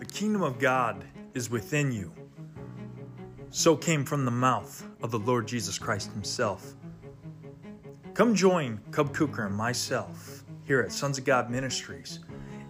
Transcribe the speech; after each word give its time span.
The 0.00 0.06
kingdom 0.06 0.40
of 0.40 0.58
God 0.58 1.04
is 1.34 1.50
within 1.50 1.92
you. 1.92 2.10
So 3.50 3.76
came 3.76 4.04
from 4.04 4.24
the 4.24 4.30
mouth 4.30 4.82
of 5.02 5.10
the 5.10 5.18
Lord 5.18 5.46
Jesus 5.46 5.78
Christ 5.78 6.10
Himself. 6.12 6.74
Come 8.14 8.34
join 8.34 8.80
Cub 8.92 9.12
Cooker 9.12 9.44
and 9.44 9.54
myself 9.54 10.42
here 10.64 10.80
at 10.80 10.90
Sons 10.90 11.18
of 11.18 11.26
God 11.26 11.50
Ministries 11.50 12.20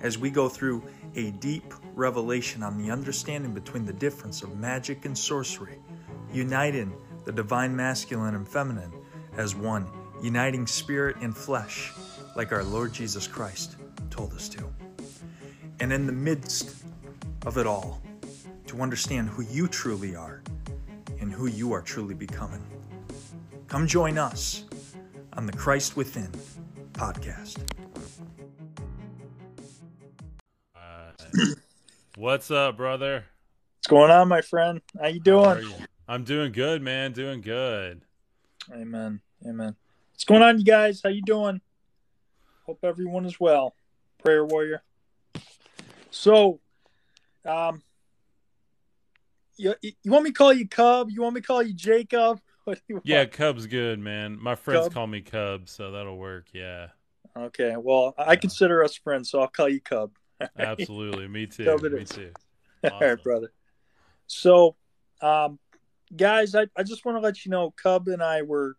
as 0.00 0.18
we 0.18 0.28
go 0.28 0.48
through 0.48 0.82
a 1.14 1.30
deep 1.30 1.72
revelation 1.94 2.64
on 2.64 2.76
the 2.76 2.90
understanding 2.90 3.54
between 3.54 3.84
the 3.84 3.92
difference 3.92 4.42
of 4.42 4.58
magic 4.58 5.04
and 5.04 5.16
sorcery, 5.16 5.78
uniting 6.32 6.92
the 7.26 7.32
divine 7.32 7.76
masculine 7.76 8.34
and 8.34 8.48
feminine 8.48 8.92
as 9.36 9.54
one, 9.54 9.86
uniting 10.20 10.66
spirit 10.66 11.14
and 11.20 11.36
flesh 11.36 11.92
like 12.34 12.50
our 12.50 12.64
Lord 12.64 12.92
Jesus 12.92 13.28
Christ 13.28 13.76
told 14.10 14.32
us 14.34 14.48
to. 14.48 14.68
And 15.80 15.94
in 15.94 16.04
the 16.04 16.12
midst 16.12 16.84
of 17.46 17.56
it 17.56 17.66
all, 17.66 18.02
to 18.66 18.82
understand 18.82 19.30
who 19.30 19.42
you 19.42 19.66
truly 19.66 20.14
are 20.14 20.42
and 21.20 21.32
who 21.32 21.46
you 21.46 21.72
are 21.72 21.80
truly 21.80 22.14
becoming. 22.14 22.62
Come 23.66 23.86
join 23.86 24.18
us 24.18 24.64
on 25.32 25.46
the 25.46 25.52
Christ 25.52 25.96
Within 25.96 26.30
podcast. 26.92 27.58
Uh, 30.76 31.12
what's 32.16 32.50
up, 32.50 32.76
brother? 32.76 33.24
What's 33.78 33.86
going 33.86 34.10
on, 34.10 34.28
my 34.28 34.42
friend? 34.42 34.82
How 35.00 35.08
you 35.08 35.20
doing? 35.20 35.44
How 35.44 35.56
you? 35.56 35.74
I'm 36.06 36.24
doing 36.24 36.52
good, 36.52 36.82
man. 36.82 37.12
Doing 37.12 37.40
good. 37.40 38.02
Amen. 38.70 39.20
Amen. 39.46 39.74
What's 40.12 40.24
going 40.24 40.42
on, 40.42 40.58
you 40.58 40.64
guys? 40.64 41.00
How 41.02 41.08
you 41.08 41.22
doing? 41.22 41.62
Hope 42.66 42.80
everyone 42.82 43.24
is 43.24 43.40
well. 43.40 43.74
Prayer 44.22 44.44
warrior. 44.44 44.82
So, 46.10 46.60
um, 47.44 47.82
you, 49.56 49.74
you 49.82 50.10
want 50.10 50.24
me 50.24 50.30
to 50.30 50.34
call 50.34 50.52
you 50.52 50.68
Cub? 50.68 51.10
You 51.10 51.22
want 51.22 51.34
me 51.34 51.40
to 51.40 51.46
call 51.46 51.62
you 51.62 51.74
Jacob? 51.74 52.40
You 52.86 53.00
yeah, 53.02 53.24
Cub's 53.24 53.66
good, 53.66 53.98
man. 53.98 54.38
My 54.40 54.54
friends 54.54 54.84
Cub? 54.84 54.92
call 54.92 55.06
me 55.08 55.22
Cub, 55.22 55.68
so 55.68 55.90
that'll 55.90 56.16
work. 56.16 56.46
Yeah. 56.52 56.88
Okay. 57.36 57.74
Well, 57.76 58.14
I 58.16 58.36
consider 58.36 58.84
us 58.84 58.94
friends, 58.94 59.28
so 59.28 59.40
I'll 59.40 59.48
call 59.48 59.68
you 59.68 59.80
Cub. 59.80 60.12
Absolutely. 60.56 61.26
Me 61.26 61.46
too. 61.46 61.64
Cub 61.64 61.82
Me 61.82 62.04
too. 62.04 62.30
Awesome. 62.84 62.92
All 62.92 63.00
right, 63.00 63.20
brother. 63.20 63.52
So, 64.28 64.76
um, 65.20 65.58
guys, 66.14 66.54
I, 66.54 66.66
I 66.76 66.84
just 66.84 67.04
want 67.04 67.16
to 67.16 67.20
let 67.20 67.44
you 67.44 67.50
know, 67.50 67.72
Cub 67.72 68.06
and 68.06 68.22
I 68.22 68.42
were 68.42 68.76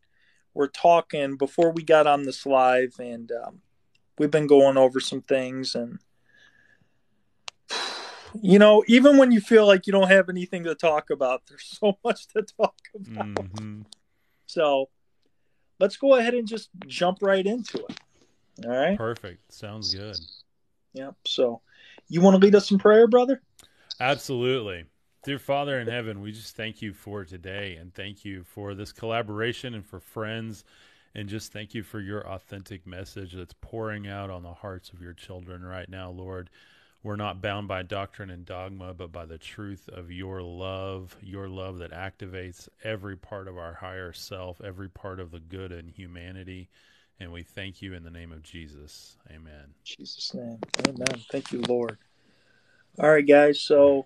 were 0.54 0.70
talking 0.70 1.36
before 1.36 1.72
we 1.72 1.84
got 1.84 2.08
on 2.08 2.24
this 2.24 2.46
live, 2.46 2.94
and 3.00 3.30
um, 3.32 3.62
we've 4.18 4.32
been 4.32 4.48
going 4.48 4.78
over 4.78 5.02
some 5.02 5.22
things, 5.22 5.76
and 5.76 6.00
you 8.42 8.60
know, 8.60 8.84
even 8.88 9.18
when 9.18 9.32
you 9.32 9.42
feel 9.42 9.66
like 9.66 9.88
you 9.88 9.94
don't 9.94 10.10
have 10.10 10.30
anything 10.30 10.64
to 10.64 10.76
talk 10.76 11.10
about, 11.10 11.44
there's 11.50 11.78
so 11.82 11.98
much 12.04 12.28
to 12.28 12.44
talk 12.44 12.76
about. 12.96 13.36
Mm-hmm. 13.36 13.82
So 14.46 14.90
let's 15.80 15.98
go 15.98 16.16
ahead 16.16 16.34
and 16.34 16.48
just 16.48 16.70
jump 16.88 17.20
right 17.22 17.46
into 17.46 17.78
it. 17.78 18.00
All 18.66 18.72
right. 18.72 18.98
Perfect. 18.98 19.52
Sounds 19.52 19.94
good. 19.94 20.18
Yep. 20.94 21.16
So 21.26 21.62
you 22.10 22.22
want 22.22 22.36
to 22.36 22.46
lead 22.46 22.56
us 22.56 22.72
in 22.72 22.78
prayer, 22.78 23.08
brother? 23.08 23.42
Absolutely. 24.00 24.86
Dear 25.24 25.40
Father 25.40 25.80
in 25.80 25.88
heaven, 25.88 26.22
we 26.22 26.32
just 26.32 26.56
thank 26.56 26.82
you 26.82 26.94
for 26.94 27.24
today 27.24 27.78
and 27.80 27.94
thank 27.94 28.26
you 28.26 28.44
for 28.44 28.74
this 28.74 28.92
collaboration 28.92 29.76
and 29.76 29.86
for 29.86 30.00
friends 30.00 30.64
and 31.14 31.30
just 31.30 31.52
thank 31.52 31.74
you 31.74 31.84
for 31.84 32.00
your 32.00 32.28
authentic 32.28 32.88
message 32.88 33.34
that's 33.34 33.54
pouring 33.62 34.08
out 34.08 34.30
on 34.30 34.44
the 34.44 34.54
hearts 34.54 34.90
of 34.90 35.02
your 35.02 35.14
children 35.14 35.64
right 35.64 35.90
now, 35.90 36.10
Lord. 36.10 36.50
We're 37.04 37.16
not 37.16 37.42
bound 37.42 37.68
by 37.68 37.82
doctrine 37.82 38.30
and 38.30 38.46
dogma, 38.46 38.94
but 38.94 39.12
by 39.12 39.26
the 39.26 39.40
truth 39.40 39.90
of 39.92 40.12
your 40.12 40.42
love, 40.44 41.16
your 41.22 41.50
love 41.50 41.80
that 41.80 41.92
activates 41.92 42.70
every 42.84 43.18
part 43.18 43.48
of 43.48 43.58
our 43.58 43.74
higher 43.74 44.14
self, 44.14 44.62
every 44.64 44.88
part 44.88 45.20
of 45.20 45.32
the 45.32 45.40
good 45.40 45.72
in 45.72 45.88
humanity. 45.88 46.70
And 47.20 47.32
we 47.32 47.42
thank 47.42 47.82
you 47.82 47.94
in 47.94 48.04
the 48.04 48.12
name 48.12 48.32
of 48.32 48.44
Jesus. 48.44 49.18
Amen. 49.32 49.74
Jesus' 49.84 50.34
name. 50.36 50.60
Amen. 50.88 51.24
Thank 51.32 51.52
you, 51.52 51.62
Lord. 51.68 51.98
All 53.00 53.10
right, 53.10 53.28
guys. 53.28 53.60
So 53.60 54.06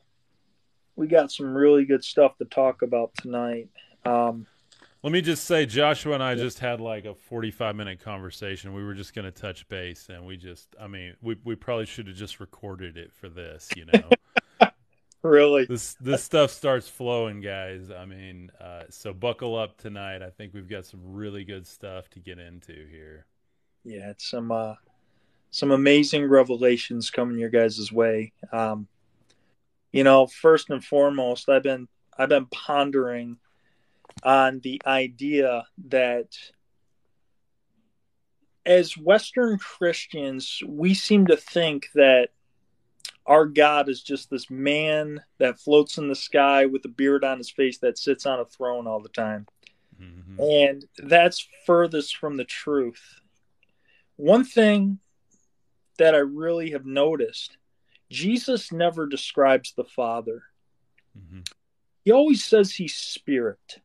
we 0.96 1.08
got 1.08 1.32
some 1.32 1.54
really 1.54 1.84
good 1.84 2.04
stuff 2.04 2.38
to 2.38 2.46
talk 2.46 2.82
about 2.82 3.14
tonight. 3.16 3.68
Um, 4.06 4.48
let 5.06 5.12
me 5.12 5.22
just 5.22 5.44
say, 5.44 5.68
Joshua 5.68 6.16
and 6.16 6.24
I 6.24 6.34
just 6.34 6.58
had 6.58 6.82
like 6.82 7.06
a 7.06 7.14
45 7.14 7.76
minute 7.76 8.00
conversation. 8.00 8.74
We 8.74 8.84
were 8.84 8.96
just 8.96 9.14
going 9.14 9.26
to 9.26 9.32
touch 9.32 9.68
base, 9.68 10.10
and 10.10 10.26
we 10.26 10.36
just, 10.36 10.76
I 10.82 10.88
mean, 10.88 11.14
we, 11.22 11.38
we 11.44 11.54
probably 11.54 11.86
should 11.86 12.08
have 12.08 12.16
just 12.16 12.40
recorded 12.40 12.98
it 12.98 13.14
for 13.14 13.30
this, 13.30 13.70
you 13.76 13.86
know. 13.86 14.68
really? 15.22 15.66
This 15.68 15.94
this 16.00 16.24
stuff 16.24 16.50
starts 16.50 16.90
flowing, 16.90 17.40
guys. 17.40 17.92
I 17.92 18.06
mean, 18.06 18.50
uh, 18.60 18.86
so 18.90 19.14
buckle 19.14 19.56
up 19.56 19.78
tonight. 19.78 20.24
I 20.24 20.32
think 20.32 20.56
we've 20.56 20.68
got 20.68 20.88
some 20.88 21.02
really 21.04 21.44
good 21.44 21.68
stuff 21.68 22.10
to 22.10 22.20
get 22.20 22.40
into 22.40 22.74
here. 22.90 23.28
Yeah, 23.84 24.10
it's 24.10 24.28
some 24.28 24.52
uh, 24.52 24.74
some 25.52 25.70
amazing 25.70 26.28
revelations 26.28 27.12
coming 27.12 27.38
your 27.38 27.52
guys' 27.52 27.92
way. 27.92 28.34
Um, 28.52 28.88
you 29.92 30.04
know, 30.04 30.26
first 30.26 30.72
and 30.72 30.84
foremost, 30.84 31.48
I've 31.48 31.62
been 31.62 31.88
I've 32.18 32.30
been 32.30 32.48
pondering 32.48 33.38
on 34.24 34.60
the 34.64 34.82
idea 34.86 35.66
that 35.88 36.30
as 38.66 38.98
Western 38.98 39.58
Christians, 39.58 40.62
we 40.68 40.94
seem 40.94 41.28
to 41.28 41.38
think 41.38 41.90
that 41.94 42.30
our 43.26 43.46
God 43.46 43.90
is 43.90 44.02
just 44.02 44.30
this 44.30 44.50
man 44.50 45.22
that 45.40 45.60
floats 45.60 45.98
in 45.98 46.08
the 46.08 46.16
sky 46.16 46.66
with 46.66 46.86
a 46.86 46.90
beard 46.90 47.24
on 47.24 47.38
his 47.38 47.50
face 47.50 47.80
that 47.80 47.98
sits 47.98 48.26
on 48.26 48.40
a 48.40 48.46
throne 48.46 48.88
all 48.88 49.00
the 49.00 49.10
time. 49.10 49.48
Mm-hmm. 50.02 50.40
And 50.40 50.86
that's 50.98 51.48
furthest 51.66 52.18
from 52.18 52.38
the 52.38 52.44
truth. 52.44 53.02
One 54.16 54.44
thing 54.44 55.00
that 55.98 56.16
I 56.16 56.20
really 56.20 56.72
have 56.72 56.86
noticed 56.86 57.58
Jesus 58.12 58.72
never 58.72 59.08
describes 59.08 59.74
the 59.74 59.84
Father. 59.84 60.44
Mm-hmm. 61.18 61.42
He 62.04 62.12
always 62.12 62.44
says 62.44 62.72
he's 62.72 62.96
spirit. 62.96 63.80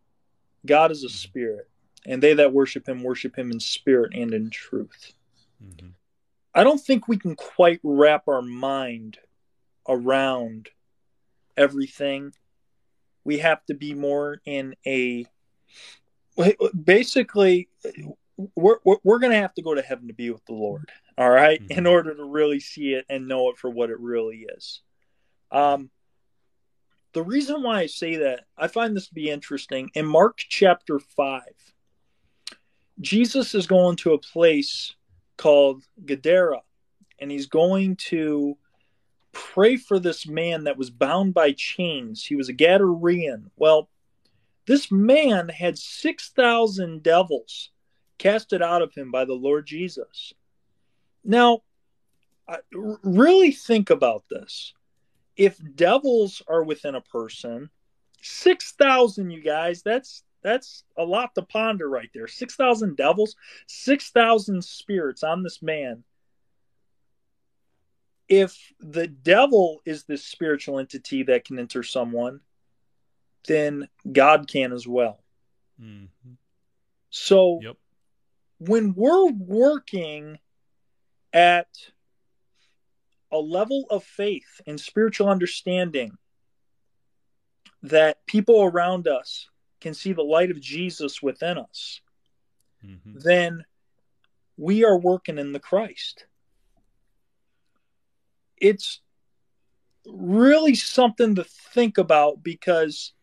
God 0.67 0.91
is 0.91 1.05
a 1.05 1.09
spirit, 1.09 1.69
and 2.07 2.23
they 2.23 2.35
that 2.35 2.53
worship 2.53 2.89
him 2.89 3.03
worship 3.03 3.37
him 3.37 3.51
in 3.51 3.61
spirit 3.61 4.13
and 4.15 4.33
in 4.33 4.51
truth. 4.51 5.13
Mm-hmm. 5.63 5.89
I 6.55 6.65
don't 6.65 6.81
think 6.81 7.07
we 7.07 7.17
can 7.17 7.37
quite 7.37 7.81
wrap 7.83 8.29
our 8.29 8.43
mind 8.43 9.19
around 9.89 10.69
everything. 11.57 12.33
We 13.25 13.39
have 13.39 13.65
to 13.67 13.75
be 13.75 13.95
more 13.95 14.41
in 14.45 14.75
a 14.87 15.27
basically 16.85 17.69
we're 18.57 18.79
we're 18.85 19.19
going 19.19 19.33
to 19.33 19.39
have 19.39 19.55
to 19.55 19.63
go 19.63 19.75
to 19.75 19.83
heaven 19.83 20.09
to 20.09 20.15
be 20.15 20.31
with 20.31 20.45
the 20.47 20.55
Lord, 20.55 20.91
all 21.19 21.31
right? 21.31 21.63
mm-hmm. 21.63 21.79
in 21.79 21.87
order 21.87 22.15
to 22.15 22.25
really 22.25 22.61
see 22.61 22.95
it 22.95 23.05
and 23.09 23.29
know 23.29 23.51
it 23.51 23.59
for 23.59 23.71
what 23.71 23.91
it 23.91 24.01
really 24.01 24.47
is. 24.57 24.81
Um 25.53 25.91
the 27.13 27.23
reason 27.23 27.63
why 27.63 27.81
I 27.81 27.87
say 27.87 28.17
that, 28.17 28.45
I 28.57 28.69
find 28.69 28.97
this 28.97 29.09
to 29.09 29.15
be 29.15 29.31
interesting. 29.31 29.91
In 29.95 30.07
Mark 30.07 30.39
chapter 30.39 30.99
5, 30.99 31.43
Jesus 33.01 33.55
is 33.55 33.67
going 33.67 33.97
to 33.97 34.13
a 34.13 34.19
place 34.19 34.95
called 35.37 35.83
Gadara, 36.05 36.61
and 37.19 37.31
he's 37.31 37.47
going 37.47 37.97
to 37.97 38.57
pray 39.33 39.77
for 39.77 39.99
this 39.99 40.27
man 40.27 40.65
that 40.65 40.77
was 40.77 40.91
bound 40.91 41.35
by 41.35 41.53
chains. 41.53 42.25
He 42.25 42.37
was 42.37 42.49
a 42.49 42.55
Gadarean. 42.55 43.51
Well, 43.57 43.89
this 44.67 44.91
man 44.91 45.49
had 45.49 45.79
6,000 45.79 47.03
devils 47.03 47.71
casted 48.19 48.63
out 48.63 48.83
of 48.83 48.95
him 48.95 49.11
by 49.11 49.25
the 49.25 49.35
Lord 49.35 49.67
Jesus. 49.67 50.35
Now, 51.25 51.63
really 53.03 53.53
think 53.53 53.91
about 53.91 54.25
this 54.29 54.75
if 55.41 55.59
devils 55.75 56.43
are 56.49 56.63
within 56.63 56.95
a 56.95 57.01
person, 57.01 57.71
6,000 58.21 59.31
you 59.31 59.43
guys, 59.43 59.83
that's 59.83 60.23
that's 60.43 60.85
a 60.99 61.03
lot 61.03 61.35
to 61.35 61.43
ponder 61.43 61.89
right 61.89 62.11
there. 62.13 62.27
6,000 62.27 62.95
devils, 62.95 63.37
6,000 63.67 64.63
spirits 64.63 65.23
on 65.23 65.43
this 65.43 65.63
man. 65.63 66.05
If 68.29 68.55
the 68.81 69.07
devil 69.07 69.81
is 69.87 70.05
this 70.05 70.25
spiritual 70.25 70.79
entity 70.79 71.23
that 71.23 71.47
can 71.47 71.59
enter 71.59 71.83
someone, 71.83 72.41
then 73.49 73.89
God 74.13 74.47
can 74.47 74.73
as 74.73 74.87
well. 74.87 75.25
Mm-hmm. 75.81 76.33
So 77.09 77.61
yep. 77.63 77.77
when 78.59 78.93
we're 78.95 79.31
working 79.31 80.39
at 81.33 81.69
a 83.33 83.39
level 83.39 83.87
of 83.91 84.05
faith 84.05 84.61
and 84.67 84.81
spiritual 84.81 85.29
understanding 85.29 86.13
that 87.83 88.25
people 88.27 88.63
around 88.63 89.09
us 89.09 89.49
can 89.81 89.95
see 89.95 90.13
the 90.13 90.23
light 90.23 90.51
of 90.51 90.61
Jesus 90.61 91.23
within 91.23 91.59
us, 91.59 92.01
mm-hmm. 92.85 93.19
then 93.19 93.65
we 94.57 94.85
are 94.85 94.99
working 94.99 95.39
in 95.39 95.53
the 95.53 95.61
Christ. 95.61 96.27
It's 98.59 99.01
really 100.07 100.75
something 100.75 101.37
to 101.37 101.45
think 101.45 101.97
about 101.97 102.43
because 102.43 103.15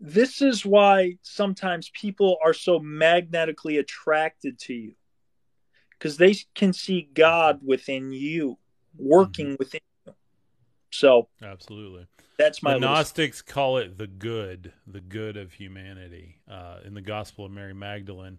this 0.00 0.42
is 0.42 0.66
why 0.66 1.18
sometimes 1.22 1.90
people 1.90 2.36
are 2.44 2.54
so 2.54 2.80
magnetically 2.80 3.78
attracted 3.78 4.58
to 4.58 4.74
you 4.74 4.94
because 5.92 6.16
they 6.16 6.34
can 6.56 6.72
see 6.72 7.08
God 7.14 7.60
within 7.64 8.10
you, 8.10 8.58
working 8.98 9.46
mm-hmm. 9.48 9.56
within 9.58 9.80
you. 10.06 10.14
So, 10.90 11.28
absolutely. 11.42 12.06
That's 12.38 12.62
my 12.62 12.74
the 12.74 12.80
Gnostics 12.80 13.40
call 13.40 13.78
it 13.78 13.98
the 13.98 14.06
good, 14.06 14.72
the 14.86 15.00
good 15.00 15.36
of 15.36 15.52
humanity. 15.52 16.40
Uh, 16.50 16.78
in 16.84 16.94
the 16.94 17.00
Gospel 17.00 17.44
of 17.44 17.52
Mary 17.52 17.74
Magdalene, 17.74 18.38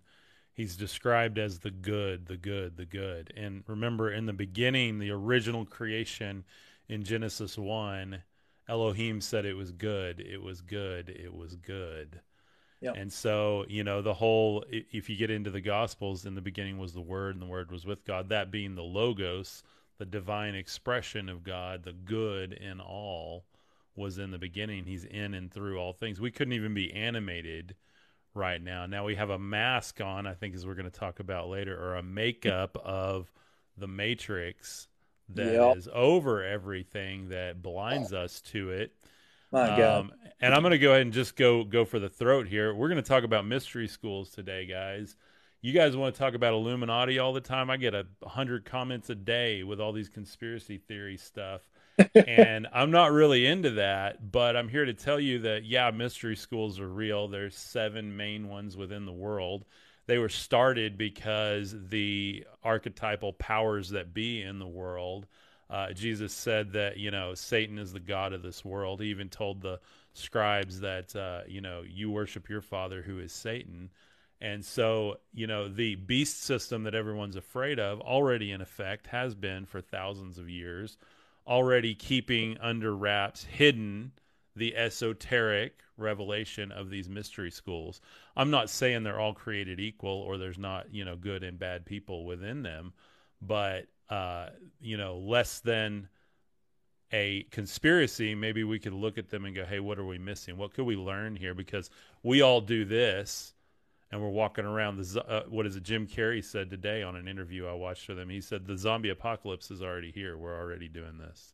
he's 0.54 0.76
described 0.76 1.38
as 1.38 1.60
the 1.60 1.72
good, 1.72 2.26
the 2.26 2.38
good, 2.38 2.78
the 2.78 2.86
good. 2.86 3.34
And 3.36 3.64
remember, 3.68 4.12
in 4.12 4.26
the 4.26 4.34
beginning, 4.34 5.00
the 5.00 5.12
original 5.12 5.66
creation 5.66 6.44
in 6.90 7.04
Genesis 7.04 7.58
1, 7.58 8.22
Elohim 8.68 9.22
said 9.22 9.46
it 9.46 9.56
was 9.56 9.72
good, 9.72 10.20
it 10.20 10.42
was 10.42 10.62
good, 10.62 11.10
it 11.10 11.34
was 11.34 11.56
good. 11.56 12.20
Yep. 12.82 12.96
And 12.98 13.14
so, 13.14 13.66
you 13.70 13.84
know, 13.84 14.02
the 14.02 14.14
whole, 14.14 14.66
if 14.70 15.10
you 15.10 15.16
get 15.16 15.32
into 15.32 15.50
the 15.50 15.62
Gospels, 15.62 16.26
in 16.26 16.36
the 16.36 16.42
beginning 16.42 16.78
was 16.78 16.94
the 16.94 17.02
Word, 17.02 17.36
and 17.36 17.42
the 17.42 17.48
Word 17.48 17.72
was 17.72 17.86
with 17.86 18.04
God, 18.04 18.30
that 18.30 18.52
being 18.52 18.76
the 18.76 18.84
Logos, 18.84 19.64
the 19.98 20.06
divine 20.06 20.56
expression 20.56 21.30
of 21.30 21.44
God, 21.44 21.84
the 21.84 21.94
good 21.94 22.54
in 22.54 22.80
all, 22.80 23.46
was 23.96 24.18
in 24.18 24.32
the 24.32 24.40
beginning. 24.40 24.86
He's 24.86 25.06
in 25.06 25.34
and 25.34 25.52
through 25.52 25.78
all 25.78 25.94
things. 25.94 26.20
We 26.20 26.32
couldn't 26.32 26.54
even 26.54 26.74
be 26.74 26.92
animated 26.94 27.76
right 28.34 28.62
now. 28.62 28.86
Now 28.86 29.06
we 29.06 29.16
have 29.16 29.30
a 29.30 29.40
mask 29.40 30.02
on, 30.02 30.26
I 30.26 30.34
think, 30.34 30.56
as 30.56 30.66
we're 30.66 30.74
going 30.74 30.90
to 30.90 31.00
talk 31.00 31.20
about 31.20 31.50
later, 31.50 31.80
or 31.80 31.96
a 31.96 32.04
makeup 32.04 32.76
of 32.84 33.32
the 33.78 33.88
Matrix 33.88 34.88
that 35.30 35.54
yep. 35.54 35.78
is 35.78 35.88
over 35.94 36.44
everything 36.44 37.30
that 37.30 37.62
blinds 37.62 38.14
us 38.14 38.42
to 38.42 38.72
it. 38.72 38.94
My 39.52 39.70
um, 39.70 39.78
God. 39.78 40.12
And 40.42 40.54
I'm 40.54 40.62
going 40.62 40.72
to 40.72 40.80
go 40.80 40.92
ahead 40.92 41.04
and 41.04 41.14
just 41.14 41.36
go 41.36 41.64
go 41.64 41.86
for 41.86 42.00
the 42.00 42.10
throat 42.10 42.48
here. 42.48 42.74
We're 42.74 42.90
going 42.90 43.02
to 43.02 43.08
talk 43.08 43.24
about 43.24 43.46
mystery 43.46 43.88
schools 43.88 44.32
today, 44.32 44.66
guys. 44.66 45.16
You 45.64 45.74
guys 45.74 45.98
want 45.98 46.14
to 46.14 46.20
talk 46.20 46.36
about 46.36 46.54
Illuminati 46.54 47.18
all 47.18 47.34
the 47.34 47.42
time? 47.42 47.72
I 47.72 47.78
get 47.78 47.96
a 47.96 48.06
hundred 48.24 48.66
comments 48.66 49.10
a 49.10 49.16
day 49.16 49.64
with 49.64 49.82
all 49.82 49.94
these 49.94 50.10
conspiracy 50.10 50.78
theory 50.78 51.18
stuff. 51.18 51.62
and 52.28 52.68
I'm 52.72 52.92
not 52.92 53.12
really 53.12 53.48
into 53.48 53.72
that, 53.72 54.32
but 54.32 54.56
I'm 54.56 54.70
here 54.70 54.86
to 54.86 54.94
tell 54.94 55.20
you 55.20 55.40
that 55.40 55.64
yeah, 55.64 55.90
mystery 55.90 56.36
schools 56.36 56.80
are 56.80 56.88
real. 56.88 57.28
There's 57.28 57.56
seven 57.56 58.16
main 58.16 58.48
ones 58.50 58.78
within 58.78 59.06
the 59.06 59.12
world 59.12 59.66
they 60.06 60.18
were 60.18 60.30
started 60.30 60.98
because 60.98 61.76
the 61.90 62.46
archetypal 62.64 63.34
powers 63.34 63.90
that 63.90 64.14
be 64.14 64.42
in 64.42 64.60
the 64.60 64.68
world. 64.68 65.28
Uh, 65.70 65.92
Jesus 65.94 66.34
said 66.34 66.74
that 66.74 66.98
you 66.98 67.10
know 67.10 67.34
Satan 67.34 67.80
is 67.80 67.94
the 67.94 68.00
god 68.00 68.34
of 68.34 68.42
this 68.42 68.66
world. 68.66 69.02
He 69.02 69.08
even 69.08 69.30
told 69.30 69.62
the 69.62 69.80
scribes 70.14 70.82
that 70.82 71.16
uh, 71.16 71.42
you 71.48 71.62
know 71.62 71.84
you 71.88 72.12
worship 72.12 72.50
your 72.50 72.62
father 72.62 73.02
who 73.02 73.20
is 73.20 73.32
Satan. 73.32 73.90
And 74.44 74.64
so, 74.66 75.20
you 75.34 75.48
know, 75.48 75.70
the 75.70 75.96
beast 75.96 76.44
system 76.44 76.84
that 76.84 76.94
everyone's 76.94 77.38
afraid 77.38 77.80
of, 77.80 78.02
already 78.02 78.52
in 78.52 78.60
effect, 78.60 79.08
has 79.08 79.34
been 79.34 79.66
for 79.66 79.80
thousands 79.80 80.38
of 80.38 80.50
years, 80.50 80.98
already 81.48 81.96
keeping 81.96 82.58
under 82.60 82.94
wraps, 82.94 83.46
hidden 83.46 84.12
the 84.54 84.76
esoteric 84.76 85.80
revelation 85.96 86.74
of 86.74 86.90
these 86.90 87.08
mystery 87.08 87.52
schools. 87.52 88.02
I'm 88.36 88.52
not 88.52 88.70
saying 88.70 89.04
they're 89.04 89.18
all 89.20 89.34
created 89.34 89.80
equal 89.80 90.12
or 90.12 90.38
there's 90.38 90.60
not, 90.60 90.94
you 90.94 91.06
know, 91.06 91.16
good 91.16 91.46
and 91.46 91.58
bad 91.58 91.86
people 91.86 92.26
within 92.26 92.64
them, 92.64 92.92
but 93.42 93.88
uh, 94.10 94.50
you 94.82 94.98
know, 94.98 95.20
less 95.20 95.62
than 95.62 96.10
a 97.14 97.44
conspiracy, 97.44 98.36
maybe 98.36 98.66
we 98.66 98.78
could 98.78 98.94
look 98.94 99.18
at 99.18 99.30
them 99.30 99.46
and 99.46 99.56
go, 99.56 99.64
"Hey, 99.66 99.80
what 99.80 99.98
are 99.98 100.06
we 100.06 100.18
missing? 100.18 100.58
What 100.58 100.74
could 100.74 100.86
we 100.86 100.98
learn 100.98 101.36
here?" 101.38 101.54
Because 101.54 101.90
we 102.24 102.42
all 102.42 102.60
do 102.60 102.84
this, 102.84 103.53
and 104.14 104.22
we're 104.22 104.30
walking 104.30 104.64
around. 104.64 104.98
The 104.98 105.26
uh, 105.28 105.44
what 105.50 105.66
is 105.66 105.76
it? 105.76 105.82
Jim 105.84 106.06
Carrey 106.06 106.44
said 106.44 106.70
today 106.70 107.02
on 107.02 107.16
an 107.16 107.28
interview 107.28 107.66
I 107.66 107.74
watched 107.74 108.08
with 108.08 108.20
him. 108.20 108.30
He 108.30 108.42
said 108.42 108.68
the 108.68 108.78
zombie 108.78 109.10
apocalypse 109.10 109.72
is 109.72 109.82
already 109.82 110.12
here. 110.12 110.38
We're 110.38 110.56
already 110.56 110.88
doing 110.88 111.18
this. 111.18 111.54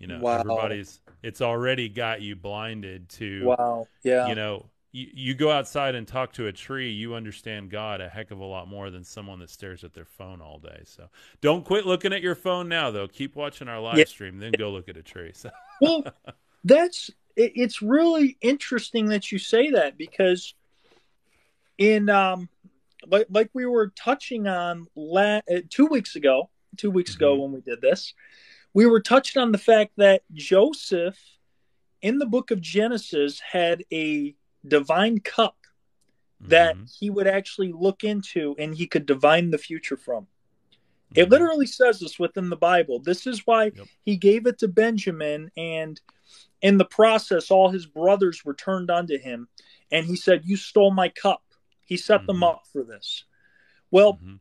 You 0.00 0.08
know, 0.08 0.18
wow. 0.18 0.40
everybody's 0.40 1.00
it's 1.22 1.40
already 1.40 1.88
got 1.88 2.20
you 2.20 2.34
blinded 2.34 3.08
to 3.10 3.44
wow, 3.44 3.86
yeah. 4.02 4.26
You 4.26 4.34
know, 4.34 4.66
you, 4.90 5.06
you 5.14 5.34
go 5.34 5.52
outside 5.52 5.94
and 5.94 6.08
talk 6.08 6.32
to 6.32 6.48
a 6.48 6.52
tree, 6.52 6.90
you 6.90 7.14
understand 7.14 7.70
God 7.70 8.00
a 8.00 8.08
heck 8.08 8.32
of 8.32 8.40
a 8.40 8.44
lot 8.44 8.66
more 8.66 8.90
than 8.90 9.04
someone 9.04 9.38
that 9.38 9.48
stares 9.48 9.84
at 9.84 9.94
their 9.94 10.04
phone 10.04 10.42
all 10.42 10.58
day. 10.58 10.82
So 10.84 11.08
don't 11.40 11.64
quit 11.64 11.86
looking 11.86 12.12
at 12.12 12.20
your 12.20 12.34
phone 12.34 12.68
now, 12.68 12.90
though. 12.90 13.06
Keep 13.06 13.36
watching 13.36 13.68
our 13.68 13.78
live 13.78 13.98
yeah. 13.98 14.06
stream, 14.06 14.40
then 14.40 14.52
go 14.58 14.70
look 14.72 14.88
at 14.88 14.96
a 14.96 15.02
tree. 15.02 15.30
So. 15.32 15.50
well, 15.80 16.02
that's 16.64 17.10
it, 17.36 17.52
it's 17.54 17.80
really 17.80 18.36
interesting 18.40 19.06
that 19.06 19.30
you 19.30 19.38
say 19.38 19.70
that 19.70 19.96
because 19.96 20.54
in 21.78 22.08
um 22.08 22.48
like 23.06 23.26
like 23.30 23.50
we 23.52 23.66
were 23.66 23.88
touching 23.88 24.46
on 24.46 24.86
la- 24.94 25.40
uh, 25.50 25.60
two 25.70 25.86
weeks 25.86 26.16
ago, 26.16 26.50
two 26.76 26.90
weeks 26.90 27.12
mm-hmm. 27.12 27.24
ago 27.24 27.34
when 27.36 27.52
we 27.52 27.60
did 27.60 27.80
this 27.80 28.14
we 28.74 28.86
were 28.86 29.00
touching 29.00 29.40
on 29.40 29.52
the 29.52 29.58
fact 29.58 29.92
that 29.96 30.22
Joseph 30.34 31.16
in 32.02 32.18
the 32.18 32.26
book 32.26 32.50
of 32.50 32.60
Genesis 32.60 33.40
had 33.40 33.84
a 33.92 34.34
divine 34.66 35.20
cup 35.20 35.56
that 36.40 36.74
mm-hmm. 36.74 36.84
he 36.98 37.08
would 37.08 37.28
actually 37.28 37.72
look 37.72 38.04
into 38.04 38.54
and 38.58 38.74
he 38.74 38.86
could 38.86 39.06
divine 39.06 39.50
the 39.50 39.58
future 39.58 39.96
from. 39.96 40.24
Mm-hmm. 40.24 41.20
It 41.20 41.30
literally 41.30 41.66
says 41.66 42.00
this 42.00 42.18
within 42.18 42.50
the 42.50 42.56
Bible. 42.56 42.98
This 42.98 43.26
is 43.26 43.46
why 43.46 43.66
yep. 43.74 43.86
he 44.02 44.16
gave 44.16 44.46
it 44.46 44.58
to 44.58 44.68
Benjamin, 44.68 45.50
and 45.56 45.98
in 46.60 46.76
the 46.76 46.84
process, 46.84 47.50
all 47.50 47.70
his 47.70 47.86
brothers 47.86 48.44
were 48.44 48.54
turned 48.54 48.90
unto 48.90 49.18
him. 49.18 49.48
And 49.92 50.04
he 50.04 50.16
said, 50.16 50.42
You 50.44 50.56
stole 50.56 50.90
my 50.90 51.08
cup. 51.10 51.43
He 51.84 51.96
set 51.96 52.20
mm-hmm. 52.20 52.26
them 52.26 52.42
up 52.42 52.62
for 52.72 52.82
this. 52.82 53.24
Well, 53.90 54.14
mm-hmm. 54.14 54.36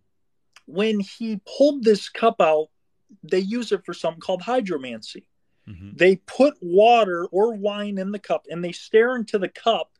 when 0.65 0.99
he 0.99 1.41
pulled 1.45 1.83
this 1.83 2.09
cup 2.09 2.41
out 2.41 2.69
they 3.21 3.39
use 3.39 3.71
it 3.71 3.85
for 3.85 3.93
something 3.93 4.21
called 4.21 4.41
hydromancy. 4.41 5.25
Mm-hmm. 5.67 5.91
They 5.95 6.17
put 6.17 6.55
water 6.61 7.25
or 7.25 7.53
wine 7.53 7.97
in 7.97 8.11
the 8.11 8.19
cup 8.19 8.45
and 8.49 8.63
they 8.63 8.71
stare 8.71 9.15
into 9.15 9.37
the 9.37 9.49
cup 9.49 9.91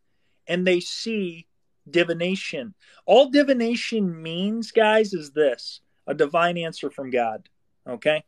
and 0.48 0.66
they 0.66 0.80
see 0.80 1.48
divination. 1.90 2.74
All 3.06 3.30
divination 3.30 4.22
means, 4.22 4.72
guys, 4.72 5.14
is 5.14 5.32
this 5.32 5.82
a 6.08 6.14
divine 6.14 6.58
answer 6.58 6.90
from 6.90 7.12
God. 7.12 7.48
Okay? 7.88 8.24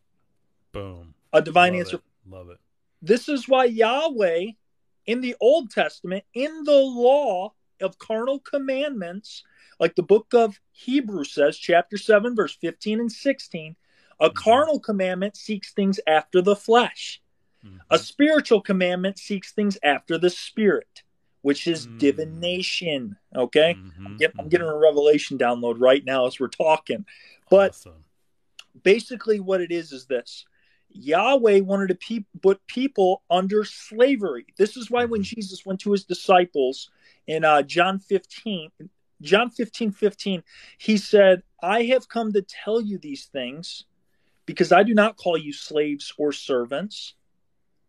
Boom. 0.71 1.13
A 1.33 1.41
divine 1.41 1.73
Love 1.73 1.79
answer. 1.79 1.95
It. 1.97 2.29
Love 2.29 2.50
it. 2.50 2.57
This 3.01 3.27
is 3.27 3.47
why 3.47 3.66
Yahweh 3.66 4.51
in 5.06 5.21
the 5.21 5.35
Old 5.40 5.71
Testament, 5.71 6.23
in 6.33 6.63
the 6.63 6.71
law 6.71 7.54
of 7.81 7.97
carnal 7.97 8.39
commandments, 8.39 9.44
like 9.79 9.95
the 9.95 10.03
book 10.03 10.33
of 10.33 10.59
Hebrews 10.71 11.33
says, 11.33 11.57
chapter 11.57 11.97
7, 11.97 12.35
verse 12.35 12.55
15 12.55 12.99
and 12.99 13.11
16, 13.11 13.75
a 14.19 14.29
mm-hmm. 14.29 14.33
carnal 14.35 14.79
commandment 14.79 15.35
seeks 15.35 15.73
things 15.73 15.99
after 16.07 16.41
the 16.41 16.55
flesh. 16.55 17.21
Mm-hmm. 17.65 17.77
A 17.89 17.99
spiritual 17.99 18.61
commandment 18.61 19.19
seeks 19.19 19.51
things 19.51 19.77
after 19.83 20.17
the 20.17 20.29
spirit, 20.29 21.03
which 21.41 21.67
is 21.67 21.87
mm-hmm. 21.87 21.97
divination. 21.97 23.17
Okay, 23.35 23.75
mm-hmm. 23.77 24.05
I'm, 24.05 24.17
getting, 24.17 24.39
I'm, 24.39 24.49
getting, 24.49 24.67
a 24.67 24.77
revelation 24.77 25.37
download 25.37 25.75
right 25.79 26.03
now 26.05 26.27
as 26.27 26.39
we're 26.39 26.47
talking. 26.47 27.05
But 27.49 27.71
awesome. 27.71 28.05
basically, 28.83 29.39
what 29.39 29.61
it 29.61 29.71
is 29.71 29.91
is 29.91 30.05
this: 30.05 30.45
Yahweh 30.89 31.61
wanted 31.61 31.87
to 31.89 31.95
pe- 31.95 32.25
put 32.41 32.65
people 32.67 33.23
under 33.29 33.63
slavery. 33.65 34.45
This 34.57 34.77
is 34.77 34.89
why 34.89 35.05
when 35.05 35.21
mm-hmm. 35.21 35.35
Jesus 35.35 35.65
went 35.65 35.81
to 35.81 35.91
his 35.91 36.05
disciples 36.05 36.89
in 37.27 37.44
uh, 37.44 37.61
John 37.63 37.99
15, 37.99 38.71
John 39.21 39.49
15, 39.49 39.91
15, 39.91 40.44
he 40.77 40.97
said, 40.97 41.44
I 41.61 41.83
have 41.83 42.09
come 42.09 42.33
to 42.33 42.41
tell 42.41 42.81
you 42.81 42.97
these 42.97 43.25
things 43.25 43.85
because 44.45 44.71
I 44.71 44.83
do 44.83 44.94
not 44.94 45.17
call 45.17 45.37
you 45.37 45.53
slaves 45.53 46.13
or 46.17 46.31
servants. 46.31 47.15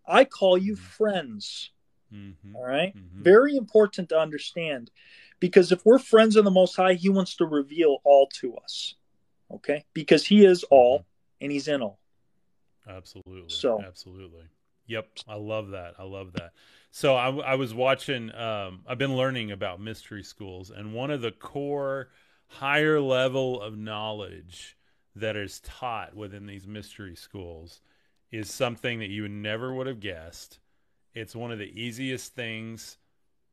I 0.06 0.24
call 0.24 0.56
you 0.56 0.74
mm-hmm. 0.74 0.82
friends. 0.82 1.70
Mm-hmm. 2.12 2.56
All 2.56 2.64
right? 2.64 2.96
mm-hmm. 2.96 3.22
Very 3.22 3.56
important 3.56 4.08
to 4.10 4.18
understand 4.18 4.90
because 5.40 5.72
if 5.72 5.84
we're 5.84 5.98
friends 5.98 6.36
of 6.36 6.44
the 6.44 6.50
Most 6.50 6.76
High, 6.76 6.94
He 6.94 7.08
wants 7.08 7.36
to 7.36 7.46
reveal 7.46 7.98
all 8.04 8.28
to 8.40 8.56
us. 8.56 8.94
Okay? 9.50 9.84
Because 9.92 10.26
He 10.26 10.44
is 10.44 10.64
all 10.64 11.00
mm-hmm. 11.00 11.44
and 11.44 11.52
He's 11.52 11.68
in 11.68 11.82
all. 11.82 11.98
Absolutely. 12.88 13.48
So, 13.48 13.82
absolutely. 13.84 14.44
Yep. 14.86 15.08
I 15.28 15.34
love 15.34 15.70
that. 15.70 15.94
I 15.98 16.04
love 16.04 16.32
that. 16.34 16.52
So 16.90 17.14
I, 17.14 17.28
I 17.36 17.54
was 17.56 17.74
watching, 17.74 18.34
um, 18.34 18.80
I've 18.86 18.98
been 18.98 19.16
learning 19.16 19.50
about 19.50 19.80
mystery 19.80 20.22
schools, 20.22 20.70
and 20.70 20.94
one 20.94 21.10
of 21.10 21.20
the 21.20 21.32
core 21.32 22.08
higher 22.46 23.00
level 23.00 23.60
of 23.60 23.76
knowledge 23.76 24.76
that 25.14 25.36
is 25.36 25.60
taught 25.60 26.14
within 26.14 26.46
these 26.46 26.66
mystery 26.66 27.16
schools 27.16 27.80
is 28.30 28.50
something 28.50 28.98
that 29.00 29.08
you 29.08 29.28
never 29.28 29.74
would 29.74 29.86
have 29.86 30.00
guessed. 30.00 30.58
It's 31.14 31.34
one 31.34 31.52
of 31.52 31.58
the 31.58 31.80
easiest 31.80 32.34
things 32.34 32.98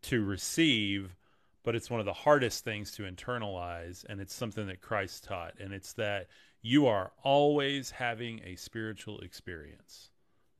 to 0.03 0.23
receive, 0.23 1.15
but 1.63 1.75
it's 1.75 1.89
one 1.89 1.99
of 1.99 2.05
the 2.05 2.13
hardest 2.13 2.63
things 2.63 2.91
to 2.91 3.03
internalize. 3.03 4.05
And 4.07 4.19
it's 4.19 4.33
something 4.33 4.67
that 4.67 4.81
Christ 4.81 5.23
taught. 5.23 5.53
And 5.59 5.73
it's 5.73 5.93
that 5.93 6.27
you 6.61 6.87
are 6.87 7.11
always 7.23 7.91
having 7.91 8.41
a 8.45 8.55
spiritual 8.55 9.19
experience. 9.19 10.09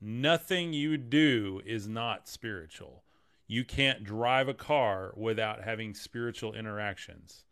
Nothing 0.06 0.74
you 0.74 0.98
do 0.98 1.62
is 1.66 1.88
not 1.88 2.28
spiritual. 2.28 3.04
You 3.48 3.64
can't 3.64 4.04
drive 4.04 4.50
a 4.50 4.54
car 4.54 5.14
without 5.16 5.64
having 5.64 5.94
spiritual 5.94 6.54
interactions. 6.54 7.46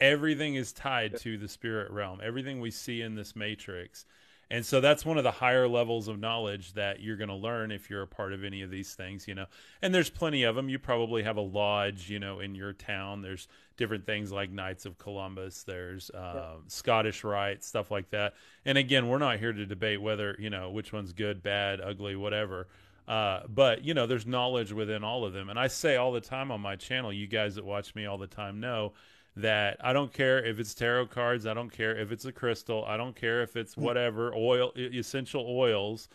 Everything 0.00 0.54
is 0.54 0.72
tied 0.72 1.18
to 1.18 1.36
the 1.36 1.48
spirit 1.48 1.90
realm. 1.90 2.18
Everything 2.24 2.62
we 2.62 2.70
see 2.70 3.02
in 3.02 3.14
this 3.14 3.36
matrix 3.36 4.06
and 4.52 4.66
so 4.66 4.82
that's 4.82 5.06
one 5.06 5.16
of 5.16 5.24
the 5.24 5.30
higher 5.30 5.66
levels 5.66 6.08
of 6.08 6.20
knowledge 6.20 6.74
that 6.74 7.00
you're 7.00 7.16
going 7.16 7.30
to 7.30 7.34
learn 7.34 7.72
if 7.72 7.88
you're 7.88 8.02
a 8.02 8.06
part 8.06 8.34
of 8.34 8.44
any 8.44 8.60
of 8.60 8.70
these 8.70 8.92
things, 8.92 9.26
you 9.26 9.34
know. 9.34 9.46
And 9.80 9.94
there's 9.94 10.10
plenty 10.10 10.42
of 10.42 10.54
them. 10.54 10.68
You 10.68 10.78
probably 10.78 11.22
have 11.22 11.38
a 11.38 11.42
lodge, 11.42 12.10
you 12.10 12.18
know, 12.18 12.40
in 12.40 12.54
your 12.54 12.74
town. 12.74 13.22
There's 13.22 13.48
different 13.78 14.04
things 14.04 14.30
like 14.30 14.50
Knights 14.50 14.84
of 14.84 14.98
Columbus. 14.98 15.62
There's 15.62 16.10
uh, 16.10 16.32
yeah. 16.34 16.50
Scottish 16.66 17.24
Rite, 17.24 17.64
stuff 17.64 17.90
like 17.90 18.10
that. 18.10 18.34
And 18.66 18.76
again, 18.76 19.08
we're 19.08 19.16
not 19.16 19.38
here 19.38 19.54
to 19.54 19.64
debate 19.64 20.02
whether 20.02 20.36
you 20.38 20.50
know 20.50 20.70
which 20.70 20.92
one's 20.92 21.14
good, 21.14 21.42
bad, 21.42 21.80
ugly, 21.80 22.14
whatever. 22.14 22.66
Uh, 23.08 23.40
but 23.48 23.82
you 23.82 23.94
know, 23.94 24.06
there's 24.06 24.26
knowledge 24.26 24.70
within 24.70 25.02
all 25.02 25.24
of 25.24 25.32
them. 25.32 25.48
And 25.48 25.58
I 25.58 25.68
say 25.68 25.96
all 25.96 26.12
the 26.12 26.20
time 26.20 26.50
on 26.50 26.60
my 26.60 26.76
channel, 26.76 27.10
you 27.10 27.26
guys 27.26 27.54
that 27.54 27.64
watch 27.64 27.94
me 27.94 28.04
all 28.04 28.18
the 28.18 28.26
time 28.26 28.60
know 28.60 28.92
that 29.36 29.78
I 29.80 29.92
don't 29.92 30.12
care 30.12 30.44
if 30.44 30.58
it's 30.58 30.74
tarot 30.74 31.06
cards, 31.06 31.46
I 31.46 31.54
don't 31.54 31.70
care 31.70 31.96
if 31.96 32.12
it's 32.12 32.24
a 32.24 32.32
crystal, 32.32 32.84
I 32.86 32.96
don't 32.96 33.16
care 33.16 33.42
if 33.42 33.56
it's 33.56 33.76
whatever 33.76 34.34
oil 34.34 34.72
essential 34.76 35.46
oils. 35.48 36.08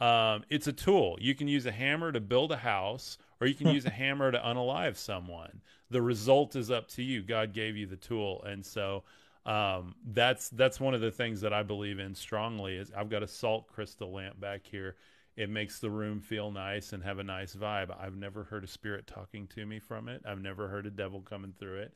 Um, 0.00 0.44
it's 0.48 0.66
a 0.66 0.72
tool. 0.72 1.18
You 1.20 1.34
can 1.34 1.46
use 1.46 1.66
a 1.66 1.72
hammer 1.72 2.10
to 2.12 2.20
build 2.20 2.52
a 2.52 2.56
house, 2.56 3.18
or 3.40 3.46
you 3.46 3.54
can 3.54 3.68
use 3.68 3.84
a 3.84 3.90
hammer 3.90 4.32
to 4.32 4.38
unalive 4.38 4.96
someone. 4.96 5.60
The 5.90 6.00
result 6.00 6.56
is 6.56 6.70
up 6.70 6.88
to 6.90 7.02
you. 7.02 7.22
God 7.22 7.52
gave 7.52 7.76
you 7.76 7.86
the 7.86 7.96
tool, 7.96 8.42
and 8.44 8.64
so 8.64 9.02
um, 9.44 9.94
that's 10.12 10.48
that's 10.50 10.80
one 10.80 10.94
of 10.94 11.00
the 11.00 11.10
things 11.10 11.40
that 11.40 11.52
I 11.52 11.62
believe 11.62 11.98
in 11.98 12.14
strongly. 12.14 12.76
Is 12.76 12.92
I've 12.96 13.10
got 13.10 13.22
a 13.22 13.28
salt 13.28 13.66
crystal 13.66 14.12
lamp 14.12 14.40
back 14.40 14.62
here. 14.64 14.96
It 15.36 15.50
makes 15.50 15.80
the 15.80 15.90
room 15.90 16.20
feel 16.20 16.50
nice 16.50 16.92
and 16.92 17.02
have 17.02 17.18
a 17.18 17.24
nice 17.24 17.54
vibe. 17.54 17.94
I've 17.98 18.16
never 18.16 18.44
heard 18.44 18.64
a 18.64 18.66
spirit 18.66 19.06
talking 19.06 19.46
to 19.48 19.66
me 19.66 19.80
from 19.80 20.08
it. 20.08 20.22
I've 20.26 20.40
never 20.40 20.68
heard 20.68 20.86
a 20.86 20.90
devil 20.90 21.20
coming 21.20 21.52
through 21.58 21.78
it 21.80 21.94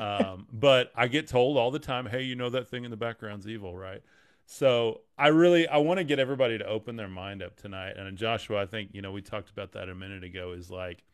um, 0.00 0.46
but 0.52 0.90
I 0.94 1.08
get 1.08 1.26
told 1.26 1.56
all 1.56 1.70
the 1.70 1.78
time, 1.78 2.06
"Hey, 2.06 2.22
you 2.22 2.34
know 2.34 2.50
that 2.50 2.68
thing 2.68 2.84
in 2.84 2.90
the 2.90 2.96
background's 2.96 3.46
evil, 3.46 3.76
right?" 3.76 4.02
So 4.46 5.02
I 5.16 5.28
really 5.28 5.68
I 5.68 5.78
want 5.78 5.98
to 5.98 6.04
get 6.04 6.18
everybody 6.18 6.58
to 6.58 6.66
open 6.66 6.96
their 6.96 7.08
mind 7.08 7.42
up 7.42 7.56
tonight. 7.56 7.96
And 7.96 8.16
Joshua, 8.16 8.62
I 8.62 8.66
think 8.66 8.90
you 8.92 9.02
know 9.02 9.12
we 9.12 9.22
talked 9.22 9.50
about 9.50 9.72
that 9.72 9.88
a 9.88 9.94
minute 9.94 10.24
ago. 10.24 10.52
Is 10.52 10.70
like 10.70 11.04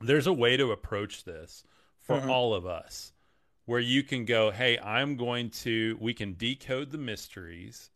there's 0.00 0.26
a 0.26 0.32
way 0.32 0.56
to 0.56 0.72
approach 0.72 1.24
this 1.24 1.64
for 2.00 2.16
mm-hmm. 2.16 2.30
all 2.30 2.54
of 2.54 2.66
us, 2.66 3.12
where 3.66 3.80
you 3.80 4.02
can 4.02 4.24
go, 4.24 4.50
"Hey, 4.50 4.78
I'm 4.78 5.16
going 5.16 5.50
to." 5.50 5.96
We 6.00 6.14
can 6.14 6.34
decode 6.36 6.90
the 6.90 6.98
mysteries. 6.98 7.90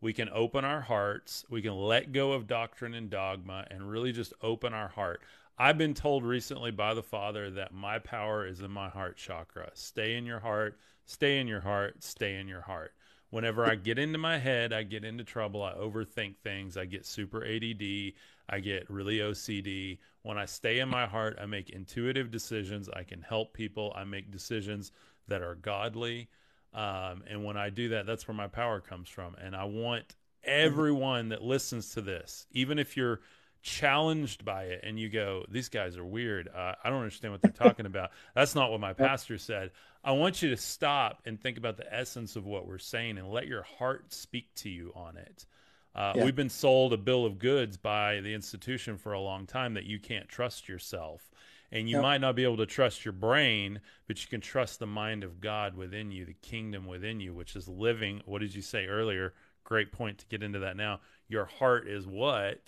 We 0.00 0.12
can 0.12 0.28
open 0.30 0.64
our 0.64 0.80
hearts. 0.80 1.44
We 1.48 1.62
can 1.62 1.76
let 1.76 2.12
go 2.12 2.32
of 2.32 2.48
doctrine 2.48 2.92
and 2.94 3.08
dogma 3.08 3.66
and 3.70 3.88
really 3.88 4.10
just 4.10 4.32
open 4.42 4.74
our 4.74 4.88
heart. 4.88 5.22
I've 5.58 5.78
been 5.78 5.94
told 5.94 6.24
recently 6.24 6.70
by 6.70 6.94
the 6.94 7.02
Father 7.02 7.50
that 7.52 7.72
my 7.72 7.98
power 7.98 8.46
is 8.46 8.60
in 8.60 8.70
my 8.70 8.88
heart 8.88 9.16
chakra. 9.16 9.70
Stay 9.74 10.16
in 10.16 10.26
your 10.26 10.40
heart, 10.40 10.78
stay 11.04 11.38
in 11.38 11.46
your 11.46 11.60
heart, 11.60 12.02
stay 12.02 12.36
in 12.36 12.48
your 12.48 12.62
heart. 12.62 12.94
Whenever 13.30 13.64
I 13.64 13.76
get 13.76 13.98
into 13.98 14.18
my 14.18 14.38
head, 14.38 14.74
I 14.74 14.82
get 14.82 15.04
into 15.04 15.24
trouble. 15.24 15.62
I 15.62 15.72
overthink 15.72 16.36
things. 16.44 16.76
I 16.76 16.84
get 16.84 17.06
super 17.06 17.42
ADD. 17.42 18.12
I 18.50 18.60
get 18.60 18.90
really 18.90 19.18
OCD. 19.18 19.98
When 20.22 20.36
I 20.36 20.44
stay 20.44 20.80
in 20.80 20.90
my 20.90 21.06
heart, 21.06 21.38
I 21.40 21.46
make 21.46 21.70
intuitive 21.70 22.30
decisions. 22.30 22.90
I 22.90 23.04
can 23.04 23.22
help 23.22 23.54
people. 23.54 23.90
I 23.96 24.04
make 24.04 24.30
decisions 24.30 24.92
that 25.28 25.40
are 25.40 25.54
godly. 25.54 26.28
Um, 26.74 27.22
and 27.26 27.42
when 27.42 27.56
I 27.56 27.70
do 27.70 27.88
that, 27.90 28.04
that's 28.04 28.28
where 28.28 28.36
my 28.36 28.48
power 28.48 28.80
comes 28.80 29.08
from. 29.08 29.34
And 29.36 29.56
I 29.56 29.64
want 29.64 30.14
everyone 30.44 31.30
that 31.30 31.42
listens 31.42 31.94
to 31.94 32.02
this, 32.02 32.46
even 32.52 32.78
if 32.78 32.98
you're 32.98 33.20
challenged 33.62 34.44
by 34.44 34.64
it 34.64 34.80
and 34.82 34.98
you 34.98 35.08
go, 35.08 35.44
these 35.48 35.68
guys 35.68 35.96
are 35.96 36.04
weird. 36.04 36.48
Uh, 36.48 36.74
I 36.82 36.90
don't 36.90 36.98
understand 36.98 37.32
what 37.32 37.42
they're 37.42 37.52
talking 37.52 37.86
about. 37.86 38.10
That's 38.34 38.54
not 38.54 38.70
what 38.70 38.80
my 38.80 38.92
pastor 38.92 39.38
said. 39.38 39.70
I 40.04 40.12
want 40.12 40.42
you 40.42 40.50
to 40.50 40.56
stop 40.56 41.22
and 41.26 41.40
think 41.40 41.58
about 41.58 41.76
the 41.76 41.94
essence 41.94 42.34
of 42.34 42.44
what 42.44 42.66
we're 42.66 42.78
saying 42.78 43.18
and 43.18 43.30
let 43.30 43.46
your 43.46 43.62
heart 43.62 44.12
speak 44.12 44.52
to 44.56 44.68
you 44.68 44.92
on 44.96 45.16
it. 45.16 45.46
Uh, 45.94 46.12
yeah. 46.16 46.24
We've 46.24 46.34
been 46.34 46.48
sold 46.48 46.92
a 46.92 46.96
bill 46.96 47.24
of 47.24 47.38
goods 47.38 47.76
by 47.76 48.20
the 48.20 48.34
institution 48.34 48.96
for 48.96 49.12
a 49.12 49.20
long 49.20 49.46
time 49.46 49.74
that 49.74 49.84
you 49.84 50.00
can't 50.00 50.28
trust 50.28 50.68
yourself. 50.68 51.30
And 51.70 51.88
you 51.88 51.96
yep. 51.96 52.02
might 52.02 52.20
not 52.20 52.36
be 52.36 52.44
able 52.44 52.58
to 52.58 52.66
trust 52.66 53.04
your 53.04 53.12
brain, 53.12 53.80
but 54.06 54.22
you 54.22 54.28
can 54.28 54.42
trust 54.42 54.78
the 54.78 54.86
mind 54.86 55.24
of 55.24 55.40
God 55.40 55.74
within 55.74 56.10
you, 56.10 56.26
the 56.26 56.34
kingdom 56.34 56.86
within 56.86 57.18
you, 57.20 57.32
which 57.32 57.56
is 57.56 57.66
living. 57.66 58.20
What 58.26 58.40
did 58.40 58.54
you 58.54 58.60
say 58.60 58.86
earlier? 58.86 59.32
Great 59.64 59.90
point 59.92 60.18
to 60.18 60.26
get 60.26 60.42
into 60.42 60.58
that 60.58 60.76
now. 60.76 61.00
Your 61.28 61.46
heart 61.46 61.88
is 61.88 62.06
what? 62.06 62.60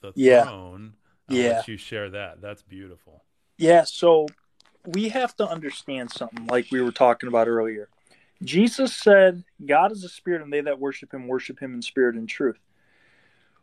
The 0.00 0.12
yeah. 0.14 0.44
throne. 0.44 0.94
I'll 1.28 1.36
yeah. 1.36 1.62
you 1.66 1.76
share 1.76 2.10
that. 2.10 2.40
That's 2.40 2.62
beautiful. 2.62 3.24
Yeah. 3.56 3.84
So 3.84 4.26
we 4.86 5.08
have 5.10 5.36
to 5.36 5.48
understand 5.48 6.10
something 6.10 6.46
like 6.46 6.66
we 6.70 6.80
were 6.80 6.92
talking 6.92 7.28
about 7.28 7.48
earlier. 7.48 7.88
Jesus 8.42 8.94
said, 8.96 9.44
God 9.64 9.92
is 9.92 10.04
a 10.04 10.08
spirit, 10.08 10.42
and 10.42 10.52
they 10.52 10.60
that 10.60 10.78
worship 10.78 11.12
him 11.12 11.26
worship 11.26 11.60
him 11.60 11.74
in 11.74 11.82
spirit 11.82 12.14
and 12.14 12.28
truth. 12.28 12.58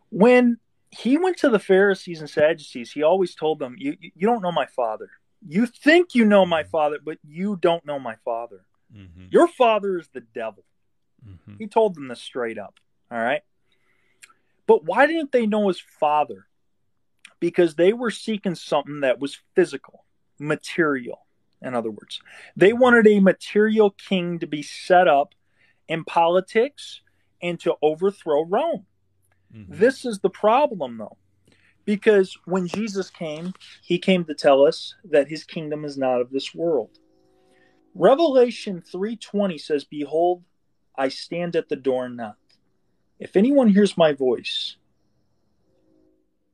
When 0.10 0.58
he 0.92 1.18
went 1.18 1.38
to 1.38 1.50
the 1.50 1.60
Pharisees 1.60 2.20
and 2.20 2.30
Sadducees, 2.30 2.92
he 2.92 3.02
always 3.04 3.36
told 3.36 3.60
them, 3.60 3.76
You, 3.78 3.98
you 4.02 4.28
don't 4.28 4.42
know 4.42 4.52
my 4.52 4.66
father. 4.66 5.10
You 5.48 5.66
think 5.66 6.14
you 6.14 6.26
know 6.26 6.46
my 6.46 6.64
mm-hmm. 6.64 6.72
father, 6.72 7.00
but 7.04 7.18
you 7.24 7.58
don't 7.58 7.86
know 7.86 8.00
my 8.00 8.16
father. 8.26 8.66
Mm-hmm. 8.96 9.26
Your 9.30 9.48
father 9.48 9.98
is 9.98 10.10
the 10.14 10.22
devil. 10.22 10.64
Mm-hmm. 11.28 11.56
He 11.60 11.68
told 11.68 11.96
them 11.96 12.08
this 12.08 12.22
straight 12.22 12.58
up. 12.58 12.76
All 13.12 13.20
right. 13.20 13.42
But 14.68 14.86
why 14.86 15.08
didn't 15.08 15.32
they 15.32 15.46
know 15.46 15.68
his 15.68 15.80
father? 15.80 16.48
Because 17.40 17.76
they 17.76 17.94
were 17.94 18.12
seeking 18.12 18.56
something 18.56 19.02
that 19.02 19.20
was 19.20 19.40
physical, 19.56 20.06
material, 20.40 21.26
in 21.62 21.76
other 21.76 21.92
words. 21.92 22.22
They 22.56 22.74
wanted 22.74 23.08
a 23.08 23.20
material 23.20 23.92
king 23.92 24.40
to 24.40 24.48
be 24.48 24.64
set 24.64 25.08
up 25.08 25.34
in 25.88 26.04
politics 26.04 27.02
and 27.42 27.60
to 27.60 27.76
overthrow 27.82 28.46
Rome. 28.46 28.86
Mm-hmm. 29.56 29.78
This 29.78 30.06
is 30.06 30.20
the 30.20 30.30
problem, 30.30 30.98
though. 30.98 31.18
Because 31.86 32.36
when 32.46 32.68
Jesus 32.68 33.12
came, 33.12 33.54
he 33.84 34.00
came 34.00 34.26
to 34.26 34.34
tell 34.34 34.66
us 34.66 34.96
that 35.04 35.28
his 35.28 35.44
kingdom 35.44 35.86
is 35.86 35.98
not 35.98 36.20
of 36.20 36.32
this 36.32 36.56
world. 36.56 36.98
Revelation 37.94 38.82
3:20 38.82 39.60
says, 39.60 39.84
"Behold, 39.86 40.44
I 40.96 41.10
stand 41.10 41.56
at 41.56 41.70
the 41.70 41.76
door 41.76 42.06
and 42.06 42.18
knock. 42.18 42.38
If 43.20 43.36
anyone 43.36 43.70
hears 43.70 43.98
my 43.98 44.14
voice 44.14 44.78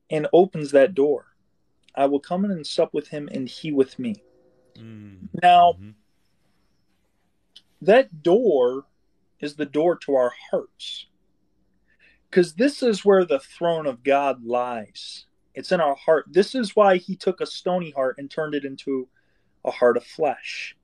and 0.09 0.27
opens 0.31 0.71
that 0.71 0.93
door, 0.93 1.27
I 1.95 2.05
will 2.05 2.19
come 2.19 2.45
in 2.45 2.51
and 2.51 2.65
sup 2.65 2.93
with 2.93 3.07
him 3.07 3.29
and 3.31 3.47
he 3.47 3.71
with 3.71 3.97
me. 3.97 4.23
Mm. 4.77 5.29
Now, 5.41 5.73
mm-hmm. 5.73 5.89
that 7.81 8.23
door 8.23 8.85
is 9.39 9.55
the 9.55 9.65
door 9.65 9.97
to 9.97 10.15
our 10.15 10.33
hearts. 10.51 11.07
Because 12.29 12.53
this 12.53 12.81
is 12.81 13.03
where 13.03 13.25
the 13.25 13.39
throne 13.39 13.85
of 13.85 14.03
God 14.03 14.45
lies. 14.45 15.25
It's 15.53 15.71
in 15.71 15.81
our 15.81 15.95
heart. 15.95 16.25
This 16.29 16.55
is 16.55 16.75
why 16.75 16.97
he 16.97 17.15
took 17.15 17.41
a 17.41 17.45
stony 17.45 17.91
heart 17.91 18.15
and 18.17 18.31
turned 18.31 18.55
it 18.55 18.63
into 18.63 19.09
a 19.65 19.71
heart 19.71 19.97
of 19.97 20.05
flesh. 20.05 20.77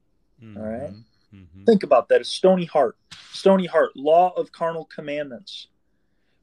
Mm-hmm. 0.43 0.57
All 0.57 0.67
right? 0.67 0.93
Mm-hmm. 1.33 1.65
Think 1.65 1.83
about 1.83 2.09
that 2.09 2.21
a 2.21 2.25
stony 2.25 2.65
heart. 2.65 2.97
Stony 3.31 3.65
heart, 3.65 3.91
law 3.95 4.31
of 4.31 4.51
carnal 4.51 4.85
commandments. 4.85 5.67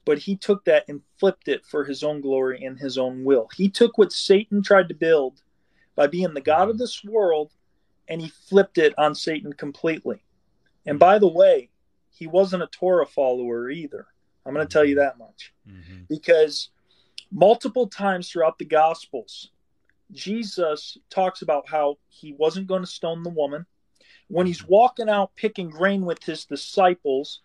But 0.05 0.19
he 0.19 0.37
took 0.37 0.65
that 0.67 0.85
and 0.89 1.01
flipped 1.19 1.49
it 1.49 1.65
for 1.65 1.85
his 1.85 2.03
own 2.03 2.21
glory 2.21 2.63
and 2.63 2.79
his 2.79 2.99
own 2.99 3.25
will. 3.25 3.49
He 3.57 3.69
took 3.69 3.97
what 3.97 4.13
Satan 4.13 4.63
tried 4.63 4.89
to 4.89 4.95
build 4.95 5.43
by 5.97 6.07
being 6.07 6.35
the 6.35 6.41
God 6.41 6.69
of 6.69 6.79
this 6.79 7.03
world 7.05 7.53
and 8.09 8.21
he 8.21 8.29
flipped 8.29 8.79
it 8.79 8.95
on 8.99 9.15
Satan 9.15 9.53
completely. 9.53 10.23
And 10.87 10.99
by 10.99 11.19
the 11.19 11.29
way, 11.29 11.71
he 12.11 12.27
wasn't 12.27 12.63
a 12.63 12.69
Torah 12.69 13.07
follower 13.07 13.71
either. 13.71 14.07
I'm 14.45 14.53
going 14.53 14.67
to 14.67 14.73
tell 14.73 14.85
you 14.85 14.97
that 14.97 15.19
much. 15.19 15.55
Mm-hmm. 15.69 16.03
Because 16.09 16.69
multiple 17.33 17.87
times 17.87 18.31
throughout 18.31 18.59
the 18.59 18.67
Gospels, 18.67 19.51
Jesus 20.13 20.99
talks 21.11 21.43
about 21.43 21.69
how 21.69 21.99
he 22.09 22.35
wasn't 22.35 22.67
going 22.67 22.83
to 22.83 22.87
stone 22.87 23.23
the 23.23 23.31
woman 23.31 23.65
when 24.29 24.47
he's 24.47 24.67
walking 24.67 25.09
out 25.09 25.35
picking 25.37 25.69
grain 25.69 26.05
with 26.05 26.23
his 26.23 26.45
disciples, 26.45 27.41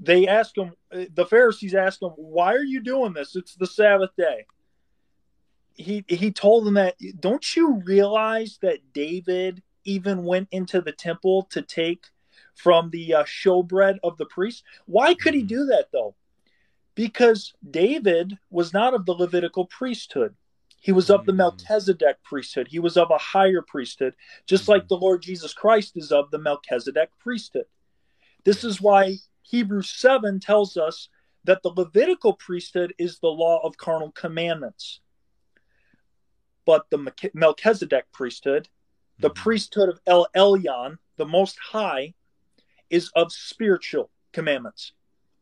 they 0.00 0.26
ask 0.26 0.56
him, 0.56 0.72
the 0.90 1.26
Pharisees 1.26 1.74
ask 1.74 2.02
him, 2.02 2.10
Why 2.10 2.54
are 2.54 2.64
you 2.64 2.80
doing 2.80 3.12
this? 3.12 3.36
It's 3.36 3.54
the 3.54 3.66
Sabbath 3.66 4.10
day. 4.16 4.46
He, 5.74 6.04
he 6.08 6.30
told 6.30 6.66
them 6.66 6.74
that, 6.74 6.96
Don't 7.20 7.56
you 7.56 7.82
realize 7.84 8.58
that 8.62 8.92
David 8.92 9.62
even 9.84 10.24
went 10.24 10.48
into 10.50 10.80
the 10.80 10.92
temple 10.92 11.44
to 11.50 11.62
take 11.62 12.06
from 12.54 12.90
the 12.90 13.14
uh, 13.14 13.24
showbread 13.24 13.98
of 14.02 14.16
the 14.16 14.26
priest? 14.26 14.64
Why 14.86 15.14
could 15.14 15.34
he 15.34 15.42
do 15.42 15.66
that 15.66 15.88
though? 15.92 16.14
Because 16.94 17.52
David 17.70 18.38
was 18.50 18.72
not 18.72 18.94
of 18.94 19.04
the 19.04 19.12
Levitical 19.12 19.66
priesthood. 19.66 20.34
He 20.80 20.92
was 20.92 21.10
of 21.10 21.26
the 21.26 21.32
mm. 21.32 21.36
Melchizedek 21.36 22.22
priesthood. 22.22 22.68
He 22.68 22.78
was 22.78 22.96
of 22.96 23.10
a 23.10 23.18
higher 23.18 23.62
priesthood, 23.62 24.14
just 24.46 24.68
like 24.68 24.84
mm. 24.84 24.88
the 24.88 24.96
Lord 24.96 25.22
Jesus 25.22 25.52
Christ 25.52 25.96
is 25.96 26.12
of 26.12 26.30
the 26.30 26.38
Melchizedek 26.38 27.10
priesthood. 27.18 27.66
This 28.44 28.62
is 28.62 28.80
why 28.80 29.16
Hebrews 29.42 29.90
7 29.90 30.40
tells 30.40 30.76
us 30.76 31.08
that 31.44 31.62
the 31.62 31.70
Levitical 31.70 32.34
priesthood 32.34 32.94
is 32.98 33.18
the 33.18 33.28
law 33.28 33.60
of 33.64 33.76
carnal 33.76 34.12
commandments. 34.12 35.00
But 36.64 36.86
the 36.90 37.12
Melchizedek 37.32 38.06
priesthood, 38.12 38.68
the 39.18 39.30
mm-hmm. 39.30 39.42
priesthood 39.42 39.88
of 39.88 40.00
El 40.06 40.26
Elyon, 40.36 40.98
the 41.16 41.26
Most 41.26 41.58
High, 41.58 42.14
is 42.90 43.10
of 43.14 43.32
spiritual 43.32 44.10
commandments. 44.32 44.92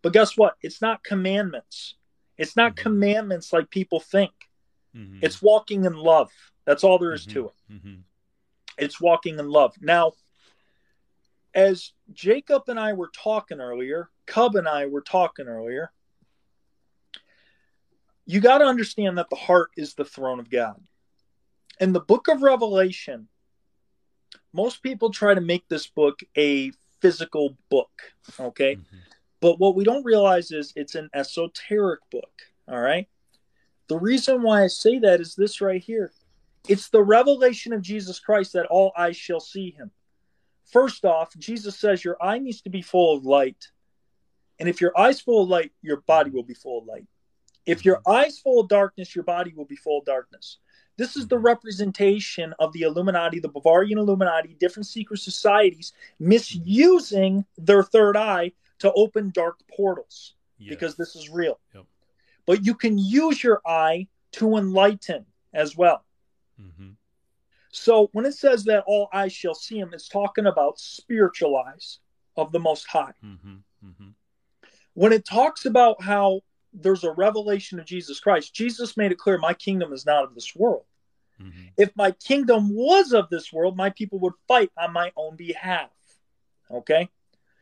But 0.02 0.12
guess 0.12 0.36
what? 0.36 0.56
It's 0.62 0.82
not 0.82 1.02
commandments. 1.02 1.94
It's 2.36 2.56
not 2.56 2.76
mm-hmm. 2.76 2.82
commandments 2.82 3.52
like 3.52 3.70
people 3.70 4.00
think. 4.00 4.32
Mm-hmm. 4.96 5.20
It's 5.22 5.42
walking 5.42 5.84
in 5.84 5.94
love. 5.94 6.30
That's 6.64 6.84
all 6.84 6.98
there 6.98 7.12
is 7.12 7.26
to 7.26 7.44
mm-hmm. 7.44 7.74
it. 7.74 7.78
Mm-hmm. 7.78 7.94
It's 8.78 9.00
walking 9.00 9.38
in 9.38 9.48
love. 9.48 9.74
Now, 9.80 10.12
as 11.54 11.92
Jacob 12.12 12.64
and 12.68 12.78
I 12.78 12.94
were 12.94 13.10
talking 13.14 13.60
earlier, 13.60 14.10
Cub 14.26 14.56
and 14.56 14.68
I 14.68 14.86
were 14.86 15.02
talking 15.02 15.46
earlier, 15.46 15.92
you 18.26 18.40
got 18.40 18.58
to 18.58 18.64
understand 18.64 19.18
that 19.18 19.30
the 19.30 19.36
heart 19.36 19.70
is 19.76 19.94
the 19.94 20.04
throne 20.04 20.40
of 20.40 20.50
God. 20.50 20.80
In 21.80 21.92
the 21.92 22.00
book 22.00 22.28
of 22.28 22.42
Revelation, 22.42 23.28
most 24.52 24.82
people 24.82 25.10
try 25.10 25.34
to 25.34 25.40
make 25.40 25.68
this 25.68 25.86
book 25.86 26.20
a 26.36 26.72
physical 27.00 27.56
book, 27.70 27.90
okay? 28.40 28.76
Mm-hmm. 28.76 28.96
But 29.40 29.58
what 29.58 29.74
we 29.74 29.84
don't 29.84 30.04
realize 30.04 30.50
is 30.50 30.72
it's 30.74 30.94
an 30.94 31.10
esoteric 31.12 32.00
book, 32.10 32.32
all 32.66 32.80
right? 32.80 33.08
The 33.88 33.98
reason 33.98 34.42
why 34.42 34.64
I 34.64 34.68
say 34.68 34.98
that 35.00 35.20
is 35.20 35.34
this 35.34 35.60
right 35.60 35.82
here. 35.82 36.12
It's 36.68 36.88
the 36.88 37.02
revelation 37.02 37.72
of 37.72 37.82
Jesus 37.82 38.18
Christ 38.18 38.54
that 38.54 38.66
all 38.66 38.92
eyes 38.96 39.16
shall 39.16 39.40
see 39.40 39.70
him. 39.70 39.90
First 40.72 41.04
off, 41.04 41.36
Jesus 41.38 41.78
says 41.78 42.04
your 42.04 42.16
eye 42.22 42.38
needs 42.38 42.62
to 42.62 42.70
be 42.70 42.82
full 42.82 43.16
of 43.16 43.24
light. 43.26 43.68
And 44.58 44.68
if 44.68 44.80
your 44.80 44.98
eye's 44.98 45.20
full 45.20 45.42
of 45.42 45.48
light, 45.48 45.72
your 45.82 46.00
body 46.02 46.30
will 46.30 46.42
be 46.42 46.54
full 46.54 46.78
of 46.78 46.86
light. 46.86 47.06
If 47.66 47.84
your 47.84 48.00
eye's 48.06 48.38
full 48.38 48.60
of 48.60 48.68
darkness, 48.68 49.14
your 49.14 49.24
body 49.24 49.52
will 49.54 49.64
be 49.64 49.76
full 49.76 49.98
of 49.98 50.04
darkness. 50.06 50.58
This 50.96 51.16
is 51.16 51.26
the 51.26 51.38
representation 51.38 52.54
of 52.58 52.72
the 52.72 52.82
Illuminati, 52.82 53.40
the 53.40 53.48
Bavarian 53.48 53.98
Illuminati, 53.98 54.56
different 54.60 54.86
secret 54.86 55.18
societies 55.18 55.92
misusing 56.20 57.44
their 57.58 57.82
third 57.82 58.16
eye 58.16 58.52
to 58.78 58.92
open 58.92 59.30
dark 59.30 59.58
portals 59.74 60.34
yes. 60.58 60.70
because 60.70 60.96
this 60.96 61.16
is 61.16 61.28
real. 61.28 61.58
Yep. 61.74 61.84
But 62.46 62.64
you 62.64 62.74
can 62.74 62.98
use 62.98 63.42
your 63.42 63.60
eye 63.66 64.08
to 64.32 64.56
enlighten 64.56 65.26
as 65.52 65.76
well. 65.76 66.04
Mm-hmm. 66.60 66.90
So 67.70 68.08
when 68.12 68.24
it 68.24 68.34
says 68.34 68.64
that 68.64 68.84
all 68.86 69.08
eyes 69.12 69.32
shall 69.32 69.54
see 69.54 69.78
him, 69.78 69.90
it's 69.92 70.08
talking 70.08 70.46
about 70.46 70.78
spiritual 70.78 71.56
eyes 71.56 71.98
of 72.36 72.52
the 72.52 72.60
Most 72.60 72.86
High. 72.86 73.14
Mm-hmm. 73.24 73.54
Mm-hmm. 73.84 74.08
When 74.94 75.12
it 75.12 75.24
talks 75.24 75.64
about 75.64 76.02
how 76.02 76.42
there's 76.74 77.04
a 77.04 77.12
revelation 77.12 77.78
of 77.78 77.86
Jesus 77.86 78.20
Christ. 78.20 78.54
Jesus 78.54 78.96
made 78.96 79.12
it 79.12 79.18
clear 79.18 79.38
my 79.38 79.54
kingdom 79.54 79.92
is 79.92 80.04
not 80.04 80.24
of 80.24 80.34
this 80.34 80.54
world. 80.54 80.84
Mm-hmm. 81.40 81.66
If 81.78 81.96
my 81.96 82.10
kingdom 82.10 82.74
was 82.74 83.12
of 83.12 83.28
this 83.30 83.52
world, 83.52 83.76
my 83.76 83.90
people 83.90 84.18
would 84.20 84.34
fight 84.48 84.70
on 84.78 84.92
my 84.92 85.12
own 85.16 85.36
behalf. 85.36 85.90
Okay? 86.70 87.08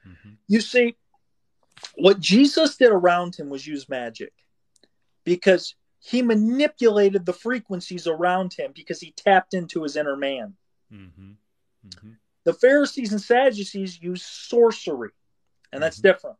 Mm-hmm. 0.07 0.31
You 0.49 0.61
see, 0.61 0.97
what 1.95 2.21
Jesus 2.21 2.77
did 2.77 2.91
around 2.91 3.37
him 3.37 3.51
was 3.51 3.67
use 3.67 3.89
magic 3.89 4.33
because 5.25 5.75
he 6.00 6.23
manipulated 6.23 7.25
the 7.25 7.33
frequencies 7.33 8.07
around 8.07 8.55
him 8.55 8.73
because 8.75 9.00
he 9.00 9.12
tapped 9.12 9.55
into 9.55 9.83
his 9.83 9.97
inner 9.97 10.17
man. 10.17 10.55
Mm-hmm. 10.93 11.33
mm-hmm. 11.87 12.11
The 12.45 12.55
Pharisees 12.55 13.12
and 13.12 13.21
Sadducees 13.21 14.02
used 14.02 14.25
sorcery, 14.25 15.11
and 15.73 15.81
that's 15.81 15.99
mm-hmm. 15.99 16.09
different 16.09 16.37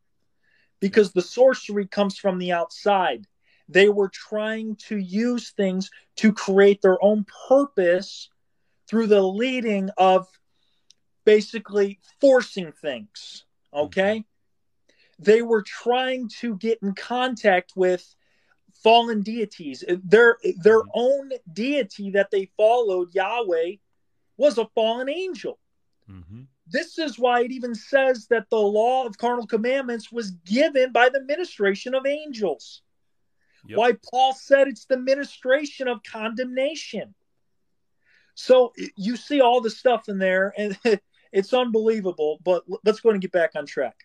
because 0.81 1.13
the 1.13 1.23
sorcery 1.23 1.87
comes 1.87 2.19
from 2.19 2.39
the 2.39 2.51
outside. 2.51 3.25
They 3.69 3.89
were 3.89 4.11
trying 4.13 4.77
to 4.89 4.97
use 4.97 5.51
things 5.51 5.91
to 6.17 6.33
create 6.33 6.83
their 6.83 7.03
own 7.03 7.25
purpose 7.49 8.29
through 8.89 9.07
the 9.07 9.23
leading 9.23 9.91
of 9.97 10.27
basically 11.25 12.01
forcing 12.21 12.73
things. 12.73 13.45
Okay? 13.73 14.19
Mm-hmm. 14.19 15.23
They 15.23 15.41
were 15.41 15.63
trying 15.63 16.29
to 16.41 16.57
get 16.57 16.81
in 16.83 16.95
contact 16.95 17.75
with 17.77 18.05
fallen 18.83 19.23
deities. 19.23 19.85
Their 20.05 20.39
their 20.63 20.81
mm-hmm. 20.81 20.91
own 20.95 21.31
deity 21.53 22.11
that 22.11 22.31
they 22.31 22.51
followed, 22.57 23.15
Yahweh, 23.15 23.77
was 24.37 24.59
a 24.59 24.67
fallen 24.75 25.09
angel. 25.09 25.59
Mm-hmm. 26.11 26.43
This 26.67 26.99
is 26.99 27.19
why 27.19 27.43
it 27.43 27.53
even 27.53 27.75
says 27.75 28.27
that 28.29 28.49
the 28.51 28.57
law 28.57 29.07
of 29.07 29.19
carnal 29.19 29.47
commandments 29.47 30.11
was 30.11 30.31
given 30.31 30.93
by 30.93 31.09
the 31.09 31.23
ministration 31.23 31.95
of 31.95 32.07
angels. 32.07 32.83
Yep. 33.67 33.79
Why 33.79 33.93
Paul 34.11 34.33
said 34.33 34.69
it's 34.69 34.87
the 34.87 34.97
ministration 34.97 35.87
of 35.87 36.03
condemnation. 36.03 37.15
So 38.35 38.73
you 38.97 39.17
see 39.17 39.41
all 39.41 39.61
the 39.61 39.71
stuff 39.71 40.09
in 40.09 40.19
there, 40.19 40.55
and 40.57 40.79
it's 41.33 41.53
unbelievable. 41.53 42.39
But 42.43 42.65
let's 42.85 43.01
go 43.01 43.11
and 43.11 43.21
get 43.21 43.33
back 43.33 43.53
on 43.55 43.67
track. 43.67 43.97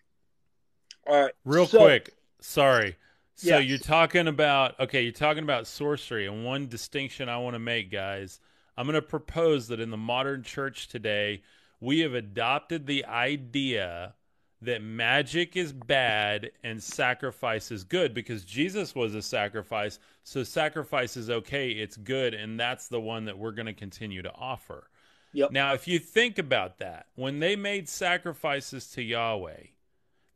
All 1.06 1.22
right. 1.22 1.32
Real 1.44 1.66
so, 1.66 1.78
quick. 1.78 2.14
Sorry. 2.40 2.96
So 3.38 3.50
yeah. 3.50 3.58
you're 3.60 3.78
talking 3.78 4.26
about 4.26 4.80
okay, 4.80 5.02
you're 5.02 5.12
talking 5.12 5.44
about 5.44 5.68
sorcery, 5.68 6.26
and 6.26 6.44
one 6.44 6.66
distinction 6.66 7.28
I 7.28 7.38
want 7.38 7.54
to 7.54 7.60
make, 7.60 7.88
guys. 7.88 8.40
I'm 8.76 8.84
going 8.84 8.94
to 8.94 9.02
propose 9.02 9.68
that 9.68 9.78
in 9.78 9.90
the 9.90 9.96
modern 9.96 10.42
church 10.42 10.88
today, 10.88 11.42
we 11.80 12.00
have 12.00 12.14
adopted 12.14 12.84
the 12.84 13.04
idea 13.04 14.14
that 14.60 14.82
magic 14.82 15.56
is 15.56 15.72
bad 15.72 16.50
and 16.64 16.82
sacrifice 16.82 17.70
is 17.70 17.84
good 17.84 18.12
because 18.12 18.44
Jesus 18.44 18.92
was 18.96 19.14
a 19.14 19.22
sacrifice. 19.22 20.00
So 20.24 20.42
sacrifice 20.42 21.16
is 21.16 21.30
okay, 21.30 21.70
it's 21.70 21.96
good, 21.96 22.34
and 22.34 22.58
that's 22.58 22.88
the 22.88 23.00
one 23.00 23.24
that 23.26 23.38
we're 23.38 23.52
going 23.52 23.66
to 23.66 23.72
continue 23.72 24.22
to 24.22 24.34
offer. 24.34 24.90
Yep. 25.32 25.52
Now, 25.52 25.74
if 25.74 25.86
you 25.86 26.00
think 26.00 26.38
about 26.38 26.78
that, 26.78 27.06
when 27.14 27.38
they 27.38 27.54
made 27.54 27.88
sacrifices 27.88 28.90
to 28.92 29.02
Yahweh, 29.02 29.66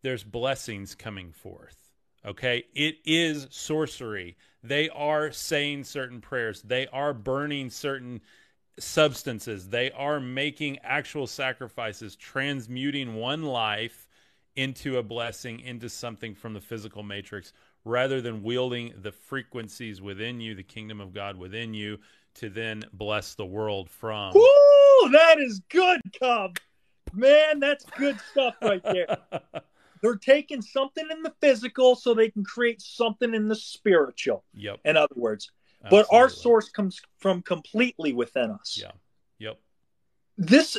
there's 0.02 0.22
blessings 0.22 0.94
coming 0.94 1.32
forth. 1.32 1.81
Okay? 2.24 2.64
It 2.74 2.96
is 3.04 3.46
sorcery. 3.50 4.36
They 4.62 4.88
are 4.90 5.32
saying 5.32 5.84
certain 5.84 6.20
prayers, 6.20 6.62
they 6.62 6.86
are 6.88 7.12
burning 7.12 7.70
certain 7.70 8.20
substances. 8.78 9.68
They 9.68 9.90
are 9.92 10.20
making 10.20 10.78
actual 10.82 11.26
sacrifices, 11.26 12.16
transmuting 12.16 13.14
one 13.14 13.42
life 13.42 14.08
into 14.56 14.98
a 14.98 15.02
blessing, 15.02 15.60
into 15.60 15.88
something 15.88 16.34
from 16.34 16.54
the 16.54 16.60
physical 16.60 17.02
matrix, 17.02 17.52
rather 17.84 18.20
than 18.20 18.42
wielding 18.42 18.92
the 19.02 19.12
frequencies 19.12 20.00
within 20.00 20.40
you, 20.40 20.54
the 20.54 20.62
kingdom 20.62 21.00
of 21.00 21.12
God 21.12 21.36
within 21.36 21.74
you, 21.74 21.98
to 22.34 22.48
then 22.48 22.82
bless 22.92 23.34
the 23.34 23.46
world 23.46 23.90
from. 23.90 24.36
Ooh, 24.36 25.08
that 25.12 25.36
is 25.38 25.60
good, 25.68 26.00
Cub. 26.18 26.58
Man, 27.12 27.60
that's 27.60 27.84
good 27.98 28.18
stuff 28.30 28.54
right 28.62 28.82
there. 28.84 29.18
They're 30.02 30.16
taking 30.16 30.60
something 30.60 31.06
in 31.10 31.22
the 31.22 31.32
physical 31.40 31.94
so 31.94 32.12
they 32.12 32.28
can 32.28 32.44
create 32.44 32.82
something 32.82 33.34
in 33.34 33.48
the 33.48 33.56
spiritual. 33.56 34.44
Yep. 34.54 34.80
In 34.84 34.96
other 34.96 35.14
words, 35.14 35.50
Absolutely. 35.84 36.06
But 36.10 36.16
our 36.16 36.28
source 36.28 36.68
comes 36.68 37.00
from 37.18 37.42
completely 37.42 38.12
within 38.12 38.50
us. 38.50 38.78
Yeah. 38.80 38.92
Yep. 39.38 39.58
This. 40.38 40.78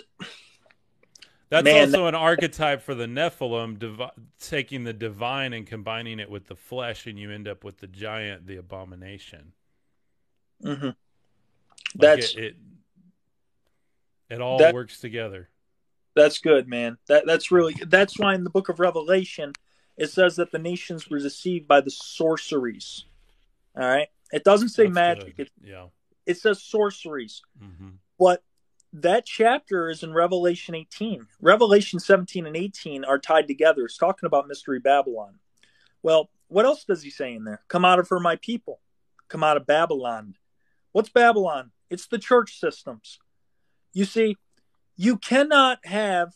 That's 1.50 1.66
man, 1.66 1.90
also 1.90 2.08
an 2.08 2.16
archetype 2.16 2.82
for 2.82 2.96
the 2.96 3.06
Nephilim, 3.06 3.78
divi- 3.78 4.12
taking 4.40 4.86
the 4.86 4.94
divine 4.94 5.54
and 5.54 5.68
combining 5.68 6.20
it 6.20 6.30
with 6.30 6.48
the 6.48 6.56
flesh, 6.56 7.06
and 7.06 7.20
you 7.20 7.32
end 7.32 7.48
up 7.48 7.64
with 7.64 7.78
the 7.80 7.88
giant, 7.88 8.48
the 8.48 8.58
abomination. 8.58 9.52
Mm-hmm. 10.64 10.86
Like 10.86 10.96
that's 11.96 12.34
it, 12.34 12.44
it, 12.44 12.56
it. 14.30 14.42
all 14.42 14.58
that, 14.60 14.74
works 14.74 15.00
together. 15.00 15.50
That's 16.16 16.40
good, 16.40 16.68
man. 16.68 16.98
That 17.08 17.26
that's 17.26 17.52
really 17.52 17.76
that's 17.88 18.20
why 18.20 18.36
in 18.36 18.44
the 18.44 18.50
book 18.50 18.70
of 18.70 18.80
Revelation 18.80 19.54
it 19.98 20.10
says 20.10 20.36
that 20.38 20.52
the 20.52 20.60
nations 20.60 21.10
were 21.10 21.20
deceived 21.20 21.68
by 21.68 21.82
the 21.82 21.92
sorceries. 21.92 23.06
All 23.76 23.88
right. 23.88 24.08
It 24.32 24.44
doesn't 24.44 24.70
say 24.70 24.86
That's 24.86 24.96
magic. 24.96 25.36
It, 25.38 25.52
yeah. 25.64 25.86
It 26.26 26.38
says 26.38 26.62
sorceries. 26.62 27.42
Mm-hmm. 27.64 27.90
But 28.18 28.44
that 28.94 29.26
chapter 29.26 29.90
is 29.90 30.04
in 30.04 30.14
Revelation 30.14 30.76
18. 30.76 31.28
Revelation 31.42 32.00
17 32.00 32.46
and 32.46 32.56
18 32.56 33.04
are 33.04 33.20
tied 33.20 33.48
together. 33.48 33.86
It's 33.86 33.98
talking 33.98 34.28
about 34.28 34.48
Mystery 34.48 34.80
Babylon. 34.80 35.36
Well, 36.02 36.30
what 36.48 36.66
else 36.66 36.86
does 36.86 37.02
he 37.02 37.10
say 37.10 37.34
in 37.34 37.44
there? 37.44 37.62
Come 37.68 37.86
out 37.86 38.00
of 38.00 38.10
her, 38.10 38.20
my 38.20 38.36
people. 38.38 38.80
Come 39.28 39.44
out 39.44 39.58
of 39.58 39.66
Babylon. 39.66 40.36
What's 40.92 41.10
Babylon? 41.10 41.72
It's 41.90 42.08
the 42.08 42.20
church 42.20 42.60
systems. 42.60 43.20
You 43.94 44.06
see, 44.06 44.38
you 45.04 45.18
cannot 45.18 45.86
have 45.86 46.34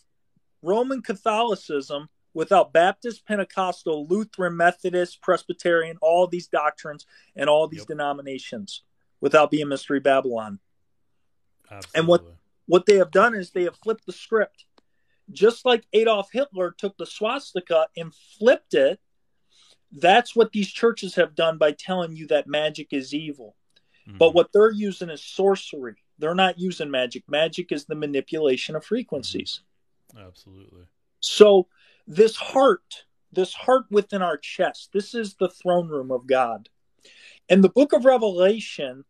Roman 0.62 1.02
Catholicism 1.02 2.10
without 2.34 2.74
Baptist, 2.74 3.26
Pentecostal, 3.26 4.08
Lutheran, 4.08 4.58
Methodist, 4.58 5.22
Presbyterian, 5.22 5.98
all 6.02 6.28
these 6.28 6.48
doctrines 6.48 7.06
and 7.36 7.50
all 7.50 7.68
these 7.68 7.82
yep. 7.82 7.88
denominations 7.88 8.84
without 9.22 9.52
being 9.52 9.70
Mystery 9.70 10.02
Babylon. 10.02 10.60
Absolutely. 11.72 12.00
And 12.00 12.08
what 12.08 12.26
what 12.68 12.86
they 12.86 12.98
have 12.98 13.12
done 13.12 13.36
is 13.36 13.52
they 13.52 13.64
have 13.64 13.78
flipped 13.78 14.06
the 14.06 14.14
script. 14.14 14.66
Just 15.32 15.66
like 15.66 15.86
Adolf 15.94 16.30
Hitler 16.34 16.72
took 16.78 16.98
the 16.98 17.06
swastika 17.06 17.88
and 17.98 18.14
flipped 18.40 18.74
it 18.74 19.00
That's 19.92 20.36
what 20.36 20.52
these 20.54 20.72
churches 20.72 21.16
have 21.16 21.36
done 21.36 21.58
by 21.58 21.72
telling 21.74 22.16
you 22.16 22.28
that 22.28 22.48
magic 22.48 22.90
is 22.92 23.14
evil. 23.14 23.56
Mhm. 24.08 24.18
But 24.20 24.36
what 24.36 24.52
they're 24.54 24.72
using 24.72 25.10
is 25.10 25.24
sorcery. 25.24 25.98
They're 26.20 26.36
not 26.36 26.60
using 26.60 26.92
magic. 26.92 27.24
Magic 27.28 27.72
is 27.72 27.86
the 27.86 27.96
manipulation 27.96 28.76
of 28.76 28.86
frequencies. 28.86 29.62
Mm-hmm. 30.16 30.26
absolutely. 30.26 30.84
So, 31.20 31.68
this 32.06 32.36
heart, 32.36 33.06
this 33.32 33.54
heart 33.54 33.86
within 33.92 34.22
our 34.22 34.38
chest, 34.38 34.92
this 34.94 35.14
is 35.14 35.36
the 35.36 35.50
throne 35.50 35.90
room 35.90 36.12
of 36.12 36.28
God. 36.28 36.70
In 37.50 37.62
the 37.62 37.70
book 37.70 37.94
of 37.94 38.06
Revelation, 38.06 39.04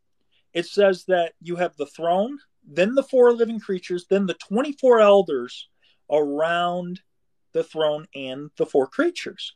it 0.53 0.65
says 0.65 1.05
that 1.05 1.33
you 1.41 1.57
have 1.57 1.75
the 1.77 1.85
throne, 1.85 2.39
then 2.67 2.95
the 2.95 3.03
four 3.03 3.31
living 3.33 3.59
creatures, 3.59 4.07
then 4.09 4.25
the 4.25 4.33
24 4.33 4.99
elders 4.99 5.69
around 6.11 7.01
the 7.53 7.63
throne 7.63 8.07
and 8.15 8.49
the 8.57 8.65
four 8.65 8.87
creatures. 8.87 9.53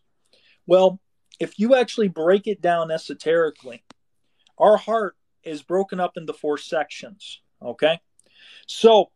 Well, 0.68 1.00
if 1.40 1.58
you 1.60 1.76
actually 1.76 2.08
break 2.08 2.48
it 2.48 2.62
down 2.62 2.92
esoterically, 2.92 3.84
our 4.58 4.78
heart 4.78 5.16
is 5.44 5.62
broken 5.62 6.00
up 6.00 6.18
into 6.18 6.34
four 6.34 6.58
sections. 6.58 7.42
Okay. 7.62 8.00
So, 8.68 9.12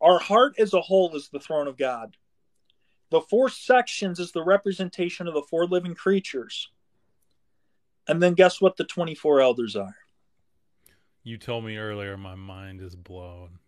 our 0.00 0.18
heart 0.18 0.54
as 0.58 0.74
a 0.74 0.80
whole 0.80 1.14
is 1.14 1.28
the 1.28 1.38
throne 1.38 1.68
of 1.68 1.76
God. 1.76 2.16
The 3.10 3.20
four 3.20 3.48
sections 3.48 4.18
is 4.18 4.32
the 4.32 4.42
representation 4.42 5.28
of 5.28 5.34
the 5.34 5.42
four 5.42 5.66
living 5.66 5.94
creatures. 5.94 6.70
And 8.08 8.20
then 8.22 8.34
guess 8.34 8.60
what 8.60 8.76
the 8.76 8.84
24 8.84 9.40
elders 9.40 9.76
are? 9.76 9.94
You 11.22 11.38
told 11.38 11.64
me 11.64 11.76
earlier 11.76 12.16
my 12.16 12.34
mind 12.34 12.80
is 12.80 12.96
blown. 12.96 13.58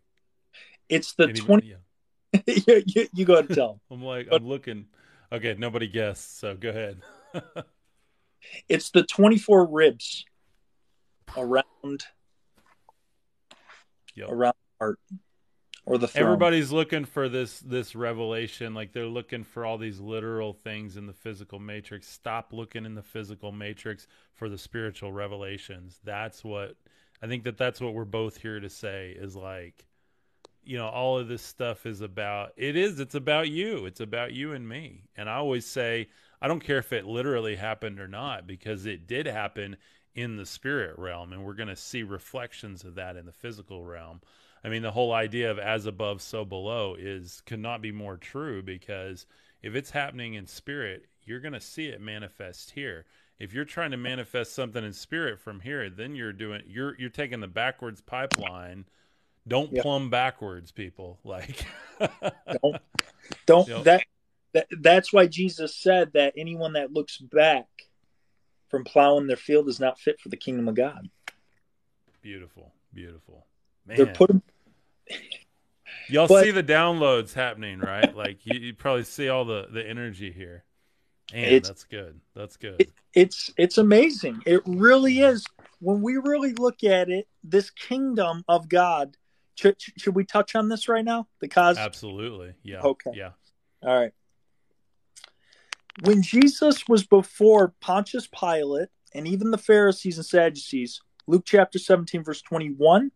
It's 0.88 1.12
the 1.12 1.28
Any- 1.28 1.40
20. 1.40 1.66
yeah. 1.68 2.40
you, 2.46 2.82
you, 2.86 3.08
you 3.14 3.24
go 3.24 3.34
ahead 3.34 3.46
and 3.46 3.54
tell. 3.54 3.80
I'm 3.90 4.02
like, 4.02 4.28
But- 4.28 4.40
I'm 4.42 4.48
looking. 4.48 4.86
Okay, 5.30 5.54
nobody 5.58 5.86
guessed, 5.88 6.38
so 6.38 6.54
go 6.56 6.68
ahead. 6.70 7.00
It's 8.68 8.90
the 8.90 9.02
24 9.02 9.66
ribs 9.66 10.24
around 11.36 12.06
Yep. 14.14 14.28
around 14.30 14.54
art 14.80 14.98
or 15.86 15.98
the 15.98 16.08
throne. 16.08 16.26
Everybody's 16.26 16.70
looking 16.72 17.04
for 17.04 17.28
this 17.28 17.60
this 17.60 17.94
revelation, 17.94 18.74
like 18.74 18.92
they're 18.92 19.06
looking 19.06 19.44
for 19.44 19.66
all 19.66 19.76
these 19.78 20.00
literal 20.00 20.52
things 20.52 20.96
in 20.96 21.06
the 21.06 21.12
physical 21.12 21.58
matrix. 21.58 22.08
Stop 22.08 22.52
looking 22.52 22.84
in 22.84 22.94
the 22.94 23.02
physical 23.02 23.52
matrix 23.52 24.06
for 24.34 24.48
the 24.48 24.58
spiritual 24.58 25.12
revelations. 25.12 26.00
That's 26.04 26.44
what 26.44 26.76
I 27.22 27.26
think 27.26 27.44
that 27.44 27.58
that's 27.58 27.80
what 27.80 27.94
we're 27.94 28.04
both 28.04 28.36
here 28.36 28.60
to 28.60 28.70
say 28.70 29.10
is 29.18 29.36
like 29.36 29.86
you 30.66 30.78
know, 30.78 30.88
all 30.88 31.18
of 31.18 31.28
this 31.28 31.42
stuff 31.42 31.84
is 31.84 32.00
about 32.00 32.52
it 32.56 32.76
is 32.76 32.98
it's 33.00 33.14
about 33.14 33.48
you. 33.50 33.86
It's 33.86 34.00
about 34.00 34.32
you 34.32 34.52
and 34.52 34.66
me. 34.66 35.04
And 35.16 35.28
I 35.28 35.34
always 35.34 35.66
say 35.66 36.08
I 36.40 36.48
don't 36.48 36.60
care 36.60 36.78
if 36.78 36.92
it 36.92 37.06
literally 37.06 37.56
happened 37.56 38.00
or 38.00 38.08
not 38.08 38.46
because 38.46 38.86
it 38.86 39.06
did 39.06 39.26
happen 39.26 39.76
in 40.14 40.36
the 40.36 40.46
spirit 40.46 40.96
realm 40.98 41.32
and 41.32 41.44
we're 41.44 41.54
going 41.54 41.68
to 41.68 41.76
see 41.76 42.02
reflections 42.02 42.84
of 42.84 42.94
that 42.94 43.16
in 43.16 43.26
the 43.26 43.32
physical 43.32 43.84
realm. 43.84 44.20
I 44.62 44.68
mean, 44.68 44.82
the 44.82 44.92
whole 44.92 45.12
idea 45.12 45.50
of 45.50 45.58
as 45.58 45.84
above, 45.86 46.22
so 46.22 46.44
below 46.44 46.96
is 46.98 47.42
could 47.44 47.60
not 47.60 47.82
be 47.82 47.92
more 47.92 48.16
true 48.16 48.62
because 48.62 49.26
if 49.62 49.74
it's 49.74 49.90
happening 49.90 50.34
in 50.34 50.46
spirit, 50.46 51.06
you're 51.24 51.40
going 51.40 51.52
to 51.52 51.60
see 51.60 51.86
it 51.86 52.00
manifest 52.00 52.70
here. 52.70 53.04
If 53.38 53.52
you're 53.52 53.64
trying 53.64 53.90
to 53.90 53.96
manifest 53.96 54.54
something 54.54 54.84
in 54.84 54.92
spirit 54.92 55.40
from 55.40 55.60
here, 55.60 55.90
then 55.90 56.14
you're 56.14 56.32
doing 56.32 56.62
you're 56.66 56.96
you're 56.98 57.10
taking 57.10 57.40
the 57.40 57.48
backwards 57.48 58.00
pipeline. 58.00 58.86
Don't 59.46 59.72
Yep. 59.72 59.82
plumb 59.82 60.10
backwards, 60.10 60.70
people. 60.72 61.18
Like, 61.24 61.66
Don't 62.62 62.76
don't 63.46 63.84
that, 63.84 64.04
that 64.52 64.66
that's 64.80 65.12
why 65.12 65.26
Jesus 65.26 65.76
said 65.76 66.12
that 66.14 66.34
anyone 66.36 66.74
that 66.74 66.92
looks 66.92 67.18
back 67.18 67.66
from 68.68 68.84
plowing 68.84 69.26
their 69.26 69.36
field 69.36 69.68
is 69.68 69.80
not 69.80 69.98
fit 69.98 70.20
for 70.20 70.28
the 70.28 70.36
kingdom 70.36 70.68
of 70.68 70.74
God. 70.74 71.08
beautiful, 72.22 72.72
beautiful. 72.92 73.46
They're 73.86 74.06
putting 74.06 74.42
y'all 76.08 76.26
but- 76.26 76.44
see 76.44 76.50
the 76.50 76.62
downloads 76.62 77.34
happening, 77.34 77.78
right? 77.80 78.14
Like 78.16 78.44
you, 78.46 78.58
you 78.58 78.74
probably 78.74 79.04
see 79.04 79.28
all 79.28 79.44
the 79.44 79.66
the 79.70 79.86
energy 79.86 80.32
here. 80.32 80.64
Man, 81.32 81.44
It's- 81.44 81.68
that's 81.68 81.84
good. 81.84 82.20
That's 82.34 82.56
good. 82.56 82.80
It- 82.80 82.92
it's 83.14 83.50
it's 83.56 83.78
amazing. 83.78 84.42
It 84.46 84.62
really 84.66 85.20
is. 85.20 85.44
When 85.80 86.00
we 86.02 86.16
really 86.16 86.52
look 86.54 86.82
at 86.82 87.08
it, 87.10 87.28
this 87.42 87.70
kingdom 87.70 88.44
of 88.48 88.68
God. 88.68 89.16
Should, 89.56 89.76
should 89.96 90.16
we 90.16 90.24
touch 90.24 90.56
on 90.56 90.68
this 90.68 90.88
right 90.88 91.04
now? 91.04 91.28
The 91.40 91.46
cos. 91.46 91.78
Absolutely. 91.78 92.54
Yeah. 92.64 92.80
Okay. 92.80 93.12
Yeah. 93.14 93.30
All 93.84 93.96
right. 94.00 94.12
When 96.02 96.22
Jesus 96.22 96.88
was 96.88 97.06
before 97.06 97.74
Pontius 97.80 98.26
Pilate 98.26 98.88
and 99.14 99.28
even 99.28 99.50
the 99.50 99.58
Pharisees 99.58 100.18
and 100.18 100.26
Sadducees, 100.26 101.00
Luke 101.26 101.44
chapter 101.46 101.78
17, 101.78 102.24
verse 102.24 102.42
21, 102.42 103.12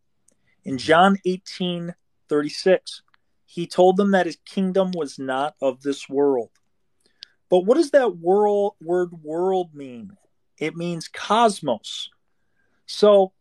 and 0.64 0.78
John 0.78 1.18
18, 1.24 1.94
36, 2.28 3.02
he 3.46 3.66
told 3.66 3.96
them 3.96 4.12
that 4.12 4.26
his 4.26 4.38
kingdom 4.46 4.92
was 4.94 5.18
not 5.18 5.54
of 5.60 5.82
this 5.82 6.08
world. 6.08 6.50
But 7.50 7.60
what 7.60 7.76
does 7.76 7.90
that 7.90 8.18
world, 8.18 8.74
word 8.80 9.10
world 9.22 9.74
mean? 9.74 10.12
It 10.58 10.76
means 10.76 11.08
cosmos. 11.08 12.10
So 12.86 13.32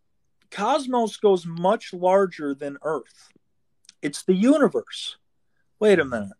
cosmos 0.49 1.17
goes 1.17 1.45
much 1.45 1.93
larger 1.93 2.55
than 2.55 2.77
Earth. 2.83 3.29
It's 4.01 4.23
the 4.23 4.33
universe. 4.33 5.17
Wait 5.79 5.99
a 5.99 6.05
minute. 6.05 6.31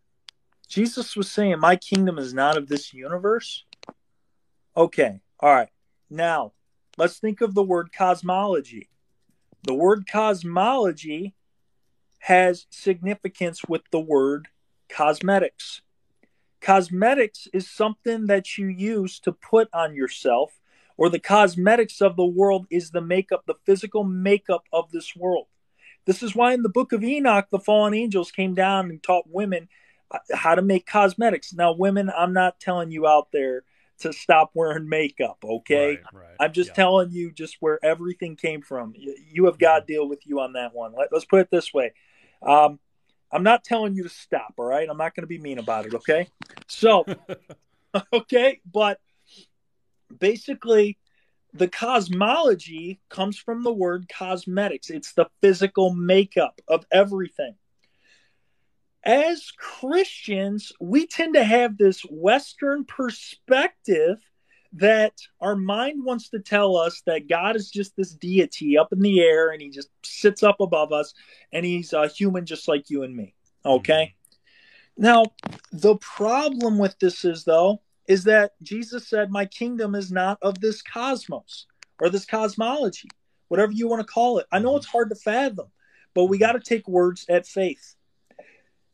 Jesus 0.68 1.16
was 1.16 1.30
saying, 1.30 1.58
My 1.58 1.76
kingdom 1.76 2.18
is 2.18 2.34
not 2.34 2.56
of 2.56 2.68
this 2.68 2.92
universe? 2.92 3.64
Okay, 4.76 5.20
all 5.40 5.54
right. 5.54 5.70
Now, 6.10 6.52
let's 6.96 7.18
think 7.18 7.40
of 7.40 7.54
the 7.54 7.62
word 7.62 7.90
cosmology. 7.92 8.88
The 9.64 9.74
word 9.74 10.06
cosmology 10.10 11.34
has 12.20 12.66
significance 12.70 13.62
with 13.66 13.82
the 13.90 14.00
word 14.00 14.48
cosmetics. 14.88 15.80
Cosmetics 16.60 17.48
is 17.52 17.70
something 17.70 18.26
that 18.26 18.58
you 18.58 18.66
use 18.66 19.20
to 19.20 19.32
put 19.32 19.68
on 19.72 19.94
yourself, 19.94 20.60
or 20.96 21.08
the 21.08 21.18
cosmetics 21.18 22.00
of 22.00 22.16
the 22.16 22.24
world 22.24 22.66
is 22.70 22.90
the 22.90 23.00
makeup, 23.00 23.44
the 23.46 23.54
physical 23.64 24.04
makeup 24.04 24.64
of 24.72 24.90
this 24.90 25.16
world. 25.16 25.46
This 26.04 26.22
is 26.22 26.34
why 26.34 26.52
in 26.52 26.62
the 26.62 26.68
book 26.68 26.92
of 26.92 27.04
Enoch, 27.04 27.46
the 27.50 27.58
fallen 27.58 27.94
angels 27.94 28.30
came 28.30 28.54
down 28.54 28.90
and 28.90 29.02
taught 29.02 29.24
women 29.28 29.68
how 30.32 30.54
to 30.54 30.62
make 30.62 30.86
cosmetics. 30.86 31.52
Now, 31.52 31.72
women, 31.72 32.10
I'm 32.16 32.32
not 32.32 32.60
telling 32.60 32.90
you 32.90 33.06
out 33.06 33.28
there 33.32 33.64
to 34.00 34.12
stop 34.12 34.50
wearing 34.54 34.88
makeup, 34.88 35.38
okay? 35.44 36.00
Right, 36.12 36.22
right. 36.24 36.36
I'm 36.40 36.52
just 36.52 36.70
Yeah. 36.70 36.74
telling 36.74 37.10
you 37.10 37.32
just 37.32 37.56
where 37.60 37.84
everything 37.84 38.36
came 38.36 38.62
from. 38.62 38.94
You, 38.96 39.46
have 39.46 39.58
God 39.58 39.86
deal 39.86 40.08
with 40.08 40.26
you 40.26 40.40
on 40.40 40.52
that 40.52 40.74
one. 40.74 40.94
Let, 40.96 41.12
us 41.12 41.24
put 41.24 41.40
it 41.40 41.50
this 41.50 41.74
way. 41.74 41.92
Um, 42.42 42.78
I'm 43.32 43.42
not 43.42 43.64
telling 43.64 43.94
you 43.94 44.04
to 44.04 44.08
stop, 44.08 44.54
all 44.56 44.64
right? 44.64 44.88
I'm 44.88 44.96
not 44.96 45.14
going 45.14 45.24
to 45.24 45.28
be 45.28 45.38
mean 45.38 45.58
about 45.58 45.86
it, 45.86 45.94
okay? 45.94 46.28
So, 46.68 47.04
okay, 48.12 48.60
but 48.70 49.00
basically, 50.16 50.96
the 51.54 51.68
cosmology 51.68 53.00
comes 53.08 53.38
from 53.38 53.64
the 53.64 53.72
word 53.72 54.08
cosmetics. 54.08 54.90
It's 54.90 55.12
the 55.12 55.28
physical 55.42 55.92
makeup 55.92 56.60
of 56.68 56.86
everything. 56.92 57.56
As 59.08 59.50
Christians, 59.56 60.70
we 60.78 61.06
tend 61.06 61.32
to 61.32 61.42
have 61.42 61.78
this 61.78 62.02
Western 62.02 62.84
perspective 62.84 64.18
that 64.74 65.14
our 65.40 65.56
mind 65.56 66.04
wants 66.04 66.28
to 66.28 66.40
tell 66.40 66.76
us 66.76 67.00
that 67.06 67.26
God 67.26 67.56
is 67.56 67.70
just 67.70 67.96
this 67.96 68.12
deity 68.12 68.76
up 68.76 68.92
in 68.92 69.00
the 69.00 69.22
air 69.22 69.48
and 69.48 69.62
he 69.62 69.70
just 69.70 69.88
sits 70.04 70.42
up 70.42 70.60
above 70.60 70.92
us 70.92 71.14
and 71.54 71.64
he's 71.64 71.94
a 71.94 72.06
human 72.06 72.44
just 72.44 72.68
like 72.68 72.90
you 72.90 73.02
and 73.02 73.16
me. 73.16 73.34
Mm-hmm. 73.64 73.76
Okay? 73.76 74.14
Now, 74.98 75.24
the 75.72 75.96
problem 75.96 76.76
with 76.76 76.98
this 76.98 77.24
is, 77.24 77.44
though, 77.44 77.80
is 78.08 78.24
that 78.24 78.62
Jesus 78.62 79.08
said, 79.08 79.30
My 79.30 79.46
kingdom 79.46 79.94
is 79.94 80.12
not 80.12 80.36
of 80.42 80.60
this 80.60 80.82
cosmos 80.82 81.64
or 81.98 82.10
this 82.10 82.26
cosmology, 82.26 83.08
whatever 83.48 83.72
you 83.72 83.88
want 83.88 84.06
to 84.06 84.12
call 84.12 84.36
it. 84.36 84.44
I 84.52 84.58
know 84.58 84.72
mm-hmm. 84.72 84.76
it's 84.76 84.86
hard 84.86 85.08
to 85.08 85.16
fathom, 85.16 85.68
but 86.12 86.24
we 86.24 86.36
mm-hmm. 86.36 86.44
got 86.44 86.52
to 86.52 86.60
take 86.60 86.86
words 86.86 87.24
at 87.30 87.46
faith. 87.46 87.94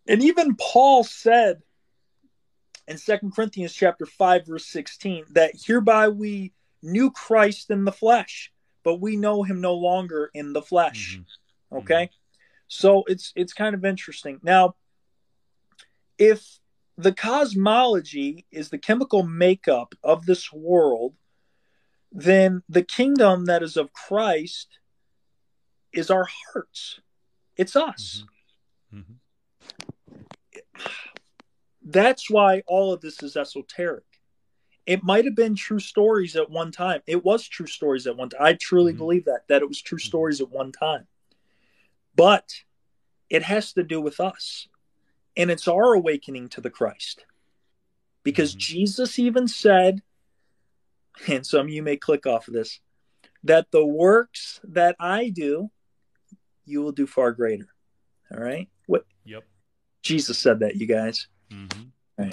And 0.07 0.23
even 0.23 0.57
Paul 0.57 1.05
said 1.05 1.63
in 2.87 2.99
Second 2.99 3.35
Corinthians 3.35 3.73
chapter 3.73 4.07
5 4.07 4.47
verse 4.47 4.67
16 4.67 5.27
that 5.31 5.53
hereby 5.67 6.09
we 6.09 6.53
knew 6.83 7.11
Christ 7.11 7.71
in 7.71 7.85
the 7.85 7.93
flesh, 7.93 8.53
but 8.83 9.01
we 9.01 9.17
know 9.17 9.43
him 9.43 9.61
no 9.61 9.75
longer 9.75 10.31
in 10.35 10.53
the 10.53 10.63
flesh. 10.63 11.19
Mhm. 11.19 11.79
Okay? 11.79 12.11
So 12.69 13.05
it's 13.07 13.33
it's 13.35 13.53
kind 13.53 13.75
of 13.75 13.85
interesting. 13.85 14.41
Now, 14.43 14.77
if 16.19 16.59
the 16.97 17.13
cosmology 17.13 18.47
is 18.51 18.69
the 18.69 18.79
chemical 18.79 19.23
makeup 19.23 19.95
of 20.03 20.27
this 20.27 20.53
world, 20.53 21.17
then 22.13 22.63
the 22.69 22.85
kingdom 22.85 23.47
that 23.47 23.63
is 23.63 23.77
of 23.77 23.93
Christ 23.93 24.79
is 25.93 26.11
our 26.11 26.29
hearts. 26.53 27.01
It's 27.57 27.75
us. 27.75 28.25
Mhm. 28.93 29.19
That's 31.85 32.31
why 32.31 32.63
all 32.67 32.93
of 32.93 33.01
this 33.01 33.23
is 33.23 33.37
esoteric. 33.37 34.05
it 34.87 35.03
might 35.03 35.25
have 35.25 35.35
been 35.35 35.55
true 35.55 35.79
stories 35.79 36.37
at 36.37 36.51
one 36.51 36.71
time. 36.71 37.01
It 37.07 37.25
was 37.25 37.49
true 37.49 37.67
stories 37.67 38.07
at 38.07 38.19
one 38.19 38.29
time. 38.29 38.43
I 38.43 38.53
truly 38.53 38.93
Mhm. 38.93 38.99
believe 38.99 39.25
that 39.25 39.49
that 39.49 39.63
it 39.63 39.69
was 39.69 39.81
true 39.81 39.97
stories 39.99 40.43
at 40.43 40.51
one 40.51 40.73
time. 40.73 41.09
But 42.15 42.65
it 43.31 43.43
has 43.45 43.73
to 43.73 43.83
do 43.83 43.99
with 44.03 44.21
us. 44.21 44.69
And 45.39 45.51
it's 45.51 45.67
our 45.67 45.95
awakening 45.95 46.51
to 46.51 46.61
the 46.61 46.69
Christ. 46.69 47.25
Because 48.25 48.55
Mhm. 48.55 48.59
Jesus 48.59 49.19
even 49.19 49.49
said, 49.49 50.03
and 51.27 51.47
some 51.47 51.67
of 51.67 51.71
you 51.71 51.83
may 51.83 51.97
click 51.97 52.27
off 52.27 52.47
of 52.47 52.53
this, 52.53 52.81
that 53.43 53.71
the 53.71 53.87
works 53.87 54.61
that 54.65 54.97
I 54.99 55.31
do, 55.31 55.71
you 56.67 56.83
will 56.83 56.93
do 56.93 57.07
far 57.07 57.33
greater. 57.33 57.75
All 58.31 58.39
right? 58.41 58.69
What 58.85 59.07
Yep. 59.25 59.49
Jesus 60.03 60.39
said 60.39 60.59
that, 60.59 60.77
you 60.77 60.87
guys. 60.87 61.27
Mhm. 61.55 62.33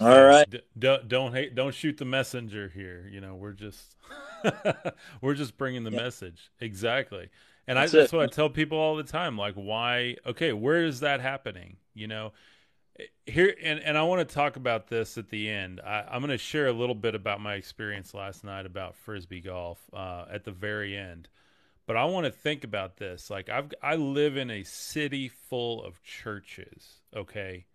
All 0.00 0.24
right. 0.24 0.48
D- 0.50 0.60
don't 0.78 1.08
don't 1.08 1.32
hate 1.32 1.54
don't 1.54 1.74
shoot 1.74 1.96
the 1.96 2.04
messenger 2.04 2.68
here. 2.68 3.08
You 3.10 3.20
know, 3.20 3.34
we're 3.36 3.52
just 3.52 3.96
we're 5.20 5.34
just 5.34 5.56
bringing 5.56 5.84
the 5.84 5.90
Yeah. 5.92 6.02
message 6.02 6.50
exactly. 6.60 7.28
And 7.68 7.78
That's 7.78 7.94
I, 7.94 7.98
that's 7.98 8.12
what 8.12 8.22
I 8.22 8.26
tell 8.26 8.50
people 8.50 8.78
all 8.78 8.96
the 8.96 9.04
time. 9.04 9.38
Like, 9.38 9.54
why? 9.54 10.16
Okay, 10.26 10.52
where 10.52 10.84
is 10.84 11.00
that 11.00 11.20
happening? 11.20 11.76
You 11.94 12.08
know, 12.08 12.32
here 13.26 13.54
and 13.62 13.78
and 13.78 13.96
I 13.96 14.02
want 14.02 14.26
to 14.28 14.34
talk 14.34 14.56
about 14.56 14.88
this 14.88 15.16
at 15.16 15.28
the 15.28 15.48
end. 15.48 15.80
I, 15.80 16.04
I'm 16.10 16.20
going 16.20 16.30
to 16.30 16.38
share 16.38 16.66
a 16.66 16.72
little 16.72 16.96
bit 16.96 17.14
about 17.14 17.40
my 17.40 17.54
experience 17.54 18.14
last 18.14 18.42
night 18.42 18.66
about 18.66 18.96
frisbee 18.96 19.40
golf 19.40 19.78
uh, 19.92 20.24
at 20.30 20.42
the 20.44 20.50
very 20.50 20.96
end. 20.96 21.28
But 21.86 21.96
I 21.96 22.04
want 22.06 22.26
to 22.26 22.32
think 22.32 22.64
about 22.64 22.96
this. 22.96 23.30
Like, 23.30 23.48
I've 23.48 23.72
I 23.80 23.94
live 23.94 24.36
in 24.36 24.50
a 24.50 24.64
city 24.64 25.28
full 25.28 25.84
of 25.84 26.02
churches. 26.02 27.02
Okay, 27.14 27.66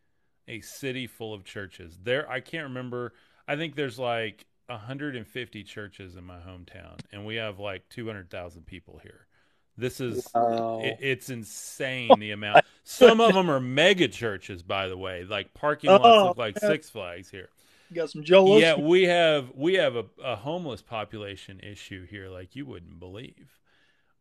a 0.47 0.61
city 0.61 1.07
full 1.07 1.33
of 1.33 1.43
churches. 1.43 1.99
There, 2.03 2.29
I 2.29 2.39
can't 2.39 2.65
remember. 2.65 3.13
I 3.47 3.55
think 3.55 3.75
there's 3.75 3.99
like 3.99 4.45
150 4.67 5.63
churches 5.63 6.15
in 6.15 6.23
my 6.23 6.37
hometown, 6.39 6.99
and 7.11 7.25
we 7.25 7.35
have 7.35 7.59
like 7.59 7.87
200,000 7.89 8.65
people 8.65 8.99
here. 9.03 9.27
This 9.77 9.99
is 9.99 10.35
Wow. 10.35 10.79
it, 10.79 10.97
it's 10.99 11.29
insane 11.29 12.19
the 12.19 12.31
amount. 12.31 12.63
Some 12.83 13.21
of 13.21 13.33
them 13.33 13.49
are 13.49 13.59
mega 13.59 14.07
churches, 14.07 14.63
by 14.63 14.87
the 14.87 14.97
way. 14.97 15.23
Like 15.23 15.53
parking 15.53 15.93
lots 15.93 16.03
Oh, 16.03 16.23
look 16.23 16.37
like 16.37 16.57
man. 16.61 16.71
Six 16.71 16.89
Flags 16.89 17.29
here. 17.29 17.49
You 17.89 17.95
got 17.95 18.09
some 18.09 18.23
Yeah, 18.43 18.75
we 18.75 19.03
have 19.03 19.51
we 19.55 19.75
have 19.75 19.95
a, 19.95 20.05
a 20.23 20.35
homeless 20.37 20.81
population 20.81 21.59
issue 21.61 22.05
here, 22.05 22.29
like 22.29 22.55
you 22.55 22.65
wouldn't 22.65 22.99
believe. 22.99 23.59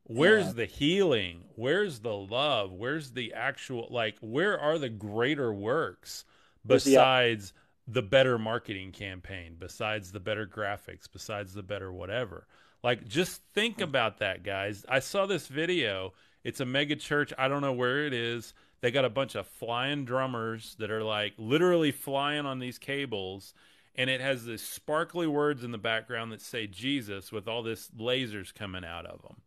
Where's 0.09 0.47
Yeah. 0.47 0.53
the 0.53 0.67
healing? 0.67 1.45
Where's 1.57 1.99
the 2.01 2.15
love? 2.15 2.73
Where's 2.73 3.13
the 3.13 3.33
actual 3.35 3.89
like? 3.91 4.17
Where 4.21 4.59
are 4.59 4.79
the 4.79 4.89
greater 4.89 5.53
works 5.53 6.25
Where's 6.63 6.85
the- 6.85 6.93
besides 6.93 7.53
the 7.89 8.03
better 8.03 8.39
marketing 8.39 8.93
campaign? 8.93 9.57
Besides 9.59 10.13
the 10.13 10.21
better 10.21 10.47
graphics? 10.47 11.09
Besides 11.13 11.55
the 11.55 11.63
better 11.63 11.93
whatever? 11.93 12.47
Like, 12.85 13.07
just 13.09 13.43
think 13.53 13.77
hmm. 13.77 13.83
about 13.83 14.19
that, 14.19 14.45
guys. 14.45 14.85
I 14.89 15.01
saw 15.01 15.27
this 15.27 15.49
video. 15.49 16.13
It's 16.45 16.61
a 16.61 16.65
mega 16.67 16.95
church. 16.95 17.33
I 17.37 17.49
don't 17.49 17.63
know 17.63 17.73
where 17.73 18.07
it 18.07 18.13
is. 18.13 18.55
They 18.81 18.93
got 18.93 19.05
a 19.05 19.11
bunch 19.11 19.35
of 19.35 19.49
flying 19.49 20.05
drummers 20.05 20.77
that 20.79 20.91
are 20.93 21.03
like 21.03 21.35
literally 21.39 21.91
flying 21.91 22.47
on 22.47 22.61
these 22.61 22.79
cables, 22.79 23.55
and 23.97 24.09
it 24.09 24.21
has 24.21 24.45
this 24.45 24.63
sparkly 24.63 25.27
words 25.27 25.65
in 25.65 25.73
the 25.73 25.79
background 25.79 26.31
that 26.31 26.41
say 26.41 26.69
Jesus 26.69 27.33
with 27.33 27.49
all 27.49 27.65
this 27.65 27.91
lasers 27.99 28.55
coming 28.55 28.85
out 28.85 29.07
of 29.07 29.23
them. 29.23 29.39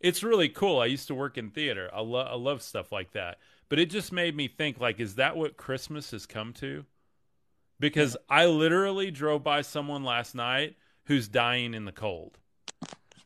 It's 0.00 0.22
really 0.22 0.48
cool. 0.48 0.80
I 0.80 0.86
used 0.86 1.08
to 1.08 1.14
work 1.14 1.36
in 1.38 1.50
theater. 1.50 1.90
I, 1.92 2.00
lo- 2.00 2.26
I 2.30 2.34
love 2.36 2.62
stuff 2.62 2.90
like 2.90 3.12
that. 3.12 3.38
But 3.68 3.78
it 3.78 3.90
just 3.90 4.12
made 4.12 4.34
me 4.34 4.48
think 4.48 4.80
like, 4.80 4.98
is 4.98 5.14
that 5.16 5.36
what 5.36 5.56
Christmas 5.56 6.10
has 6.10 6.26
come 6.26 6.52
to? 6.54 6.84
Because 7.78 8.16
I 8.28 8.46
literally 8.46 9.10
drove 9.10 9.42
by 9.44 9.62
someone 9.62 10.04
last 10.04 10.34
night 10.34 10.76
who's 11.04 11.28
dying 11.28 11.74
in 11.74 11.84
the 11.84 11.92
cold 11.92 12.38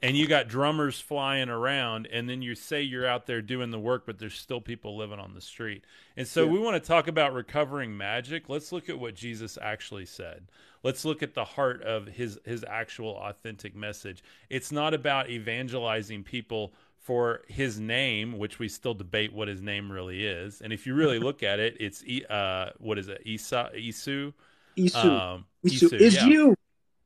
and 0.03 0.17
you 0.19 0.27
got 0.27 0.49
drummers 0.49 1.01
flying 1.01 1.49
around 1.49 2.07
and 2.13 2.29
then 2.29 2.43
you 2.43 2.55
say 2.55 2.83
you're 2.83 3.07
out 3.07 3.27
there 3.27 3.41
doing 3.43 3.71
the 3.71 3.79
work 3.79 4.05
but 4.07 4.19
there's 4.19 4.35
still 4.35 4.61
people 4.61 4.97
living 4.97 5.19
on 5.19 5.35
the 5.35 5.41
street 5.41 5.85
and 6.17 6.27
so 6.29 6.45
Yeah. 6.45 6.53
we 6.53 6.59
want 6.61 6.81
to 6.83 6.87
talk 6.87 7.09
about 7.09 7.33
recovering 7.33 7.97
magic 7.97 8.49
let's 8.49 8.71
look 8.71 8.89
at 8.89 8.99
what 8.99 9.15
jesus 9.15 9.59
actually 9.61 10.07
said 10.07 10.47
let's 10.85 11.05
look 11.05 11.23
at 11.23 11.35
the 11.35 11.45
heart 11.45 11.83
of 11.83 12.07
his 12.07 12.39
his 12.45 12.65
actual 12.69 13.17
authentic 13.17 13.75
message 13.75 14.23
it's 14.49 14.71
not 14.71 14.95
about 14.95 15.29
evangelizing 15.29 16.23
people 16.23 16.73
for 16.99 17.43
his 17.49 17.81
name 17.81 18.39
which 18.39 18.61
we 18.61 18.69
still 18.69 18.95
debate 18.95 19.33
what 19.33 19.49
his 19.49 19.61
name 19.61 19.91
really 19.91 20.25
is 20.25 20.61
and 20.61 20.73
if 20.73 20.87
you 20.87 20.95
really 20.95 21.19
look 21.19 21.43
at 21.43 21.59
it 21.59 21.77
it's 21.81 22.05
uh 22.31 22.71
what 22.79 22.99
is 22.99 23.09
it 23.09 23.21
isa 23.27 23.71
isu 23.77 24.33
Isu. 24.77 25.05
um 25.05 25.45
Isu, 25.65 25.89
Isu, 25.89 26.01
is 26.01 26.15
yeah. 26.15 26.27
you. 26.27 26.57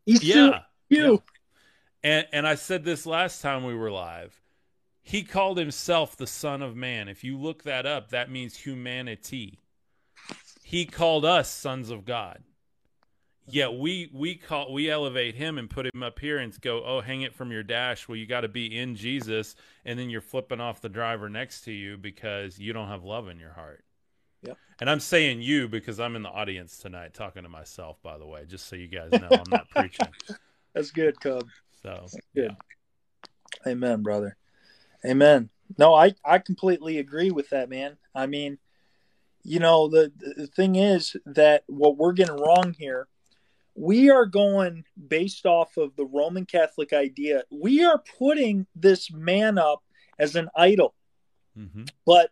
Isu, 0.09 0.21
yeah 0.23 0.61
you. 0.89 1.23
and 2.03 2.27
and 2.33 2.47
I 2.47 2.55
said 2.55 2.85
this 2.85 3.07
last 3.07 3.43
time 3.43 3.65
we 3.65 3.75
were 3.75 3.91
live. 3.91 4.41
He 5.03 5.23
called 5.23 5.59
himself 5.59 6.17
the 6.17 6.27
Son 6.27 6.61
of 6.61 6.77
Man. 6.77 7.09
If 7.09 7.25
you 7.25 7.39
look 7.39 7.63
that 7.63 7.87
up, 7.87 8.11
that 8.11 8.31
means 8.31 8.57
humanity. 8.59 9.59
He 10.63 10.85
called 10.85 11.25
us 11.25 11.51
sons 11.51 11.89
of 11.89 12.05
God. 12.05 12.43
Yet 13.51 13.75
we 13.75 14.11
we 14.13 14.35
call 14.35 14.73
we 14.73 14.91
elevate 14.91 15.35
him 15.35 15.59
and 15.59 15.69
put 15.69 15.87
him 15.87 16.03
up 16.03 16.19
here 16.19 16.39
and 16.39 16.59
go, 16.61 16.85
oh, 16.85 17.01
hang 17.01 17.23
it 17.23 17.35
from 17.35 17.51
your 17.51 17.63
dash. 17.63 18.09
Well, 18.09 18.17
you 18.17 18.27
got 18.27 18.43
to 18.43 18.49
be 18.49 18.79
in 18.79 18.95
Jesus, 18.95 19.55
and 19.85 19.99
then 19.99 20.11
you're 20.11 20.21
flipping 20.21 20.61
off 20.61 20.81
the 20.81 20.89
driver 20.89 21.29
next 21.29 21.63
to 21.63 21.73
you 21.73 21.97
because 21.97 22.59
you 22.59 22.73
don't 22.73 22.89
have 22.89 23.05
love 23.05 23.29
in 23.29 23.39
your 23.39 23.53
heart. 23.53 23.85
Yeah, 24.43 24.55
And 24.81 24.89
I'm 24.89 25.01
saying 25.01 25.43
you 25.43 25.69
because 25.69 25.99
I'm 25.99 26.15
in 26.15 26.23
the 26.23 26.29
audience 26.29 26.79
tonight 26.79 27.13
talking 27.13 27.43
to 27.43 27.49
myself. 27.49 28.01
By 28.03 28.19
the 28.19 28.27
way, 28.27 28.45
just 28.47 28.69
so 28.69 28.77
you 28.77 28.87
guys 28.87 29.11
know, 29.13 29.29
I'm 29.29 29.51
not 29.51 29.69
preaching. 29.71 30.09
That's 30.75 30.91
good, 30.91 31.19
Cub. 31.21 31.49
So 31.83 32.07
Good. 32.35 32.55
Amen, 33.67 34.03
brother. 34.03 34.37
Amen. 35.05 35.51
No, 35.77 35.95
I 35.95 36.15
I 36.25 36.39
completely 36.39 36.99
agree 36.99 37.31
with 37.31 37.51
that, 37.51 37.69
man. 37.69 37.97
I 38.15 38.27
mean, 38.27 38.59
you 39.43 39.59
know, 39.59 39.89
the 39.89 40.13
the 40.19 40.47
thing 40.47 40.77
is 40.77 41.17
that 41.27 41.65
what 41.67 41.97
we're 41.97 42.13
getting 42.13 42.37
wrong 42.37 42.75
here, 42.79 43.07
we 43.79 44.11
are 44.11 44.27
going 44.27 44.85
based 45.09 45.47
off 45.47 45.77
of 45.77 45.95
the 45.95 46.05
Roman 46.05 46.45
Catholic 46.45 46.93
idea. 46.93 47.45
We 47.51 47.85
are 47.85 48.03
putting 48.19 48.67
this 48.75 49.13
man 49.13 49.57
up 49.57 49.85
as 50.19 50.35
an 50.35 50.49
idol. 50.57 50.95
hmm 51.55 51.85
But 52.05 52.31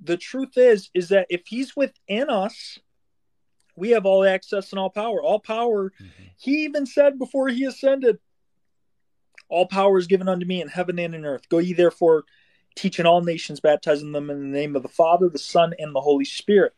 the 0.00 0.16
truth 0.16 0.56
is, 0.56 0.88
is 0.94 1.08
that 1.08 1.26
if 1.30 1.42
he's 1.46 1.74
within 1.74 2.30
us, 2.30 2.78
we 3.74 3.90
have 3.90 4.06
all 4.06 4.24
access 4.24 4.70
and 4.70 4.78
all 4.78 4.90
power. 4.90 5.20
All 5.20 5.40
power. 5.40 5.92
hmm 5.98 6.06
He 6.38 6.64
even 6.64 6.86
said 6.86 7.18
before 7.18 7.48
he 7.48 7.64
ascended, 7.64 8.18
All 9.48 9.66
power 9.66 9.98
is 9.98 10.06
given 10.06 10.28
unto 10.28 10.46
me 10.46 10.62
in 10.62 10.68
heaven 10.68 10.98
and 11.00 11.14
in 11.14 11.24
earth. 11.24 11.48
Go 11.48 11.58
ye 11.58 11.72
therefore, 11.72 12.24
teaching 12.76 13.06
all 13.06 13.22
nations, 13.22 13.58
baptizing 13.58 14.12
them 14.12 14.30
in 14.30 14.38
the 14.40 14.58
name 14.58 14.76
of 14.76 14.84
the 14.84 14.88
Father, 14.88 15.28
the 15.28 15.40
Son, 15.40 15.74
and 15.80 15.92
the 15.92 16.00
Holy 16.00 16.24
Spirit. 16.24 16.72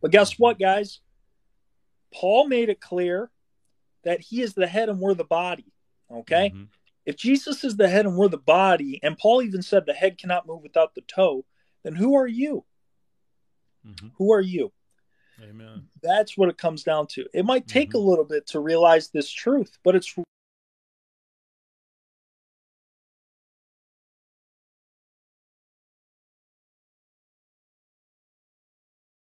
But 0.00 0.10
guess 0.10 0.40
what, 0.40 0.58
guys? 0.58 0.98
Paul 2.12 2.48
made 2.48 2.68
it 2.68 2.80
clear 2.80 3.30
that 4.04 4.20
he 4.20 4.42
is 4.42 4.54
the 4.54 4.66
head 4.66 4.88
and 4.88 5.00
we're 5.00 5.14
the 5.14 5.24
body. 5.24 5.72
Okay? 6.10 6.50
Mhm. 6.50 6.68
If 7.06 7.16
Jesus 7.16 7.64
is 7.64 7.76
the 7.76 7.88
head 7.88 8.06
and 8.06 8.16
we're 8.16 8.28
the 8.28 8.38
body, 8.38 8.98
and 9.02 9.18
Paul 9.18 9.42
even 9.42 9.62
said 9.62 9.84
the 9.84 9.92
head 9.92 10.18
cannot 10.18 10.46
move 10.46 10.62
without 10.62 10.94
the 10.94 11.02
toe, 11.02 11.44
then 11.82 11.94
who 11.94 12.14
are 12.14 12.26
you? 12.26 12.64
Mhm. 13.86 14.12
Who 14.16 14.32
are 14.32 14.40
you? 14.40 14.72
Amen. 15.40 15.90
That's 16.00 16.36
what 16.38 16.48
it 16.48 16.56
comes 16.56 16.82
down 16.82 17.08
to. 17.08 17.26
It 17.34 17.44
might 17.44 17.66
take 17.66 17.90
Mhm. 17.90 17.94
a 17.94 17.98
little 17.98 18.24
bit 18.24 18.46
to 18.48 18.60
realize 18.60 19.10
this 19.10 19.30
truth, 19.30 19.78
but 19.82 19.94
it's 19.94 20.14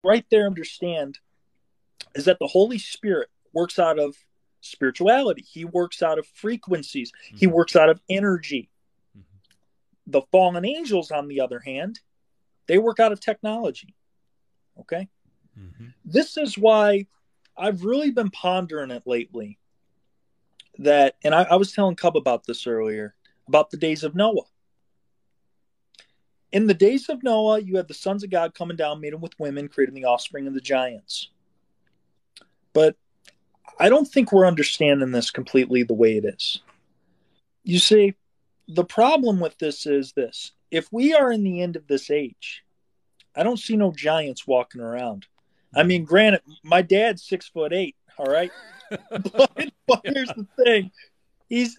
right 0.04 0.26
there 0.30 0.46
understand 0.46 1.18
is 2.14 2.24
that 2.24 2.38
the 2.38 2.48
Holy 2.48 2.78
Spirit 2.78 3.30
works 3.52 3.78
out 3.78 3.98
of 3.98 4.16
spirituality. 4.62 5.42
He 5.42 5.64
works 5.66 6.02
out 6.02 6.18
of 6.18 6.26
frequencies. 6.26 7.12
He 7.36 7.46
Mhm. 7.46 7.52
works 7.52 7.76
out 7.76 7.90
of 7.90 8.00
energy. 8.08 8.70
Mhm. 9.16 9.24
The 10.06 10.22
fallen 10.22 10.64
angels, 10.64 11.10
on 11.10 11.28
the 11.28 11.40
other 11.40 11.60
hand, 11.60 12.00
they 12.66 12.78
work 12.78 12.98
out 12.98 13.12
of 13.12 13.20
technology. 13.20 13.94
Okay? 14.78 15.08
Mhm. 15.58 15.92
this 16.02 16.38
is 16.38 16.56
why 16.56 17.06
I've 17.58 17.84
really 17.84 18.10
been 18.10 18.30
pondering 18.30 18.90
it 18.90 19.06
lately. 19.06 19.58
That, 20.78 21.16
and 21.22 21.34
I, 21.34 21.42
I 21.42 21.56
was 21.56 21.72
telling 21.72 21.94
Cub 21.96 22.16
about 22.16 22.44
this 22.46 22.66
earlier 22.66 23.14
about 23.46 23.70
the 23.70 23.76
days 23.76 24.02
of 24.02 24.14
Noah. 24.14 24.46
In 26.52 26.66
the 26.66 26.74
days 26.74 27.08
of 27.10 27.22
Noah, 27.22 27.60
you 27.60 27.76
had 27.76 27.88
the 27.88 27.94
sons 27.94 28.24
of 28.24 28.30
God 28.30 28.54
coming 28.54 28.76
down, 28.76 29.00
made 29.00 29.12
them 29.12 29.20
with 29.20 29.38
women, 29.38 29.68
creating 29.68 29.94
the 29.94 30.04
offspring 30.04 30.46
of 30.46 30.54
the 30.54 30.60
giants. 30.60 31.28
But 32.72 32.96
I 33.82 33.88
don't 33.88 34.06
think 34.06 34.30
we're 34.30 34.46
understanding 34.46 35.10
this 35.10 35.32
completely 35.32 35.82
the 35.82 35.92
way 35.92 36.16
it 36.16 36.24
is. 36.24 36.60
You 37.64 37.80
see, 37.80 38.14
the 38.68 38.84
problem 38.84 39.40
with 39.40 39.58
this 39.58 39.86
is 39.86 40.12
this 40.12 40.52
if 40.70 40.86
we 40.92 41.14
are 41.14 41.32
in 41.32 41.42
the 41.42 41.60
end 41.62 41.74
of 41.74 41.88
this 41.88 42.08
age, 42.08 42.62
I 43.34 43.42
don't 43.42 43.58
see 43.58 43.76
no 43.76 43.90
giants 43.90 44.46
walking 44.46 44.80
around. 44.80 45.26
I 45.74 45.82
mean, 45.82 46.04
granted, 46.04 46.42
my 46.62 46.82
dad's 46.82 47.24
six 47.24 47.48
foot 47.48 47.72
eight. 47.72 47.96
All 48.18 48.26
right. 48.26 48.52
but, 49.10 49.72
but 49.88 50.00
here's 50.04 50.28
the 50.28 50.46
thing. 50.64 50.92
He's, 51.48 51.76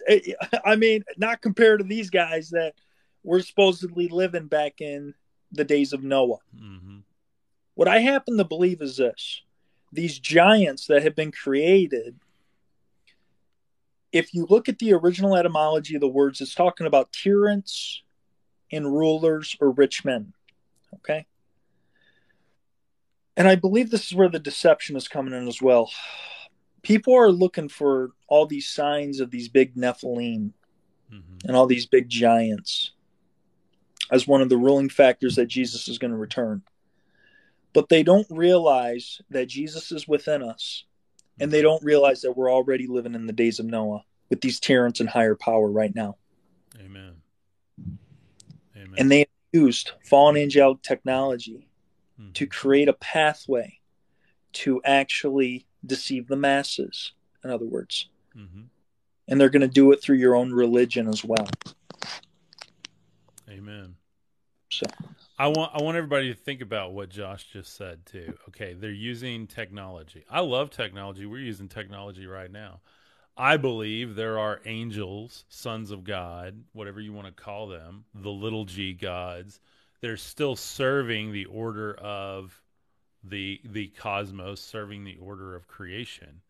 I 0.62 0.76
mean, 0.76 1.04
not 1.16 1.40
compared 1.40 1.80
to 1.80 1.86
these 1.86 2.10
guys 2.10 2.50
that 2.50 2.74
were 3.22 3.40
supposedly 3.40 4.08
living 4.08 4.48
back 4.48 4.82
in 4.82 5.14
the 5.52 5.64
days 5.64 5.94
of 5.94 6.04
Noah. 6.04 6.36
Mm-hmm. 6.54 6.98
What 7.76 7.88
I 7.88 8.00
happen 8.00 8.36
to 8.36 8.44
believe 8.44 8.82
is 8.82 8.98
this 8.98 9.40
these 9.94 10.18
giants 10.18 10.86
that 10.86 11.02
have 11.02 11.14
been 11.14 11.32
created, 11.32 12.16
if 14.12 14.34
you 14.34 14.46
look 14.48 14.68
at 14.68 14.78
the 14.78 14.92
original 14.92 15.36
etymology 15.36 15.94
of 15.94 16.00
the 16.00 16.08
words, 16.08 16.40
it's 16.40 16.54
talking 16.54 16.86
about 16.86 17.12
tyrants 17.12 18.02
and 18.70 18.92
rulers 18.92 19.56
or 19.60 19.70
rich 19.70 20.04
men. 20.04 20.32
Okay. 20.96 21.26
And 23.36 23.48
I 23.48 23.56
believe 23.56 23.90
this 23.90 24.06
is 24.06 24.14
where 24.14 24.28
the 24.28 24.38
deception 24.38 24.96
is 24.96 25.08
coming 25.08 25.34
in 25.34 25.48
as 25.48 25.60
well. 25.60 25.90
People 26.82 27.14
are 27.14 27.32
looking 27.32 27.68
for 27.68 28.10
all 28.28 28.46
these 28.46 28.68
signs 28.68 29.18
of 29.20 29.30
these 29.30 29.48
big 29.48 29.74
Nephilim 29.74 30.52
mm-hmm. 31.12 31.36
and 31.44 31.56
all 31.56 31.66
these 31.66 31.86
big 31.86 32.08
giants 32.08 32.92
as 34.10 34.28
one 34.28 34.42
of 34.42 34.48
the 34.48 34.56
ruling 34.56 34.88
factors 34.88 35.36
that 35.36 35.46
Jesus 35.46 35.88
is 35.88 35.98
going 35.98 36.10
to 36.10 36.16
return. 36.16 36.62
But 37.74 37.88
they 37.90 38.02
don't 38.02 38.26
realize 38.30 39.20
that 39.30 39.48
Jesus 39.48 39.92
is 39.92 40.08
within 40.08 40.42
us, 40.42 40.84
and 41.38 41.50
they 41.50 41.58
mm-hmm. 41.58 41.64
don't 41.64 41.84
realize 41.84 42.22
that 42.22 42.36
we're 42.36 42.50
already 42.50 42.86
living 42.86 43.14
in 43.14 43.26
the 43.26 43.32
days 43.32 43.58
of 43.58 43.66
Noah 43.66 44.04
with 44.30 44.40
these 44.40 44.60
tyrants 44.60 45.00
and 45.00 45.08
higher 45.08 45.34
power 45.34 45.70
right 45.70 45.94
now. 45.94 46.16
Amen. 46.80 47.16
Amen. 48.76 48.94
And 48.96 49.10
they 49.10 49.26
used 49.52 49.90
fallen 50.04 50.36
angelic 50.36 50.82
technology 50.82 51.68
mm-hmm. 52.20 52.32
to 52.32 52.46
create 52.46 52.88
a 52.88 52.94
pathway 52.94 53.80
to 54.52 54.80
actually 54.84 55.66
deceive 55.84 56.28
the 56.28 56.36
masses, 56.36 57.12
in 57.42 57.50
other 57.50 57.66
words. 57.66 58.08
Mm-hmm. 58.36 58.62
And 59.28 59.40
they're 59.40 59.48
going 59.50 59.62
to 59.62 59.68
do 59.68 59.90
it 59.92 60.02
through 60.02 60.18
your 60.18 60.36
own 60.36 60.52
religion 60.52 61.08
as 61.08 61.24
well. 61.24 61.48
Amen. 63.48 63.96
So 64.70 64.86
I 65.36 65.48
want 65.48 65.72
I 65.74 65.82
want 65.82 65.96
everybody 65.96 66.32
to 66.32 66.38
think 66.38 66.60
about 66.60 66.92
what 66.92 67.08
Josh 67.08 67.46
just 67.52 67.74
said 67.76 68.06
too. 68.06 68.34
Okay, 68.48 68.74
they're 68.74 68.90
using 68.90 69.46
technology. 69.48 70.24
I 70.30 70.40
love 70.40 70.70
technology. 70.70 71.26
We're 71.26 71.38
using 71.38 71.68
technology 71.68 72.26
right 72.26 72.50
now. 72.50 72.80
I 73.36 73.56
believe 73.56 74.14
there 74.14 74.38
are 74.38 74.60
angels, 74.64 75.44
sons 75.48 75.90
of 75.90 76.04
God, 76.04 76.62
whatever 76.72 77.00
you 77.00 77.12
want 77.12 77.26
to 77.26 77.32
call 77.32 77.66
them, 77.66 78.04
the 78.14 78.30
little 78.30 78.64
g 78.64 78.92
gods. 78.92 79.58
They're 80.00 80.16
still 80.16 80.54
serving 80.54 81.32
the 81.32 81.46
order 81.46 81.94
of 81.94 82.62
the 83.24 83.60
the 83.64 83.88
cosmos, 83.88 84.60
serving 84.60 85.02
the 85.02 85.16
order 85.16 85.56
of 85.56 85.66
creation. 85.66 86.42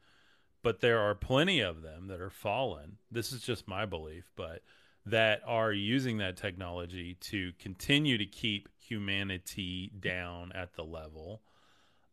But 0.63 0.81
there 0.81 0.99
are 0.99 1.15
plenty 1.15 1.61
of 1.61 1.81
them 1.81 2.09
that 2.09 2.21
are 2.21 2.31
fallen. 2.31 2.99
This 3.11 3.33
is 3.33 3.41
just 3.41 3.67
my 3.67 3.87
belief, 3.87 4.31
but 4.37 4.63
that 5.07 5.43
are 5.47 5.73
using 5.73 6.19
that 6.19 6.37
technology 6.37 7.15
to 7.21 7.53
continue 7.59 8.17
to 8.19 8.27
keep 8.27 8.69
humanity 8.89 9.91
down 10.01 10.53
at 10.53 10.75
the 10.75 10.85
level. 10.85 11.43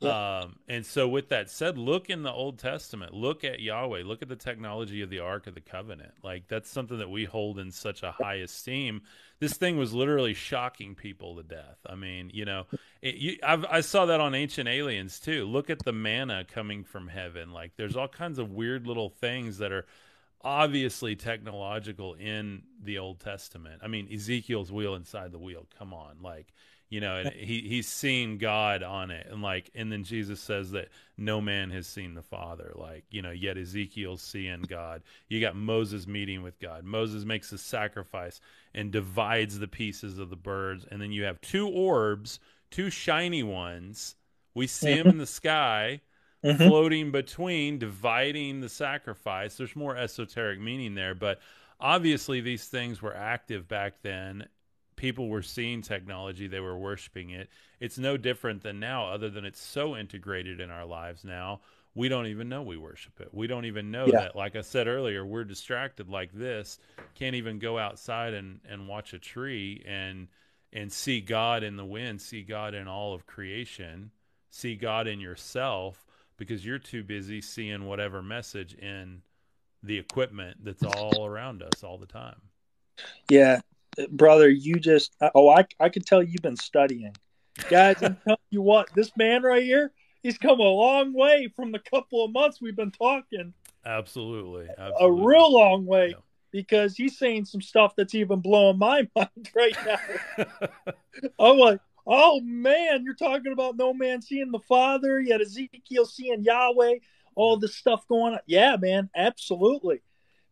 Yeah. 0.01 0.39
Um, 0.39 0.55
and 0.67 0.83
so, 0.83 1.07
with 1.07 1.29
that 1.29 1.49
said, 1.49 1.77
look 1.77 2.09
in 2.09 2.23
the 2.23 2.31
Old 2.31 2.57
Testament, 2.57 3.13
look 3.13 3.43
at 3.43 3.59
Yahweh, 3.59 4.01
look 4.03 4.23
at 4.23 4.29
the 4.29 4.35
technology 4.35 5.03
of 5.03 5.11
the 5.11 5.19
Ark 5.19 5.45
of 5.45 5.53
the 5.53 5.61
Covenant. 5.61 6.13
Like, 6.23 6.47
that's 6.47 6.71
something 6.71 6.97
that 6.97 7.09
we 7.09 7.25
hold 7.25 7.59
in 7.59 7.69
such 7.69 8.01
a 8.01 8.11
high 8.11 8.35
esteem. 8.35 9.03
This 9.39 9.53
thing 9.53 9.77
was 9.77 9.93
literally 9.93 10.33
shocking 10.33 10.95
people 10.95 11.35
to 11.35 11.43
death. 11.43 11.77
I 11.85 11.93
mean, 11.93 12.31
you 12.33 12.45
know, 12.45 12.65
it, 13.03 13.15
you, 13.15 13.37
i 13.43 13.81
saw 13.81 14.07
that 14.07 14.19
on 14.19 14.33
Ancient 14.33 14.67
Aliens 14.67 15.19
too. 15.19 15.45
Look 15.45 15.69
at 15.69 15.85
the 15.85 15.93
manna 15.93 16.45
coming 16.51 16.83
from 16.83 17.07
heaven. 17.07 17.51
Like, 17.51 17.73
there's 17.75 17.95
all 17.95 18.07
kinds 18.07 18.39
of 18.39 18.51
weird 18.51 18.87
little 18.87 19.09
things 19.09 19.59
that 19.59 19.71
are 19.71 19.85
obviously 20.43 21.15
technological 21.15 22.13
in 22.15 22.63
the 22.83 22.97
Old 22.97 23.19
Testament. 23.19 23.81
I 23.83 23.87
mean, 23.87 24.07
Ezekiel's 24.11 24.71
wheel 24.71 24.95
inside 24.95 25.31
the 25.31 25.39
wheel. 25.39 25.65
Come 25.77 25.93
on, 25.93 26.17
like 26.21 26.53
you 26.91 26.99
know, 26.99 27.15
and 27.15 27.31
he 27.31 27.61
he's 27.61 27.87
seen 27.87 28.37
God 28.37 28.83
on 28.83 29.11
it, 29.11 29.25
and 29.31 29.41
like, 29.41 29.71
and 29.73 29.89
then 29.89 30.03
Jesus 30.03 30.41
says 30.41 30.71
that 30.71 30.89
no 31.17 31.39
man 31.39 31.69
has 31.71 31.87
seen 31.87 32.15
the 32.15 32.21
Father. 32.21 32.73
Like, 32.75 33.05
you 33.09 33.21
know, 33.21 33.31
yet 33.31 33.57
Ezekiel's 33.57 34.21
seeing 34.21 34.63
God. 34.63 35.01
You 35.29 35.39
got 35.39 35.55
Moses 35.55 36.05
meeting 36.05 36.43
with 36.43 36.59
God. 36.59 36.83
Moses 36.83 37.23
makes 37.23 37.49
a 37.53 37.57
sacrifice 37.57 38.41
and 38.73 38.91
divides 38.91 39.57
the 39.57 39.69
pieces 39.69 40.19
of 40.19 40.29
the 40.29 40.35
birds, 40.35 40.85
and 40.91 41.01
then 41.01 41.13
you 41.13 41.23
have 41.23 41.39
two 41.39 41.69
orbs, 41.69 42.41
two 42.71 42.89
shiny 42.89 43.41
ones. 43.41 44.15
We 44.53 44.67
see 44.67 44.95
them 44.95 45.07
in 45.07 45.17
the 45.17 45.25
sky 45.25 46.01
mm-hmm. 46.43 46.67
floating 46.67 47.11
between, 47.11 47.77
dividing 47.77 48.61
the 48.61 48.69
sacrifice. 48.69 49.55
There's 49.55 49.75
more 49.75 49.95
esoteric 49.95 50.59
meaning 50.59 50.95
there, 50.95 51.15
but 51.15 51.39
obviously 51.79 52.41
these 52.41 52.65
things 52.65 53.01
were 53.01 53.15
active 53.15 53.67
back 53.67 54.01
then. 54.01 54.47
People 54.95 55.29
were 55.29 55.41
seeing 55.41 55.81
technology, 55.81 56.47
they 56.47 56.59
were 56.59 56.77
worshiping 56.77 57.31
it. 57.31 57.49
It's 57.79 57.97
no 57.97 58.17
different 58.17 58.61
than 58.61 58.79
now, 58.79 59.07
other 59.07 59.29
than 59.29 59.45
it's 59.45 59.61
so 59.61 59.95
integrated 59.95 60.59
in 60.59 60.69
our 60.69 60.85
lives 60.85 61.23
now. 61.23 61.61
We 61.93 62.07
don't 62.07 62.27
even 62.27 62.47
know 62.47 62.61
we 62.61 62.77
worship 62.77 63.19
it. 63.19 63.29
We 63.33 63.47
don't 63.47 63.65
even 63.65 63.91
know 63.91 64.05
yeah. 64.05 64.21
that, 64.21 64.35
like 64.35 64.55
I 64.55 64.61
said 64.61 64.87
earlier, 64.87 65.25
we're 65.25 65.43
distracted 65.43 66.07
like 66.07 66.31
this, 66.31 66.79
can't 67.15 67.35
even 67.35 67.59
go 67.59 67.77
outside 67.77 68.33
and, 68.33 68.61
and 68.69 68.87
watch 68.87 69.13
a 69.13 69.19
tree 69.19 69.83
and 69.85 70.27
and 70.73 70.89
see 70.89 71.19
God 71.19 71.63
in 71.63 71.75
the 71.75 71.83
wind, 71.83 72.21
see 72.21 72.43
God 72.43 72.73
in 72.73 72.87
all 72.87 73.13
of 73.13 73.25
creation, 73.25 74.11
see 74.49 74.77
God 74.77 75.05
in 75.05 75.19
yourself 75.19 76.05
because 76.41 76.65
you're 76.65 76.79
too 76.79 77.03
busy 77.03 77.39
seeing 77.39 77.85
whatever 77.85 78.23
message 78.23 78.73
in 78.73 79.21
the 79.83 79.95
equipment 79.95 80.57
that's 80.63 80.81
all 80.81 81.23
around 81.23 81.61
us 81.61 81.83
all 81.83 81.99
the 81.99 82.07
time. 82.07 82.41
Yeah, 83.29 83.61
brother, 84.09 84.49
you 84.49 84.79
just 84.79 85.15
oh, 85.35 85.49
I 85.49 85.67
I 85.79 85.89
could 85.89 86.03
tell 86.03 86.23
you've 86.23 86.41
been 86.41 86.57
studying, 86.57 87.15
guys. 87.69 87.97
I'm 88.01 88.17
telling 88.23 88.39
you 88.49 88.63
what, 88.63 88.89
this 88.95 89.15
man 89.15 89.43
right 89.43 89.61
here, 89.61 89.91
he's 90.23 90.39
come 90.39 90.59
a 90.59 90.63
long 90.63 91.13
way 91.13 91.47
from 91.55 91.71
the 91.71 91.77
couple 91.77 92.25
of 92.25 92.31
months 92.31 92.59
we've 92.59 92.75
been 92.75 92.89
talking. 92.89 93.53
Absolutely, 93.85 94.67
absolutely. 94.67 95.05
a 95.05 95.11
real 95.11 95.53
long 95.53 95.85
way. 95.85 96.07
Yeah. 96.07 96.15
Because 96.49 96.97
he's 96.97 97.19
saying 97.19 97.45
some 97.45 97.61
stuff 97.61 97.93
that's 97.95 98.15
even 98.15 98.39
blowing 98.39 98.79
my 98.79 99.07
mind 99.15 99.51
right 99.55 99.77
now. 99.85 100.43
I'm 101.39 101.59
like, 101.59 101.81
Oh 102.05 102.39
man, 102.41 103.03
you're 103.03 103.13
talking 103.13 103.51
about 103.51 103.77
no 103.77 103.93
man 103.93 104.21
seeing 104.21 104.51
the 104.51 104.59
Father, 104.59 105.19
yet 105.19 105.41
Ezekiel 105.41 106.05
seeing 106.05 106.43
Yahweh, 106.43 106.95
all 107.35 107.57
this 107.57 107.75
stuff 107.75 108.07
going 108.07 108.33
on. 108.33 108.39
Yeah, 108.45 108.75
man, 108.79 109.09
absolutely. 109.15 110.01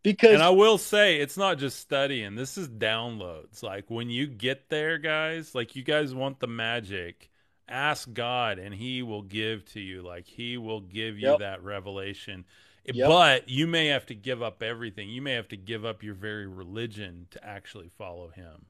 Because 0.01 0.33
And 0.33 0.43
I 0.43 0.51
will 0.51 0.77
say 0.77 1.19
it's 1.19 1.37
not 1.37 1.57
just 1.57 1.79
studying. 1.79 2.35
This 2.35 2.57
is 2.57 2.69
downloads. 2.69 3.61
Like 3.63 3.89
when 3.89 4.09
you 4.09 4.27
get 4.27 4.69
there, 4.69 4.97
guys, 4.97 5.53
like 5.53 5.75
you 5.75 5.83
guys 5.83 6.15
want 6.15 6.39
the 6.39 6.47
magic, 6.47 7.29
ask 7.67 8.11
God 8.13 8.59
and 8.59 8.73
he 8.73 9.03
will 9.03 9.23
give 9.23 9.65
to 9.73 9.81
you. 9.81 10.01
Like 10.01 10.25
he 10.25 10.57
will 10.57 10.81
give 10.81 11.19
you 11.19 11.31
yep. 11.31 11.39
that 11.39 11.63
revelation. 11.63 12.45
Yep. 12.85 13.07
But 13.09 13.49
you 13.49 13.67
may 13.67 13.87
have 13.87 14.05
to 14.05 14.15
give 14.15 14.41
up 14.41 14.63
everything. 14.63 15.09
You 15.09 15.21
may 15.21 15.33
have 15.33 15.49
to 15.49 15.57
give 15.57 15.83
up 15.83 16.01
your 16.01 16.15
very 16.15 16.47
religion 16.47 17.27
to 17.31 17.45
actually 17.45 17.89
follow 17.89 18.29
him 18.29 18.65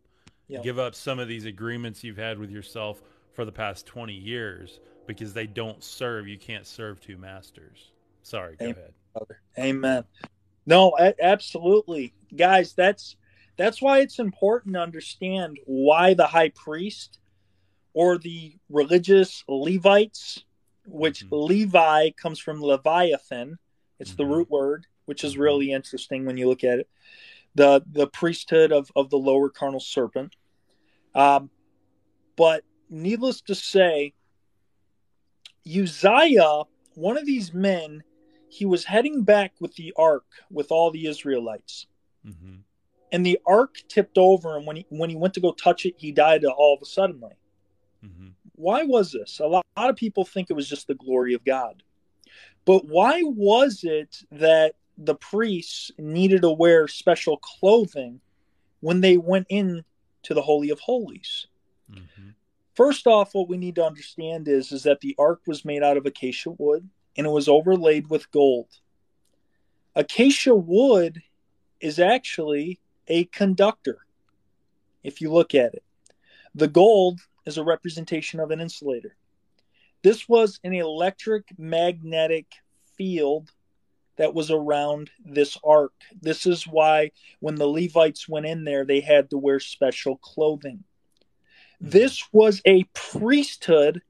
yep. 0.49 0.63
give 0.63 0.79
up 0.79 0.95
some 0.95 1.19
of 1.19 1.27
these 1.27 1.45
agreements 1.45 2.03
you've 2.03 2.17
had 2.17 2.37
with 2.37 2.51
yourself 2.51 3.01
for 3.33 3.45
the 3.45 3.51
past 3.51 3.85
20 3.85 4.13
years 4.13 4.81
because 5.07 5.33
they 5.33 5.47
don't 5.47 5.83
serve. 5.83 6.27
You 6.27 6.37
can't 6.37 6.67
serve 6.67 6.99
two 6.99 7.17
masters. 7.17 7.91
Sorry, 8.21 8.55
go 8.57 8.65
Amen, 8.65 8.75
ahead. 8.77 8.93
Brother. 9.13 9.41
Amen. 9.57 10.03
No, 10.65 10.93
absolutely. 11.21 12.13
Guys, 12.35 12.73
that's 12.73 13.15
that's 13.57 13.81
why 13.81 13.99
it's 13.99 14.19
important 14.19 14.75
to 14.75 14.81
understand 14.81 15.57
why 15.65 16.13
the 16.13 16.27
high 16.27 16.49
priest 16.49 17.19
or 17.93 18.17
the 18.17 18.55
religious 18.69 19.43
Levites, 19.47 20.43
which 20.85 21.25
mm-hmm. 21.25 21.35
Levi 21.35 22.11
comes 22.11 22.39
from 22.39 22.61
Leviathan, 22.61 23.57
it's 23.99 24.11
mm-hmm. 24.11 24.17
the 24.17 24.25
root 24.25 24.49
word, 24.49 24.87
which 25.05 25.23
is 25.23 25.33
mm-hmm. 25.33 25.41
really 25.41 25.71
interesting 25.71 26.25
when 26.25 26.37
you 26.37 26.47
look 26.47 26.63
at 26.63 26.79
it. 26.79 26.89
The 27.55 27.81
the 27.91 28.07
priesthood 28.07 28.71
of, 28.71 28.91
of 28.95 29.09
the 29.09 29.17
lower 29.17 29.49
carnal 29.49 29.79
serpent. 29.79 30.35
Um, 31.15 31.49
but 32.35 32.63
needless 32.89 33.41
to 33.41 33.55
say, 33.55 34.13
Uzziah, 35.65 36.63
one 36.95 37.17
of 37.17 37.25
these 37.25 37.53
men, 37.53 38.03
he 38.49 38.65
was 38.65 38.85
heading 38.85 39.23
back 39.23 39.53
with 39.59 39.75
the 39.75 39.93
ark 39.97 40.25
with 40.49 40.71
all 40.71 40.91
the 40.91 41.07
Israelites. 41.07 41.87
Mm-hmm. 42.25 42.55
And 43.11 43.25
the 43.25 43.39
ark 43.45 43.75
tipped 43.87 44.17
over, 44.17 44.55
and 44.55 44.67
when 44.67 44.75
he 44.77 44.85
when 44.89 45.09
he 45.09 45.15
went 45.15 45.33
to 45.33 45.39
go 45.39 45.51
touch 45.51 45.85
it, 45.85 45.95
he 45.97 46.11
died 46.11 46.45
all 46.45 46.75
of 46.75 46.81
a 46.81 46.85
sudden. 46.85 47.21
Mm-hmm. 48.05 48.27
Why 48.55 48.83
was 48.83 49.11
this? 49.11 49.39
A 49.39 49.47
lot, 49.47 49.65
a 49.75 49.81
lot 49.81 49.89
of 49.89 49.95
people 49.95 50.25
think 50.25 50.49
it 50.49 50.53
was 50.53 50.69
just 50.69 50.87
the 50.87 50.95
glory 50.95 51.33
of 51.33 51.43
God. 51.43 51.81
But 52.65 52.85
why 52.85 53.21
was 53.23 53.83
it 53.83 54.17
that 54.31 54.75
the 54.97 55.15
priests 55.15 55.91
needed 55.97 56.41
to 56.41 56.51
wear 56.51 56.87
special 56.87 57.37
clothing 57.37 58.19
when 58.81 59.01
they 59.01 59.17
went 59.17 59.47
in 59.49 59.83
to 60.23 60.33
the 60.33 60.41
Holy 60.41 60.69
of 60.69 60.79
Holies. 60.79 61.47
Mm-hmm. 61.91 62.29
First 62.75 63.07
off, 63.07 63.33
what 63.33 63.49
we 63.49 63.57
need 63.57 63.75
to 63.75 63.85
understand 63.85 64.47
is, 64.47 64.71
is 64.71 64.83
that 64.83 65.01
the 65.01 65.15
ark 65.19 65.41
was 65.45 65.65
made 65.65 65.83
out 65.83 65.97
of 65.97 66.05
acacia 66.05 66.51
wood 66.51 66.89
and 67.17 67.27
it 67.27 67.31
was 67.31 67.49
overlaid 67.49 68.09
with 68.09 68.31
gold. 68.31 68.67
Acacia 69.95 70.55
wood 70.55 71.21
is 71.81 71.99
actually 71.99 72.79
a 73.07 73.25
conductor, 73.25 73.97
if 75.03 75.19
you 75.19 75.31
look 75.31 75.55
at 75.55 75.73
it. 75.73 75.83
The 76.55 76.67
gold 76.67 77.19
is 77.45 77.57
a 77.57 77.63
representation 77.63 78.39
of 78.39 78.51
an 78.51 78.61
insulator. 78.61 79.15
This 80.01 80.29
was 80.29 80.59
an 80.63 80.73
electric 80.73 81.57
magnetic 81.57 82.45
field 82.95 83.51
that 84.19 84.33
was 84.33 84.51
around 84.51 85.09
this 85.23 85.57
ark. 85.63 85.93
This 86.21 86.45
is 86.45 86.67
why 86.67 87.11
when 87.39 87.55
the 87.55 87.65
Levites 87.65 88.27
went 88.27 88.45
in 88.45 88.65
there, 88.65 88.83
they 88.83 88.99
had 88.99 89.29
to 89.29 89.37
wear 89.37 89.61
special 89.61 90.17
clothing. 90.17 90.83
This 91.79 92.27
was 92.33 92.61
a 92.65 92.83
priesthood 92.93 94.01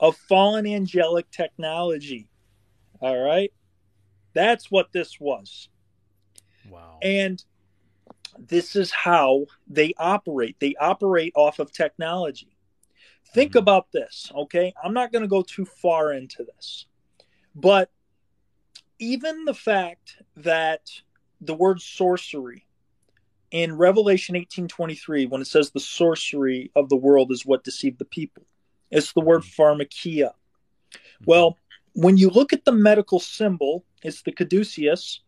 of 0.00 0.16
fallen 0.16 0.66
angelic 0.66 1.30
technology. 1.30 2.30
All 3.02 3.18
right. 3.18 3.52
That's 4.32 4.70
what 4.70 4.90
this 4.92 5.20
was. 5.20 5.68
Wow. 6.70 6.98
And 7.02 7.44
this 8.38 8.74
is 8.74 8.90
how 8.90 9.44
they 9.68 9.92
operate. 9.98 10.56
They 10.60 10.76
operate 10.80 11.34
off 11.36 11.58
of 11.58 11.72
technology. 11.72 12.56
Think 13.34 13.52
Mhm. 13.52 13.58
about 13.58 13.92
this, 13.92 14.32
okay? 14.34 14.72
I'm 14.82 14.94
not 14.94 15.12
going 15.12 15.22
to 15.22 15.28
go 15.28 15.42
too 15.42 15.66
far 15.66 16.14
into 16.14 16.42
this. 16.42 16.86
But 17.54 17.90
even 18.98 19.44
the 19.44 19.54
fact 19.54 20.22
that 20.36 20.90
the 21.40 21.54
word 21.54 21.80
sorcery 21.80 22.66
in 23.50 23.76
Revelation 23.76 24.34
18:23 24.34 25.26
when 25.26 25.40
it 25.40 25.46
says 25.46 25.70
the 25.70 25.80
sorcery 25.80 26.70
of 26.76 26.88
the 26.88 26.96
world 26.96 27.30
is 27.32 27.46
what 27.46 27.64
deceived 27.64 27.98
the 27.98 28.04
people. 28.04 28.44
It's 28.90 29.12
the 29.12 29.20
word 29.20 29.42
pharmakia. 29.42 30.32
Well, 31.26 31.58
when 31.94 32.16
you 32.16 32.30
look 32.30 32.52
at 32.52 32.64
the 32.64 32.72
medical 32.72 33.20
symbol, 33.20 33.84
it's 34.02 34.22
the 34.22 34.32
caduceus 34.32 35.20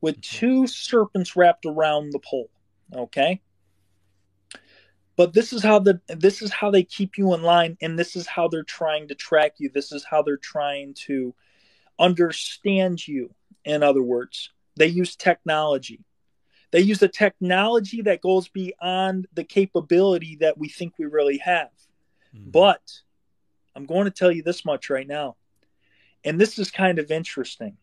with 0.00 0.20
Mhm. 0.20 0.22
two 0.22 0.66
serpents 0.66 1.36
wrapped 1.36 1.66
around 1.66 2.12
the 2.12 2.18
pole. 2.18 2.50
Okay. 2.94 3.40
But 5.16 5.34
this 5.34 5.52
is 5.52 5.62
how 5.62 5.78
the 5.78 6.00
this 6.08 6.40
is 6.40 6.50
how 6.50 6.70
they 6.70 6.82
keep 6.82 7.18
you 7.18 7.34
in 7.34 7.42
line, 7.42 7.76
and 7.82 7.98
this 7.98 8.16
is 8.16 8.26
how 8.26 8.48
they're 8.48 8.62
trying 8.62 9.08
to 9.08 9.14
track 9.14 9.56
you. 9.58 9.68
This 9.68 9.92
is 9.92 10.04
how 10.04 10.22
they're 10.22 10.38
trying 10.38 10.94
to 11.06 11.34
understand 12.00 13.06
you. 13.06 13.34
In 13.64 13.82
other 13.82 14.02
words, 14.02 14.50
they 14.76 14.86
use 14.88 15.14
technology. 15.14 16.00
They 16.72 16.80
use 16.80 17.02
a 17.02 17.08
technology 17.08 18.02
that 18.02 18.22
goes 18.22 18.48
beyond 18.48 19.26
the 19.34 19.44
capability 19.44 20.36
that 20.40 20.56
we 20.56 20.68
think 20.68 20.94
we 20.98 21.06
really 21.06 21.38
have. 21.38 21.70
Mhm. 22.34 22.52
But 22.52 22.82
I'm 23.76 23.86
going 23.86 24.06
to 24.06 24.10
tell 24.10 24.32
you 24.32 24.42
this 24.42 24.64
much 24.64 24.88
right 24.88 25.06
now. 25.06 25.36
And 26.24 26.40
this 26.40 26.58
is 26.58 26.70
kind 26.70 26.98
of 26.98 27.10
interesting. 27.10 27.76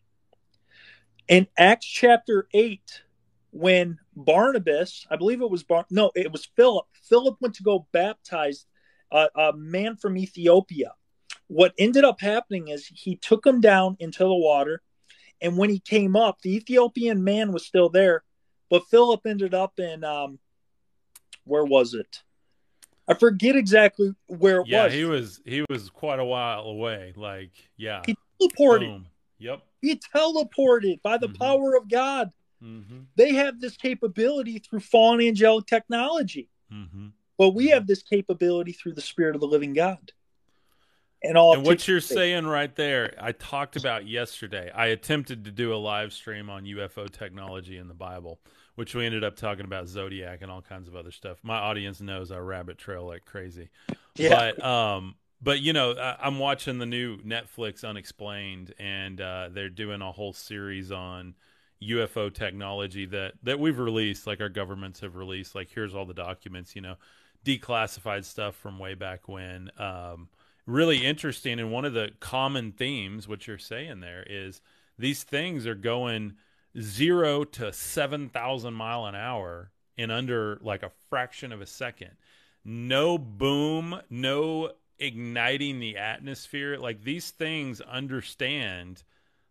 In 1.28 1.46
Acts 1.56 1.86
chapter 1.86 2.48
8, 2.54 3.02
when 3.50 3.98
Barnabas, 4.16 5.06
I 5.10 5.16
believe 5.16 5.42
it 5.42 5.50
was 5.50 5.62
Bar- 5.62 5.86
no, 5.90 6.10
it 6.14 6.32
was 6.32 6.46
Philip. 6.56 6.86
Philip 7.02 7.36
went 7.40 7.54
to 7.56 7.62
go 7.62 7.86
baptize 7.92 8.66
a, 9.10 9.28
a 9.34 9.52
man 9.54 9.96
from 9.96 10.16
Ethiopia. 10.16 10.92
What 11.48 11.72
ended 11.78 12.04
up 12.04 12.20
happening 12.20 12.68
is 12.68 12.86
he 12.86 13.16
took 13.16 13.44
him 13.46 13.60
down 13.60 13.96
into 14.00 14.22
the 14.24 14.34
water, 14.34 14.82
and 15.40 15.56
when 15.56 15.70
he 15.70 15.78
came 15.80 16.14
up, 16.16 16.40
the 16.42 16.54
Ethiopian 16.56 17.24
man 17.24 17.52
was 17.52 17.66
still 17.66 17.88
there, 17.88 18.22
but 18.70 18.86
Philip 18.90 19.26
ended 19.26 19.54
up 19.54 19.78
in 19.80 20.04
um, 20.04 20.38
where 21.44 21.64
was 21.64 21.94
it? 21.94 22.22
I 23.08 23.14
forget 23.14 23.56
exactly 23.56 24.12
where 24.26 24.60
it 24.60 24.66
yeah, 24.68 24.84
was. 24.84 24.92
he 24.92 25.04
was 25.06 25.40
he 25.46 25.64
was 25.70 25.88
quite 25.88 26.18
a 26.18 26.24
while 26.24 26.60
away. 26.64 27.14
Like, 27.16 27.52
yeah. 27.78 28.02
He 28.06 28.14
teleported. 28.40 28.80
Boom. 28.80 29.06
Yep. 29.38 29.62
He 29.80 29.98
teleported 30.14 31.00
by 31.02 31.16
the 31.16 31.28
Mhm. 31.28 31.38
power 31.38 31.76
of 31.76 31.88
God. 31.88 32.30
Mm-hmm. 32.62 33.02
They 33.16 33.32
have 33.34 33.60
this 33.60 33.76
capability 33.76 34.58
through 34.58 34.80
fallen 34.80 35.20
angelic 35.22 35.66
technology, 35.66 36.50
Mm-hmm. 36.70 37.06
but 37.38 37.50
we 37.50 37.68
have 37.68 37.86
this 37.86 38.02
capability 38.02 38.72
through 38.72 38.92
the 38.94 39.00
Spirit 39.00 39.34
of 39.36 39.40
the 39.40 39.46
living 39.46 39.72
God. 39.72 40.12
And 41.22 41.36
all 41.36 41.54
And 41.54 41.66
what 41.66 41.88
you're 41.88 42.00
saying 42.00 42.46
right 42.46 42.74
there, 42.76 43.14
I 43.20 43.32
talked 43.32 43.74
about 43.76 44.06
yesterday. 44.06 44.70
I 44.72 44.86
attempted 44.86 45.44
to 45.46 45.50
do 45.50 45.74
a 45.74 45.76
live 45.76 46.12
stream 46.12 46.48
on 46.48 46.64
UFO 46.64 47.10
technology 47.10 47.78
in 47.78 47.88
the 47.88 47.94
Bible, 47.94 48.38
which 48.76 48.94
we 48.94 49.04
ended 49.04 49.24
up 49.24 49.34
talking 49.34 49.64
about 49.64 49.88
zodiac 49.88 50.42
and 50.42 50.50
all 50.50 50.62
kinds 50.62 50.86
of 50.86 50.94
other 50.94 51.10
stuff. 51.10 51.38
My 51.42 51.56
audience 51.56 52.00
knows 52.00 52.30
I 52.30 52.38
rabbit 52.38 52.78
trail 52.78 53.04
like 53.04 53.24
crazy. 53.24 53.68
Yeah. 54.14 54.52
But 54.56 54.64
um 54.64 55.16
but 55.42 55.60
you 55.60 55.72
know, 55.72 55.92
I, 55.92 56.16
I'm 56.20 56.38
watching 56.38 56.78
the 56.78 56.86
new 56.86 57.18
Netflix 57.18 57.84
Unexplained 57.84 58.74
and 58.78 59.20
uh 59.20 59.48
they're 59.50 59.68
doing 59.68 60.02
a 60.02 60.12
whole 60.12 60.32
series 60.32 60.92
on 60.92 61.34
UFO 61.82 62.32
technology 62.32 63.06
that 63.06 63.34
that 63.42 63.58
we've 63.58 63.78
released 63.78 64.26
like 64.28 64.40
our 64.40 64.48
governments 64.48 65.00
have 65.00 65.16
released 65.16 65.56
like 65.56 65.68
here's 65.74 65.96
all 65.96 66.06
the 66.06 66.14
documents, 66.14 66.76
you 66.76 66.82
know, 66.82 66.94
declassified 67.44 68.24
stuff 68.24 68.54
from 68.54 68.78
way 68.78 68.94
back 68.94 69.26
when 69.28 69.70
um 69.78 70.28
really 70.68 71.04
interesting 71.04 71.58
and 71.58 71.72
one 71.72 71.86
of 71.86 71.94
the 71.94 72.10
common 72.20 72.72
themes 72.72 73.26
what 73.26 73.46
you're 73.46 73.56
saying 73.56 74.00
there 74.00 74.22
is 74.28 74.60
these 74.98 75.22
things 75.22 75.66
are 75.66 75.74
going 75.74 76.34
0 76.78 77.44
to 77.44 77.72
7000 77.72 78.74
mile 78.74 79.06
an 79.06 79.14
hour 79.14 79.70
in 79.96 80.10
under 80.10 80.58
like 80.62 80.82
a 80.82 80.92
fraction 81.08 81.52
of 81.52 81.60
a 81.60 81.66
second. 81.66 82.10
No 82.64 83.16
boom 83.16 84.00
no 84.10 84.72
igniting 84.98 85.80
the 85.80 85.96
atmosphere. 85.96 86.76
Like 86.76 87.02
these 87.02 87.30
things 87.30 87.80
understand 87.80 89.02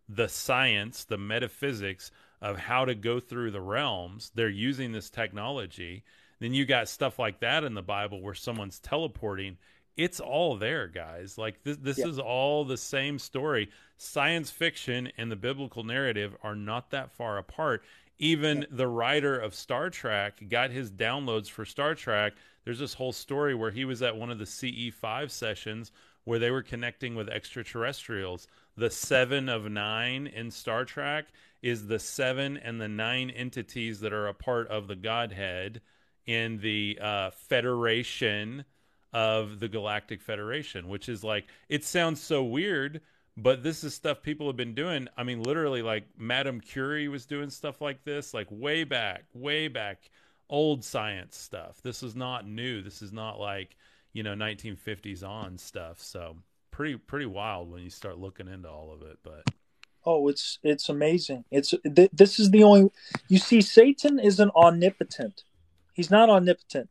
the 0.09 0.28
science 0.28 1.03
the 1.03 1.18
metaphysics 1.18 2.11
of 2.41 2.57
how 2.57 2.86
to 2.86 2.93
go 2.93 3.20
through 3.20 3.51
the 3.51 3.61
realms. 3.61 4.32
They're 4.36 4.49
using 4.49 4.91
this 4.91 5.09
technology. 5.09 6.03
Then 6.39 6.53
you 6.53 6.65
got 6.65 6.88
stuff 6.88 7.18
like 7.18 7.39
that 7.39 7.63
in 7.63 7.74
the 7.74 7.82
bible 7.82 8.22
where 8.22 8.36
someone's 8.36 8.80
teleporting 8.80 9.57
it's 9.97 10.19
all 10.19 10.55
there 10.57 10.87
guys. 10.87 11.37
Like 11.37 11.63
this 11.63 11.77
this 11.77 11.97
Yeah. 11.97 12.07
is 12.07 12.19
all 12.19 12.63
the 12.63 12.77
same 12.77 13.19
story. 13.19 13.69
Science 13.97 14.51
fiction 14.51 15.11
and 15.17 15.31
the 15.31 15.35
biblical 15.35 15.83
narrative 15.83 16.35
are 16.43 16.55
not 16.55 16.91
that 16.91 17.11
far 17.11 17.37
apart. 17.37 17.83
Even 18.19 18.65
the 18.71 18.87
writer 18.87 19.37
of 19.37 19.53
Star 19.53 19.89
Trek 19.89 20.41
got 20.49 20.71
his 20.71 20.91
downloads 20.91 21.49
for 21.49 21.65
Star 21.65 21.93
Trek. 21.95 22.33
There's 22.63 22.79
this 22.79 22.93
whole 22.95 23.11
story 23.13 23.53
where 23.55 23.71
he 23.71 23.85
was 23.85 24.01
at 24.01 24.15
one 24.15 24.29
of 24.31 24.39
the 24.39 24.45
CE5 24.45 25.29
sessions 25.31 25.91
where 26.23 26.39
they 26.39 26.51
were 26.51 26.63
connecting 26.63 27.15
with 27.15 27.29
extraterrestrials. 27.29 28.47
The 28.75 28.89
7 28.89 29.49
of 29.49 29.69
9 29.71 30.27
in 30.27 30.51
Star 30.51 30.83
Trek 30.83 31.27
is 31.61 31.87
the 31.87 31.99
7 31.99 32.57
and 32.57 32.81
the 32.81 32.87
9 32.87 33.29
entities 33.29 33.99
that 34.01 34.13
are 34.13 34.27
a 34.27 34.33
part 34.33 34.67
of 34.67 34.87
the 34.87 34.95
godhead 34.95 35.81
in 36.25 36.59
the 36.59 36.99
uh, 37.01 37.29
federation 37.31 38.65
of 39.13 39.59
the 39.59 39.67
Galactic 39.67 40.21
Federation, 40.21 40.87
which 40.87 41.09
is 41.09 41.23
like 41.23 41.45
it 41.69 41.83
sounds 41.83 42.21
so 42.21 42.43
weird, 42.43 43.01
but 43.35 43.63
this 43.63 43.83
is 43.83 43.93
stuff 43.93 44.21
people 44.21 44.47
have 44.47 44.57
been 44.57 44.73
doing. 44.73 45.07
I 45.17 45.23
mean, 45.23 45.41
literally, 45.41 45.81
like 45.81 46.05
Madame 46.17 46.59
Curie 46.61 47.07
was 47.07 47.25
doing 47.25 47.49
stuff 47.49 47.81
like 47.81 48.03
this, 48.03 48.33
like 48.33 48.47
way 48.49 48.83
back, 48.83 49.25
way 49.33 49.67
back, 49.67 50.09
old 50.49 50.83
science 50.83 51.37
stuff. 51.37 51.81
This 51.81 52.03
is 52.03 52.15
not 52.15 52.47
new. 52.47 52.81
This 52.81 53.01
is 53.01 53.13
not 53.13 53.39
like 53.39 53.75
you 54.13 54.23
know 54.23 54.33
1950s 54.33 55.23
on 55.23 55.57
stuff. 55.57 56.01
So 56.01 56.37
pretty 56.71 56.97
pretty 56.97 57.25
wild 57.25 57.71
when 57.71 57.83
you 57.83 57.89
start 57.89 58.17
looking 58.17 58.47
into 58.47 58.69
all 58.69 58.91
of 58.91 59.01
it. 59.01 59.17
But 59.23 59.43
Oh, 60.09 60.29
it's 60.29 60.57
it's 60.63 60.87
amazing. 60.87 61.43
It's 61.51 61.73
th- 61.95 62.11
this 62.13 62.39
is 62.39 62.51
the 62.51 62.63
only 62.63 62.89
you 63.27 63.39
see. 63.39 63.59
Satan 63.59 64.19
isn't 64.19 64.55
omnipotent. 64.55 65.43
He's 65.93 66.09
not 66.09 66.29
omnipotent. 66.29 66.89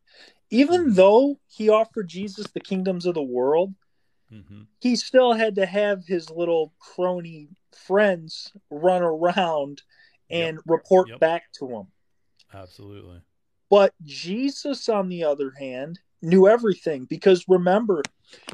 Even 0.57 0.95
though 0.95 1.39
he 1.49 1.69
offered 1.69 2.09
Jesus 2.09 2.47
the 2.49 2.61
kingdoms 2.61 3.05
of 3.05 3.15
the 3.15 3.23
world, 3.23 3.75
mm-hmm. 4.33 4.63
he 4.81 4.97
still 4.97 5.35
had 5.35 5.57
to 5.57 5.67
have 5.67 6.07
his 6.07 6.31
little 6.31 6.73
crony 6.79 7.49
friends 7.73 8.53
run 8.71 9.03
around 9.03 9.83
and 10.31 10.57
Yep. 10.57 10.65
report 10.67 11.09
Yep. 11.09 11.21
back 11.21 11.53
to 11.59 11.69
him. 11.69 11.87
absolutely, 12.55 13.21
But 13.69 13.93
Jesus, 14.03 14.89
on 14.89 15.09
the 15.09 15.25
other 15.25 15.53
hand, 15.59 15.99
knew 16.23 16.49
everything 16.49 17.05
because 17.05 17.45
remember, 17.49 18.03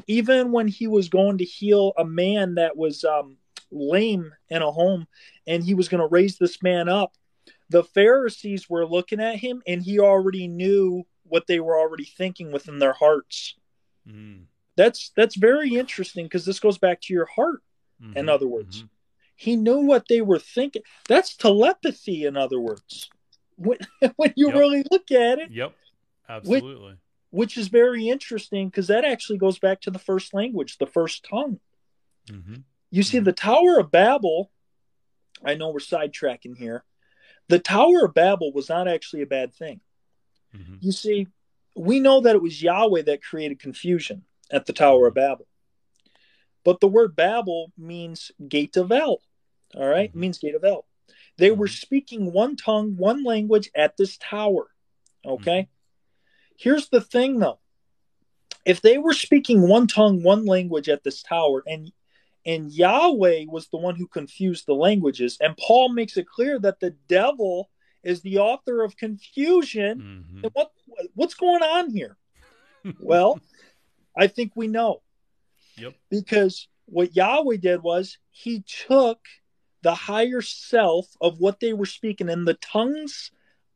even 0.07 0.51
when 0.51 0.67
he 0.67 0.87
was 0.87 1.07
going 1.07 1.37
to 1.37 1.45
heal 1.45 1.93
a 1.97 2.03
man 2.03 2.55
that 2.55 2.75
was 2.75 3.03
um, 3.03 3.37
lame 3.71 4.33
in 4.49 4.61
a 4.61 4.71
home 4.71 5.07
and 5.47 5.63
he 5.63 5.73
was 5.73 5.87
going 5.87 6.01
to 6.01 6.07
raise 6.07 6.37
this 6.37 6.61
man 6.61 6.89
up, 6.89 7.13
the 7.69 7.83
Pharisees 7.83 8.69
were 8.69 8.85
looking 8.85 9.21
at 9.21 9.37
him 9.37 9.61
and 9.65 9.81
he 9.81 9.99
already 9.99 10.47
knew 10.47 11.05
what 11.33 11.47
they 11.47 11.59
were 11.59 11.79
already 11.79 12.05
thinking 12.05 12.51
within 12.51 12.77
their 12.77 12.93
hearts. 12.93 13.55
mm 14.07 14.45
That's 14.75 15.11
that's 15.15 15.35
very 15.35 15.75
interesting 15.75 16.25
because 16.25 16.45
this 16.45 16.59
goes 16.59 16.77
back 16.77 17.01
to 17.01 17.13
your 17.13 17.25
heart. 17.25 17.61
In 17.99 18.25
Mhm. 18.25 18.29
other 18.29 18.47
words, 18.47 18.83
Mhm. 18.83 18.89
he 19.35 19.55
knew 19.55 19.79
what 19.79 20.07
they 20.07 20.21
were 20.21 20.37
thinking. 20.37 20.83
That's 21.07 21.35
telepathy, 21.35 22.25
in 22.25 22.37
other 22.37 22.59
words. 22.59 23.09
When, 23.55 23.77
when 24.17 24.33
you 24.35 24.47
Yep. 24.49 24.57
really 24.59 24.83
look 24.91 25.09
at 25.11 25.39
it, 25.39 25.49
yep, 25.51 25.75
absolutely, 26.29 26.97
which 27.31 27.57
is 27.57 27.67
very 27.67 28.09
interesting 28.09 28.69
because 28.69 28.87
that 28.87 29.05
actually 29.05 29.39
goes 29.39 29.57
back 29.57 29.81
to 29.81 29.91
the 29.91 30.05
first 30.09 30.33
language, 30.35 30.77
the 30.77 30.85
first 30.87 31.23
tongue. 31.25 31.59
hmm 32.29 32.61
You 32.91 33.01
see, 33.01 33.19
the 33.19 33.33
Tower 33.33 33.79
of 33.79 33.89
Babel, 33.89 34.51
I 35.43 35.55
know 35.55 35.69
we're 35.71 35.79
sidetracking 35.79 36.57
here. 36.57 36.85
The 37.47 37.59
Tower 37.59 38.05
of 38.05 38.13
Babel 38.13 38.51
was 38.53 38.69
not 38.69 38.87
actually 38.87 39.23
a 39.23 39.33
bad 39.37 39.53
thing. 39.53 39.81
Mhm. 40.55 40.77
You 40.81 40.91
see, 40.91 41.27
we 41.75 41.99
know 41.99 42.21
that 42.21 42.35
it 42.35 42.41
was 42.41 42.61
Yahweh 42.61 43.03
that 43.03 43.23
created 43.23 43.59
confusion 43.59 44.25
at 44.51 44.65
the 44.65 44.73
Tower 44.73 45.07
of 45.07 45.15
Babel. 45.15 45.47
But 46.63 46.79
the 46.79 46.87
word 46.87 47.15
Babel 47.15 47.71
means 47.77 48.31
gate 48.47 48.77
of 48.77 48.91
El. 48.91 49.21
All 49.75 49.87
right? 49.87 50.11
Mhm. 50.11 50.15
means 50.15 50.37
gate 50.37 50.55
of 50.55 50.63
El. 50.63 50.85
They 51.37 51.51
were 51.51 51.67
Mhm. 51.67 51.79
speaking 51.79 52.31
one 52.31 52.55
tongue, 52.55 52.95
one 52.95 53.23
language 53.23 53.69
at 53.73 53.97
this 53.97 54.17
tower. 54.17 54.69
Okay? 55.25 55.67
Here's 56.57 56.89
the 56.89 57.01
thing 57.01 57.39
though. 57.39 57.59
If 58.65 58.81
they 58.81 58.97
were 58.97 59.13
speaking 59.13 59.67
one 59.67 59.87
tongue, 59.87 60.23
one 60.23 60.45
language 60.45 60.87
at 60.89 61.03
this 61.03 61.21
tower, 61.23 61.63
and 61.67 61.91
and 62.45 62.73
Yahweh 62.73 63.45
was 63.47 63.69
the 63.69 63.77
one 63.77 63.95
who 63.95 64.05
confused 64.05 64.65
the 64.65 64.75
languages, 64.75 65.37
and 65.39 65.55
Paul 65.55 65.89
makes 65.89 66.17
it 66.17 66.27
clear 66.27 66.59
that 66.59 66.81
the 66.81 66.91
devil 67.07 67.69
is 68.03 68.21
the 68.21 68.39
author 68.39 68.83
of 68.83 68.97
confusion. 68.97 69.99
Mhm. 70.01 70.41
then 70.41 70.51
What 70.53 70.71
what's 71.15 71.33
going 71.35 71.63
on 71.63 71.89
here? 71.89 72.17
Well, 72.99 73.39
I 74.15 74.27
think 74.27 74.55
we 74.55 74.67
know. 74.67 75.01
Yep. 75.77 75.95
Because 76.09 76.67
what 76.85 77.15
Yahweh 77.15 77.57
did 77.57 77.81
was 77.81 78.17
he 78.31 78.61
took 78.61 79.19
the 79.81 79.95
higher 79.95 80.41
self 80.41 81.07
of 81.21 81.39
what 81.39 81.59
they 81.59 81.73
were 81.73 81.85
speaking 81.85 82.29
in 82.29 82.45
the 82.45 82.53
tongues 82.55 83.31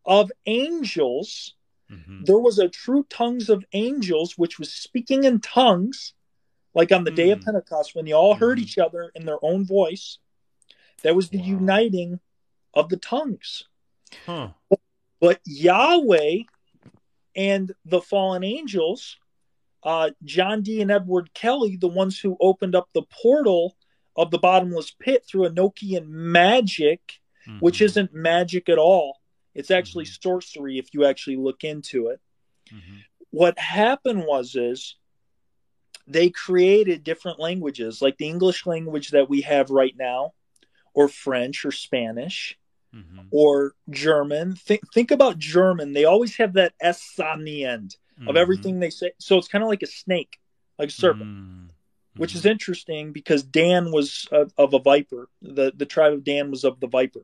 of 0.05 0.31
angels. 0.45 1.55
Mhm. 1.89 2.25
There 2.25 2.37
was 2.39 2.59
a 2.59 2.69
true 2.69 3.05
tongues 3.09 3.49
of 3.49 3.65
angels, 3.73 4.37
which 4.37 4.59
was 4.59 4.71
speaking 4.71 5.23
in 5.23 5.39
tongues, 5.39 6.13
like 6.73 6.91
on 6.91 7.03
the 7.03 7.11
day 7.11 7.31
of 7.31 7.39
Hmm. 7.39 7.45
Pentecost 7.45 7.95
when 7.95 8.05
they 8.05 8.11
all 8.13 8.35
heard 8.35 8.57
Mhm. 8.59 8.61
each 8.63 8.77
other 8.77 9.11
in 9.15 9.25
their 9.25 9.43
own 9.43 9.65
voice. 9.65 10.19
That 11.03 11.15
was 11.15 11.29
the 11.29 11.39
Wow. 11.39 11.45
uniting 11.45 12.19
of 12.73 12.89
the 12.89 12.97
tongues. 12.97 13.63
Huh. 14.25 14.49
But 15.19 15.41
Yahweh 15.45 16.43
and 17.35 17.71
the 17.85 18.01
fallen 18.01 18.43
angels, 18.43 19.17
uh, 19.83 20.11
John 20.23 20.61
Dee 20.61 20.81
and 20.81 20.91
Edward 20.91 21.33
Kelly, 21.33 21.77
the 21.77 21.87
ones 21.87 22.19
who 22.19 22.37
opened 22.39 22.75
up 22.75 22.89
the 22.93 23.03
portal 23.03 23.77
of 24.15 24.31
the 24.31 24.39
bottomless 24.39 24.91
pit 24.91 25.23
through 25.27 25.49
Enochian 25.49 26.07
magic, 26.07 27.19
which 27.59 27.79
Mhm. 27.79 27.85
isn't 27.85 28.13
magic 28.13 28.67
at 28.69 28.77
all. 28.77 29.21
It's 29.53 29.71
actually 29.71 30.05
Mhm. 30.05 30.21
sorcery 30.21 30.77
if 30.77 30.93
you 30.93 31.05
actually 31.05 31.37
look 31.37 31.63
into 31.63 32.07
it. 32.07 32.19
Mhm. 32.69 33.03
What 33.29 33.57
happened 33.59 34.25
was 34.25 34.55
is 34.55 34.95
they 36.05 36.29
created 36.29 37.03
different 37.03 37.39
languages, 37.39 38.01
like 38.01 38.17
the 38.17 38.27
English 38.27 38.65
language 38.65 39.09
that 39.09 39.29
we 39.29 39.41
have 39.41 39.69
right 39.69 39.95
now, 39.95 40.33
or 40.93 41.07
French 41.07 41.65
or 41.65 41.71
Spanish 41.71 42.57
Mhm. 42.97 43.27
or 43.31 43.73
German. 43.89 44.55
Think 44.55 44.81
think 44.93 45.11
about 45.11 45.37
German. 45.37 45.93
They 45.93 46.05
always 46.05 46.35
have 46.37 46.53
that 46.53 46.73
S 46.79 47.19
on 47.19 47.43
the 47.43 47.63
end 47.65 47.95
of 48.27 48.35
Mhm. 48.35 48.37
everything 48.37 48.79
they 48.79 48.89
say. 48.89 49.11
So 49.19 49.37
it's 49.37 49.47
kind 49.47 49.63
of 49.63 49.69
like 49.69 49.83
a 49.83 49.87
snake, 49.87 50.37
like 50.79 50.89
a 50.89 50.91
serpent, 50.91 51.29
Mm. 51.29 51.69
which 52.15 52.33
is 52.35 52.45
interesting 52.45 53.11
because 53.13 53.43
Dan 53.43 53.91
was 53.91 54.27
of, 54.31 54.51
of 54.57 54.73
a 54.73 54.79
viper. 54.79 55.29
The 55.41 55.71
the 55.75 55.85
tribe 55.85 56.13
of 56.13 56.23
Dan 56.23 56.49
was 56.51 56.63
of 56.63 56.79
the 56.79 56.87
viper, 56.87 57.23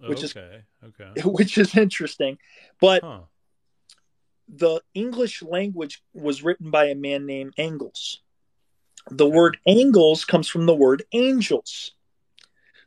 which 0.00 0.22
is- 0.22 0.36
okay. 0.36 0.64
Okay. 0.84 1.12
which 1.24 1.56
is 1.58 1.76
interesting. 1.76 2.38
But 2.80 3.02
Huh. 3.02 3.22
the 4.48 4.82
English 4.94 5.42
language 5.42 6.02
was 6.12 6.42
written 6.42 6.70
by 6.70 6.86
a 6.86 6.94
man 6.94 7.24
named 7.26 7.54
Engels. 7.56 8.20
The 9.10 9.26
word 9.28 9.58
angles 9.66 10.24
comes 10.24 10.48
from 10.48 10.66
the 10.66 10.74
word 10.74 11.04
angels. 11.12 11.92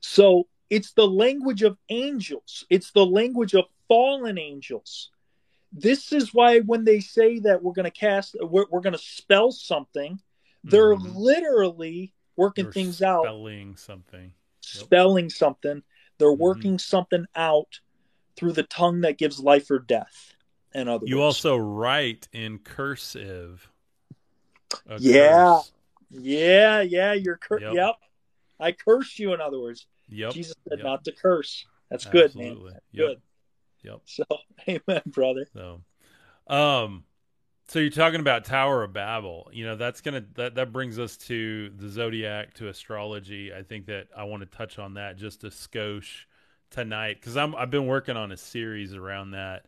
So 0.01 0.47
it's 0.73 0.93
the 0.93 1.07
language 1.07 1.61
of 1.61 1.77
angels, 1.89 2.65
it's 2.69 2.91
the 2.91 3.05
language 3.05 3.53
of 3.53 3.65
fallen 3.87 4.37
angels. 4.39 5.11
This 5.71 6.11
is 6.11 6.33
why 6.33 6.59
when 6.61 6.83
they 6.83 6.99
say 6.99 7.39
that 7.39 7.61
we're 7.61 7.73
going 7.73 7.85
to 7.85 7.91
cast, 7.91 8.35
we're, 8.41 8.65
we're 8.71 8.81
going 8.81 8.93
to 8.93 8.99
spell 9.19 9.51
something, 9.51 10.19
they're 10.63 10.95
Mhm. 10.95 11.15
literally 11.15 12.13
working 12.35 12.65
You're 12.65 12.73
things 12.73 13.01
out, 13.01 13.23
Spelling 13.25 13.75
something. 13.75 14.33
spelling 14.61 15.29
something. 15.29 15.83
They're 16.17 16.29
Mhm. 16.29 16.37
working 16.39 16.79
something 16.79 17.25
out 17.35 17.79
through 18.35 18.53
the 18.53 18.63
tongue 18.63 19.01
that 19.01 19.17
gives 19.19 19.39
life 19.39 19.69
or 19.69 19.77
death. 19.79 20.33
In 20.73 20.87
other 20.87 21.05
You 21.05 21.17
words, 21.17 21.25
also 21.45 21.55
write 21.57 22.27
in 22.33 22.57
cursive. 22.59 23.69
Yeah. 24.99 25.59
curse. 25.59 25.71
Yeah, 26.09 26.81
yeah, 26.81 27.13
you're 27.13 27.37
cur- 27.37 27.59
Yep. 27.59 27.73
yep. 27.75 27.95
I 28.59 28.71
curse 28.71 29.19
you 29.19 29.33
in 29.33 29.41
other 29.41 29.59
words. 29.59 29.85
Yep. 30.09 30.33
Jesus 30.33 30.55
said 30.67 30.79
Yep. 30.79 30.85
not 30.85 31.03
to 31.05 31.11
curse. 31.11 31.65
That's 31.89 32.05
good, 32.05 32.35
man. 32.35 32.59
That's 32.65 32.85
Yep. 32.91 33.07
Good. 33.07 33.21
Yep. 33.83 34.01
So, 34.05 34.23
amen, 34.67 35.01
brother. 35.07 35.45
So, 35.53 35.81
um, 36.47 37.03
so 37.67 37.79
you're 37.79 37.89
talking 37.89 38.19
about 38.19 38.45
Tower 38.45 38.83
of 38.83 38.93
Babel. 38.93 39.49
You 39.53 39.65
know, 39.65 39.75
that's 39.75 40.01
gonna 40.01 40.23
that 40.35 40.55
that 40.55 40.71
brings 40.71 40.99
us 40.99 41.17
to 41.17 41.69
the 41.69 41.89
zodiac, 41.89 42.53
to 42.55 42.67
astrology. 42.67 43.53
I 43.53 43.63
think 43.63 43.87
that 43.87 44.07
I 44.15 44.23
want 44.25 44.41
to 44.41 44.57
touch 44.57 44.79
on 44.79 44.95
that 44.95 45.17
just 45.17 45.43
a 45.43 45.47
skosh 45.47 46.25
tonight 46.69 47.17
because 47.19 47.37
I'm 47.37 47.55
I've 47.55 47.71
been 47.71 47.87
working 47.87 48.17
on 48.17 48.31
a 48.31 48.37
series 48.37 48.93
around 48.93 49.31
that, 49.31 49.65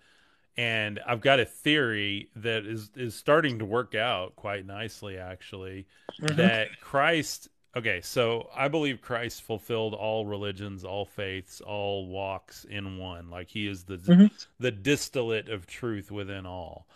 and 0.57 0.99
I've 1.05 1.21
got 1.21 1.39
a 1.39 1.45
theory 1.45 2.29
that 2.37 2.65
is 2.65 2.91
is 2.95 3.15
starting 3.15 3.59
to 3.59 3.65
work 3.65 3.95
out 3.95 4.35
quite 4.35 4.65
nicely, 4.65 5.17
actually. 5.17 5.87
Mhm. 6.21 6.35
That 6.35 6.79
Christ. 6.81 7.49
Okay, 7.75 7.99
so 8.01 8.49
I 8.55 8.69
believe 8.69 9.01
Christ 9.01 9.41
fulfilled 9.41 9.93
all 9.93 10.25
religions, 10.25 10.85
all 10.85 11.03
faiths, 11.05 11.59
all 11.59 12.07
walks 12.07 12.63
in 12.63 12.97
one. 12.97 13.29
Like 13.29 13.49
he 13.49 13.67
is 13.67 13.83
the 13.83 13.99
Mhm. 14.07 14.29
the 14.59 14.71
distillate 14.71 15.49
of 15.49 15.67
truth 15.67 16.09
within 16.09 16.45
all. 16.45 16.87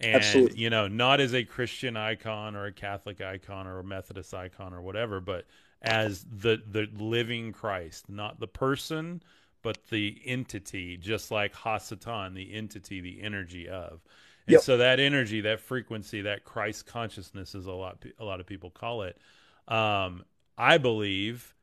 And 0.00 0.48
Absolutely. 0.48 0.54
you 0.54 0.70
know, 0.70 0.86
not 0.86 1.18
as 1.20 1.34
a 1.34 1.42
Christian 1.44 1.96
icon 1.96 2.54
or 2.54 2.66
a 2.66 2.72
Catholic 2.72 3.20
icon 3.20 3.66
or 3.66 3.80
a 3.80 3.84
Methodist 3.84 4.32
icon 4.32 4.72
or 4.72 4.80
whatever, 4.80 5.20
but 5.20 5.46
as 5.82 6.24
the 6.24 6.62
the 6.70 6.88
living 6.96 7.50
Christ, 7.52 8.08
not 8.08 8.38
the 8.38 8.46
person, 8.46 9.20
but 9.62 9.86
the 9.90 10.20
entity, 10.24 10.96
just 10.96 11.32
like 11.32 11.52
Hasatan, 11.52 12.34
the 12.34 12.52
entity, 12.54 13.00
the 13.00 13.20
energy 13.22 13.68
of. 13.68 14.00
And 14.46 14.58
Yep. 14.58 14.60
so 14.60 14.76
that 14.76 15.00
energy, 15.00 15.40
that 15.42 15.58
frequency, 15.60 16.22
that 16.22 16.44
Christ 16.44 16.86
consciousness, 16.86 17.56
is 17.56 17.66
a 17.66 17.72
lot 17.72 18.04
a 18.20 18.24
lot 18.24 18.38
of 18.38 18.46
people 18.46 18.70
call 18.70 19.02
it. 19.02 19.18
Um, 19.68 20.24
I 20.56 20.78
believe 20.78 21.54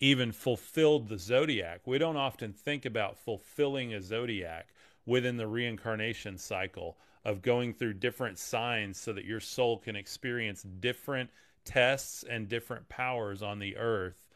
even 0.00 0.30
fulfilled 0.30 1.08
the 1.08 1.18
zodiac. 1.18 1.86
We 1.86 1.98
don't 1.98 2.16
often 2.16 2.52
think 2.52 2.84
about 2.84 3.18
fulfilling 3.18 3.94
a 3.94 4.00
zodiac 4.00 4.68
within 5.06 5.36
the 5.36 5.46
reincarnation 5.46 6.38
cycle 6.38 6.98
of 7.24 7.42
going 7.42 7.72
through 7.72 7.94
different 7.94 8.38
signs 8.38 9.00
so 9.00 9.12
that 9.12 9.24
your 9.24 9.40
soul 9.40 9.78
can 9.78 9.96
experience 9.96 10.62
different 10.62 11.30
tests 11.64 12.24
and 12.28 12.48
different 12.48 12.88
powers 12.88 13.42
on 13.42 13.58
the 13.58 13.76
earth 13.76 14.28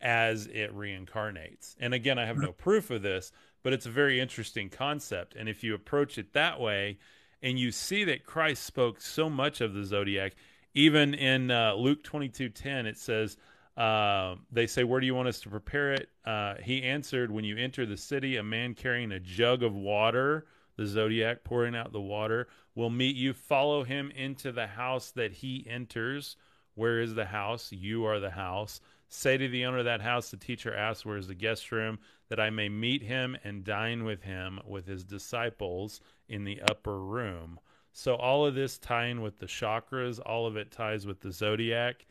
as 0.00 0.46
it 0.46 0.74
reincarnates. 0.74 1.76
And 1.78 1.94
again, 1.94 2.18
I 2.18 2.26
have 2.26 2.38
no 2.38 2.52
proof 2.52 2.90
of 2.90 3.02
this, 3.02 3.32
but 3.62 3.72
it's 3.72 3.86
a 3.86 3.90
very 3.90 4.20
interesting 4.20 4.68
concept. 4.68 5.34
And 5.36 5.48
if 5.48 5.62
you 5.62 5.74
approach 5.74 6.18
it 6.18 6.32
that 6.32 6.60
way 6.60 6.98
and 7.42 7.58
you 7.58 7.70
see 7.70 8.04
that 8.04 8.24
Christ 8.24 8.64
spoke 8.64 9.00
so 9.00 9.30
much 9.30 9.60
of 9.60 9.74
the 9.74 9.84
zodiac, 9.84 10.34
even 10.74 11.14
in 11.14 11.50
uh, 11.50 11.74
Luke 11.74 12.02
22:10 12.04 12.86
it 12.86 12.98
says 12.98 13.36
uh, 13.76 14.36
they 14.52 14.66
say, 14.66 14.84
Where 14.84 15.00
do 15.00 15.06
you 15.06 15.14
want 15.14 15.28
us 15.28 15.40
to 15.40 15.48
prepare 15.48 15.92
it? 15.92 16.08
Uh, 16.24 16.54
he 16.62 16.82
answered, 16.82 17.30
When 17.30 17.44
you 17.44 17.56
enter 17.56 17.84
the 17.86 17.96
city, 17.96 18.36
a 18.36 18.42
man 18.42 18.74
carrying 18.74 19.12
a 19.12 19.20
jug 19.20 19.62
of 19.62 19.74
water, 19.74 20.46
the 20.76 20.86
zodiac 20.86 21.44
pouring 21.44 21.74
out 21.74 21.92
the 21.92 22.00
water, 22.00 22.48
will 22.74 22.90
meet 22.90 23.16
you. 23.16 23.32
Follow 23.32 23.84
him 23.84 24.12
into 24.12 24.52
the 24.52 24.66
house 24.66 25.10
that 25.12 25.32
he 25.32 25.66
enters. 25.68 26.36
Where 26.74 27.00
is 27.00 27.14
the 27.14 27.24
house? 27.24 27.72
You 27.72 28.04
are 28.04 28.20
the 28.20 28.30
house. 28.30 28.80
Say 29.08 29.36
to 29.36 29.48
the 29.48 29.64
owner 29.64 29.78
of 29.78 29.84
that 29.84 30.00
house, 30.00 30.30
the 30.30 30.36
teacher 30.36 30.74
asks, 30.74 31.04
Where 31.04 31.16
is 31.16 31.28
the 31.28 31.34
guest 31.34 31.72
room? 31.72 31.98
That 32.28 32.40
I 32.40 32.50
may 32.50 32.68
meet 32.68 33.02
him 33.02 33.36
and 33.44 33.64
dine 33.64 34.04
with 34.04 34.22
him 34.22 34.60
with 34.66 34.86
his 34.86 35.04
disciples 35.04 36.00
in 36.28 36.44
the 36.44 36.62
upper 36.62 36.98
room. 37.00 37.58
So, 37.94 38.14
all 38.16 38.44
of 38.44 38.54
this 38.54 38.76
tying 38.76 39.22
with 39.22 39.38
the 39.38 39.46
chakras, 39.46 40.20
all 40.24 40.46
of 40.46 40.56
it 40.56 40.70
ties 40.70 41.06
with 41.06 41.20
the 41.20 41.32
zodiac 41.32 42.04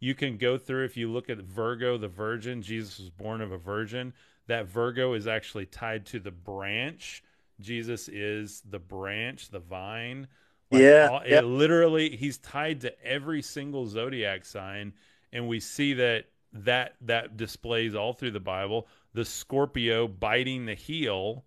you 0.00 0.14
can 0.14 0.38
go 0.38 0.56
through 0.56 0.86
if 0.86 0.96
you 0.96 1.12
look 1.12 1.28
at 1.28 1.38
Virgo, 1.38 1.98
the 1.98 2.08
virgin, 2.08 2.62
Jesus 2.62 2.98
was 2.98 3.10
born 3.10 3.42
of 3.42 3.52
a 3.52 3.58
virgin. 3.58 4.14
That 4.46 4.66
Virgo 4.66 5.12
is 5.12 5.26
actually 5.26 5.66
tied 5.66 6.06
to 6.06 6.18
the 6.18 6.30
branch. 6.30 7.22
Jesus 7.60 8.08
is 8.08 8.62
the 8.68 8.78
branch, 8.78 9.50
the 9.50 9.60
vine. 9.60 10.26
Yeah, 10.70 11.08
all- 11.12 11.26
yep. 11.26 11.44
it 11.44 11.46
literally 11.46 12.16
he's 12.16 12.38
tied 12.38 12.80
to 12.80 13.04
every 13.04 13.42
single 13.42 13.86
zodiac 13.86 14.44
sign 14.44 14.94
and 15.32 15.46
we 15.48 15.60
see 15.60 15.94
that 15.94 16.26
that 16.52 16.94
that 17.02 17.36
displays 17.36 17.94
all 17.94 18.12
through 18.12 18.30
the 18.30 18.40
Bible. 18.40 18.88
The 19.12 19.24
Scorpio 19.24 20.08
biting 20.08 20.64
the 20.64 20.74
heel 20.74 21.44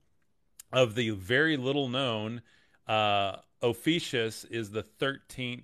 of 0.71 0.95
the 0.95 1.11
very 1.11 1.57
little 1.57 1.89
known 1.89 2.41
uh 2.87 3.37
Ophiuchus 3.63 4.43
is 4.45 4.69
the 4.69 4.83
13th 4.83 5.63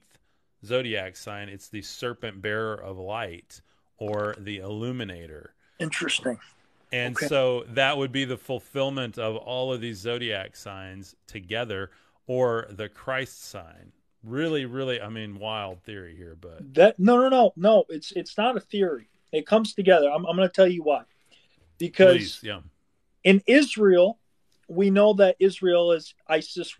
zodiac 0.65 1.15
sign. 1.15 1.49
It's 1.49 1.67
the 1.69 1.81
serpent 1.81 2.41
bearer 2.41 2.75
of 2.75 2.97
light 2.97 3.61
or 3.97 4.35
the 4.39 4.57
illuminator. 4.57 5.53
Interesting. 5.79 6.39
And 6.91 7.15
Okay. 7.15 7.27
so 7.27 7.65
that 7.69 7.97
would 7.97 8.11
be 8.11 8.25
the 8.25 8.37
fulfillment 8.37 9.17
of 9.19 9.35
all 9.35 9.71
of 9.71 9.81
these 9.81 9.97
zodiac 9.97 10.55
signs 10.55 11.15
together 11.27 11.91
or 12.25 12.67
the 12.71 12.89
Christ 12.89 13.43
sign. 13.43 13.91
Really, 14.23 14.65
really, 14.65 14.99
I 15.01 15.07
mean, 15.09 15.37
wild 15.39 15.81
theory 15.83 16.15
here, 16.15 16.35
but 16.39 16.73
That 16.73 16.99
no, 16.99 17.17
no, 17.17 17.29
no, 17.29 17.53
no. 17.55 17.85
It's 17.89 18.11
it's 18.13 18.37
not 18.37 18.57
a 18.57 18.59
theory. 18.59 19.07
It 19.31 19.45
comes 19.45 19.73
together. 19.73 20.09
I'm 20.09 20.25
I'm 20.25 20.35
going 20.35 20.47
to 20.47 20.53
tell 20.53 20.67
you 20.67 20.83
why. 20.83 21.03
Because 21.77 22.17
please, 22.17 22.39
yeah. 22.43 22.59
in 23.23 23.41
Israel, 23.47 24.19
we 24.67 24.89
know 24.89 25.13
that 25.13 25.37
Israel 25.39 25.93
is 25.93 26.13
Isis 26.27 26.79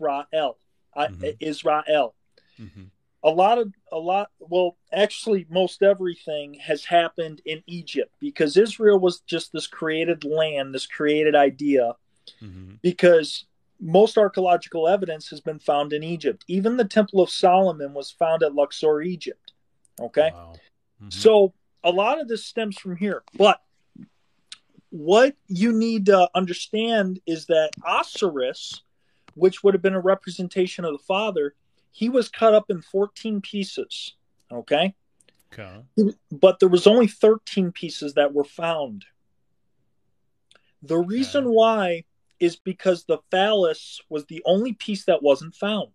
I 0.94 1.08
Mhm. 1.08 1.36
Israel. 1.40 2.14
hmm 2.56 2.84
A 3.22 3.30
lot 3.30 3.58
of 3.58 3.72
a 3.92 3.98
lot. 3.98 4.30
Well, 4.38 4.78
actually, 4.92 5.46
most 5.50 5.82
everything 5.82 6.54
has 6.54 6.86
happened 6.86 7.42
in 7.44 7.62
Egypt 7.66 8.14
because 8.18 8.56
Israel 8.56 8.98
was 8.98 9.20
just 9.20 9.52
this 9.52 9.66
created 9.66 10.24
land, 10.24 10.74
this 10.74 10.86
created 10.86 11.34
idea. 11.34 11.96
hmm 12.38 12.74
Because 12.82 13.44
most 13.78 14.16
archaeological 14.18 14.88
evidence 14.88 15.28
has 15.28 15.40
been 15.40 15.58
found 15.58 15.92
in 15.92 16.02
Egypt. 16.02 16.44
Even 16.48 16.76
the 16.76 16.84
Temple 16.84 17.20
of 17.20 17.30
Solomon 17.30 17.92
was 17.94 18.10
found 18.10 18.42
at 18.42 18.54
Luxor, 18.54 19.02
Egypt. 19.02 19.52
Okay. 19.98 20.30
Wow. 20.32 20.54
Mhm. 21.02 21.12
So 21.12 21.54
a 21.84 21.90
lot 21.90 22.20
of 22.20 22.28
this 22.28 22.44
stems 22.44 22.78
from 22.78 22.96
here. 22.96 23.22
But 23.36 23.62
what 24.90 25.36
you 25.46 25.72
need 25.72 26.06
to 26.06 26.28
understand 26.34 27.20
is 27.26 27.46
that 27.46 27.70
Osiris, 27.86 28.82
which 29.34 29.62
would 29.62 29.74
have 29.74 29.82
been 29.82 29.94
a 29.94 30.00
representation 30.00 30.84
of 30.84 30.92
the 30.92 30.98
father, 31.04 31.54
he 31.92 32.08
was 32.08 32.28
cut 32.28 32.54
up 32.54 32.66
in 32.70 32.80
14 32.82 33.40
pieces. 33.40 34.14
Okay. 34.52 34.94
okay. 35.52 35.82
But 36.30 36.60
there 36.60 36.68
was 36.68 36.86
only 36.86 37.06
13 37.06 37.72
pieces 37.72 38.14
that 38.14 38.32
were 38.34 38.44
found. 38.44 39.04
The 40.82 40.98
reason 40.98 41.44
Okay. 41.44 41.52
why 41.54 42.04
is 42.38 42.56
because 42.56 43.04
the 43.04 43.18
phallus 43.30 44.00
was 44.08 44.24
the 44.26 44.42
only 44.46 44.72
piece 44.72 45.04
that 45.04 45.22
wasn't 45.22 45.54
found 45.54 45.92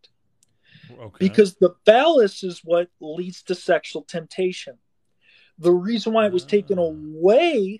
Okay. 0.91 1.17
because 1.19 1.55
the 1.55 1.73
phallus 1.85 2.43
is 2.43 2.61
what 2.63 2.89
leads 2.99 3.41
to 3.43 3.55
sexual 3.55 4.03
temptation. 4.03 4.77
The 5.57 5.71
reason 5.71 6.13
why 6.13 6.27
it 6.27 6.33
was 6.33 6.45
taken 6.45 6.77
Ah. 6.77 6.83
away 6.83 7.79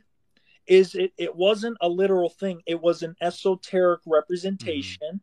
is 0.65 0.95
it, 0.95 1.13
it 1.17 1.35
wasn't 1.35 1.77
a 1.81 1.87
literal 1.89 2.29
thing, 2.29 2.63
it 2.65 2.81
was 2.81 3.03
an 3.03 3.15
esoteric 3.21 4.01
representation 4.07 5.21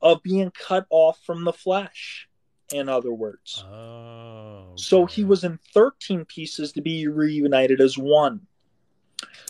of 0.00 0.22
being 0.22 0.50
cut 0.50 0.86
off 0.90 1.18
from 1.24 1.44
the 1.44 1.52
flesh, 1.52 2.28
in 2.72 2.88
other 2.88 3.12
words. 3.12 3.64
oh. 3.66 4.72
So 4.76 5.06
he 5.06 5.24
was 5.24 5.42
in 5.44 5.58
13 5.74 6.24
pieces 6.24 6.72
to 6.72 6.80
be 6.80 7.08
reunited 7.08 7.80
as 7.80 7.98
one. 7.98 8.46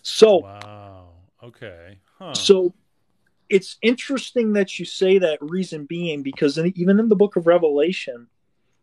So, 0.03 0.39
Wow. 0.39 1.09
Okay. 1.43 1.99
Huh. 2.19 2.33
so 2.33 2.75
it's 3.49 3.77
interesting 3.83 4.53
that 4.55 4.79
you 4.79 4.85
say 4.85 5.19
that 5.19 5.39
reason 5.41 5.85
being 5.87 6.23
because 6.23 6.59
in, 6.59 6.73
even 6.77 6.99
in 6.99 7.09
the 7.09 7.17
book 7.17 7.37
of 7.37 7.47
Revelation, 7.47 8.29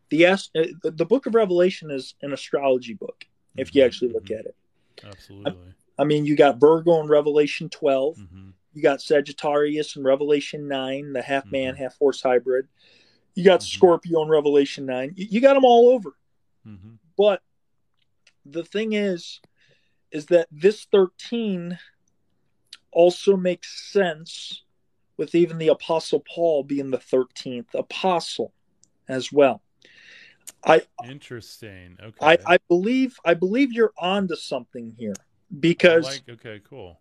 the 0.09 0.25
uh, 0.25 0.37
the 0.83 1.05
book 1.05 1.25
of 1.25 1.35
Revelation 1.35 1.91
is 1.91 2.15
an 2.21 2.31
astrology 2.33 2.93
book. 2.93 3.25
If 3.57 3.73
you 3.73 3.81
Mhm, 3.81 3.85
actually 3.85 4.13
look 4.13 4.25
mhm. 4.25 4.39
at 4.39 4.45
it, 4.45 4.55
Absolutely. 5.03 5.73
I 5.97 6.03
mean, 6.03 6.25
you 6.25 6.35
got 6.35 6.59
Virgo 6.59 6.99
in 7.01 7.07
Revelation 7.07 7.69
12, 7.69 8.17
hmm 8.17 8.49
you 8.75 8.81
got 8.81 9.01
Sagittarius 9.01 9.95
in 9.95 10.03
Revelation 10.03 10.67
9, 10.67 11.13
the 11.13 11.21
half 11.21 11.49
man, 11.49 11.73
Mhm. 11.73 11.77
half 11.77 11.97
horse 11.97 12.21
hybrid. 12.21 12.67
You 13.33 13.43
got 13.43 13.61
Mhm. 13.61 13.63
Scorpio 13.63 14.21
in 14.21 14.29
Revelation 14.29 14.85
9. 14.85 15.13
You, 15.15 15.27
you 15.31 15.41
got 15.41 15.53
them 15.55 15.65
all 15.65 15.89
over. 15.89 16.15
hmm 16.63 16.95
But 17.17 17.41
the 18.45 18.65
thing 18.65 18.93
is, 18.93 19.39
is 20.11 20.25
that 20.27 20.47
this 20.51 20.85
13 20.85 21.79
also 22.91 23.37
makes 23.37 23.91
sense 23.91 24.63
with 25.17 25.33
even 25.35 25.57
the 25.57 25.69
Apostle 25.69 26.19
Paul 26.21 26.63
being 26.63 26.91
the 26.91 26.97
13th 26.97 27.73
apostle 27.73 28.53
as 29.07 29.31
well. 29.31 29.61
I 30.63 30.81
Interesting. 31.03 31.97
Okay. 32.01 32.17
I, 32.21 32.37
I 32.45 32.57
believe 32.67 33.17
I 33.23 33.35
believe 33.35 33.71
you're 33.71 33.93
onto 33.97 34.35
something 34.35 34.95
here 34.97 35.13
because 35.59 36.03
like. 36.03 36.27
Okay. 36.29 36.59
Cool. 36.67 36.99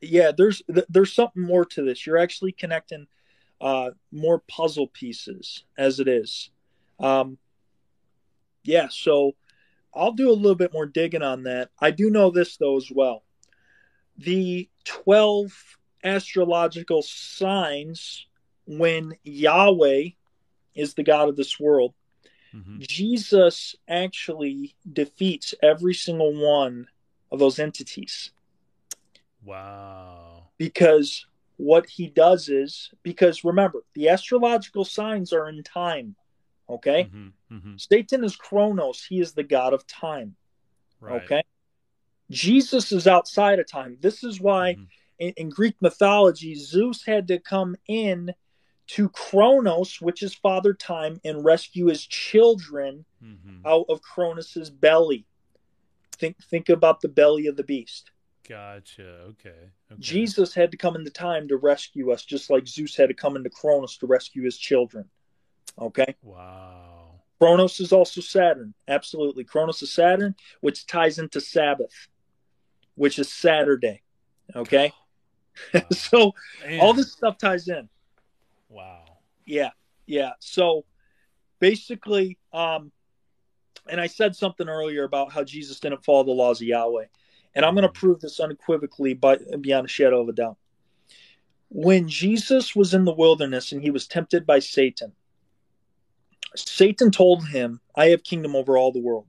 Yeah, 0.00 0.32
there's 0.36 0.62
there's 0.88 1.12
something 1.12 1.42
more 1.42 1.64
to 1.66 1.82
this. 1.82 2.06
You're 2.06 2.18
actually 2.18 2.52
connecting 2.52 3.06
uh, 3.60 3.90
more 4.12 4.42
puzzle 4.48 4.88
pieces 4.88 5.64
as 5.78 6.00
it 6.00 6.08
is. 6.08 6.50
Um, 7.00 7.38
yeah, 8.64 8.88
so 8.90 9.32
I'll 9.94 10.12
do 10.12 10.30
a 10.30 10.32
little 10.32 10.56
bit 10.56 10.72
more 10.72 10.86
digging 10.86 11.22
on 11.22 11.44
that. 11.44 11.70
I 11.80 11.90
do 11.90 12.10
know 12.10 12.30
this 12.30 12.56
though 12.56 12.76
as 12.76 12.90
well. 12.90 13.22
The 14.18 14.68
twelve 14.84 15.52
astrological 16.04 17.02
signs 17.02 18.26
when 18.66 19.14
Yahweh 19.24 20.10
is 20.74 20.94
the 20.94 21.02
God 21.02 21.28
of 21.28 21.36
this 21.36 21.58
world, 21.58 21.94
hmm 22.52 22.78
Jesus 22.78 23.74
actually 23.88 24.74
defeats 24.92 25.54
every 25.62 25.94
single 25.94 26.34
one 26.34 26.88
of 27.32 27.38
those 27.38 27.58
entities 27.58 28.32
Wow. 29.46 30.48
because 30.58 31.24
what 31.56 31.88
he 31.88 32.08
does 32.08 32.48
is 32.48 32.90
because 33.02 33.44
remember 33.44 33.82
the 33.94 34.08
astrological 34.08 34.84
signs 34.84 35.32
are 35.32 35.48
in 35.48 35.62
time 35.62 36.16
okay 36.68 37.04
hmm 37.04 37.28
hmm 37.48 37.76
satan 37.76 38.24
is 38.24 38.36
chronos 38.36 39.04
he 39.08 39.20
is 39.20 39.32
the 39.32 39.42
god 39.44 39.72
of 39.72 39.86
time 39.86 40.36
Right. 41.00 41.22
okay 41.22 41.42
jesus 42.30 42.92
is 42.92 43.06
outside 43.06 43.58
of 43.58 43.70
time 43.70 43.96
this 44.00 44.24
is 44.24 44.40
why 44.40 44.74
Mhm. 44.74 44.86
in, 45.18 45.32
in 45.36 45.48
greek 45.48 45.76
mythology 45.80 46.54
zeus 46.54 47.04
had 47.04 47.28
to 47.28 47.38
come 47.38 47.76
in 47.86 48.34
to 48.88 49.08
chronos 49.10 50.00
which 50.00 50.22
is 50.22 50.34
father 50.34 50.74
time 50.74 51.20
and 51.24 51.44
rescue 51.44 51.86
his 51.86 52.04
children 52.06 53.04
Mhm. 53.22 53.62
out 53.64 53.86
of 53.88 54.00
Cronus's 54.02 54.70
belly. 54.70 55.26
Think 56.18 56.36
think 56.44 56.68
about 56.68 57.00
the 57.00 57.08
belly 57.08 57.46
of 57.46 57.56
the 57.56 57.64
beast. 57.64 58.10
Gotcha. 58.48 59.02
Okay. 59.02 59.48
okay. 59.90 60.00
Jesus 60.00 60.54
had 60.54 60.70
to 60.70 60.76
come 60.76 60.94
in 60.94 61.04
the 61.04 61.10
time 61.10 61.48
to 61.48 61.56
rescue 61.56 62.12
us, 62.12 62.24
just 62.24 62.50
like 62.50 62.66
Zeus 62.66 62.96
had 62.96 63.08
to 63.08 63.14
come 63.14 63.36
into 63.36 63.50
Cronus 63.50 63.96
to 63.98 64.06
rescue 64.06 64.44
his 64.44 64.56
children. 64.56 65.06
Okay? 65.78 66.14
Wow. 66.22 67.20
Kronos 67.38 67.80
is 67.80 67.92
also 67.92 68.20
Saturn. 68.20 68.72
Absolutely. 68.88 69.44
Kronos 69.44 69.82
is 69.82 69.92
Saturn, 69.92 70.34
which 70.60 70.86
ties 70.86 71.18
into 71.18 71.40
Sabbath, 71.40 72.08
which 72.94 73.18
is 73.18 73.32
Saturday. 73.32 74.02
Okay? 74.54 74.92
Wow. 75.74 75.82
so 75.92 76.32
Man. 76.66 76.80
all 76.80 76.92
this 76.92 77.12
stuff 77.12 77.38
ties 77.38 77.68
in. 77.68 77.88
Wow. 78.68 79.04
Yeah, 79.44 79.70
yeah. 80.06 80.32
So 80.40 80.84
basically, 81.60 82.38
um, 82.52 82.92
and 83.88 84.00
I 84.00 84.06
said 84.06 84.34
something 84.34 84.68
earlier 84.68 85.04
about 85.04 85.32
how 85.32 85.44
Jesus 85.44 85.80
didn't 85.80 86.04
follow 86.04 86.24
the 86.24 86.32
laws 86.32 86.60
of 86.60 86.66
Yahweh, 86.66 87.06
and 87.56 87.64
I'm 87.64 87.74
going 87.74 87.82
to 87.82 88.00
prove 88.00 88.20
this 88.20 88.38
unequivocally, 88.38 89.14
but 89.14 89.60
beyond 89.62 89.86
a 89.86 89.88
shadow 89.88 90.20
of 90.20 90.28
a 90.28 90.32
doubt. 90.32 90.58
When 91.70 92.08
Jesus 92.08 92.76
was 92.76 92.94
in 92.94 93.04
the 93.04 93.12
wilderness 93.12 93.72
and 93.72 93.82
he 93.82 93.90
was 93.90 94.06
tempted 94.06 94.46
by 94.46 94.60
Satan, 94.60 95.12
Satan 96.54 97.10
told 97.10 97.48
him, 97.48 97.80
"I 97.96 98.10
have 98.10 98.22
kingdom 98.22 98.54
over 98.54 98.78
all 98.78 98.92
the 98.92 99.00
world. 99.00 99.26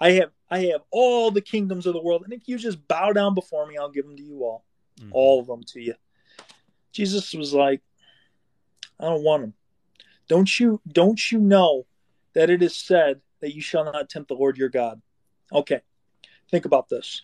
I 0.00 0.12
have, 0.12 0.32
I 0.50 0.60
have 0.66 0.82
all 0.90 1.30
the 1.30 1.40
kingdoms 1.40 1.86
of 1.86 1.92
the 1.92 2.02
world, 2.02 2.22
and 2.24 2.32
if 2.32 2.48
you 2.48 2.58
just 2.58 2.88
bow 2.88 3.12
down 3.12 3.34
before 3.34 3.66
me, 3.66 3.76
I'll 3.76 3.90
give 3.90 4.06
them 4.06 4.16
to 4.16 4.22
you 4.22 4.42
all." 4.42 4.64
Mhm. 4.98 5.10
all 5.12 5.40
of 5.40 5.46
them 5.46 5.62
to 5.62 5.80
you. 5.80 5.94
Jesus 6.92 7.32
was 7.32 7.54
like, 7.54 7.80
I 8.98 9.04
don't 9.04 9.22
want 9.22 9.42
them. 9.42 9.54
Don't 10.28 10.60
you 10.60 10.80
don't 10.86 11.32
you 11.32 11.38
know 11.38 11.86
that 12.34 12.50
it 12.50 12.62
is 12.62 12.76
said 12.76 13.22
that 13.40 13.54
you 13.54 13.62
shall 13.62 13.84
not 13.84 14.10
tempt 14.10 14.28
the 14.28 14.34
Lord 14.34 14.58
your 14.58 14.68
God? 14.68 15.00
Okay. 15.52 15.80
Think 16.50 16.64
about 16.64 16.88
this. 16.88 17.22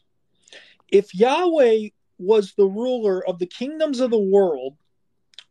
If 0.89 1.15
Yahweh 1.15 1.89
was 2.19 2.55
the 2.55 2.67
ruler 2.67 3.27
of 3.27 3.39
the 3.39 3.47
kingdoms 3.47 4.01
of 4.01 4.11
the 4.11 4.19
world, 4.19 4.77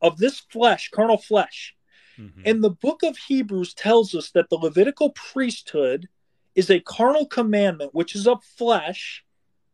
of 0.02 0.18
this 0.18 0.40
flesh, 0.40 0.90
carnal 0.90 1.18
flesh, 1.18 1.76
Mhm. 2.18 2.42
and 2.46 2.64
the 2.64 2.70
book 2.70 3.04
of 3.04 3.18
Hebrews 3.18 3.74
tells 3.74 4.16
us 4.16 4.32
that 4.32 4.50
the 4.50 4.58
Levitical 4.58 5.12
priesthood 5.12 6.08
is 6.56 6.70
a 6.70 6.80
carnal 6.80 7.26
commandment, 7.26 7.94
which 7.94 8.16
is 8.16 8.28
of 8.28 8.44
flesh, 8.44 9.26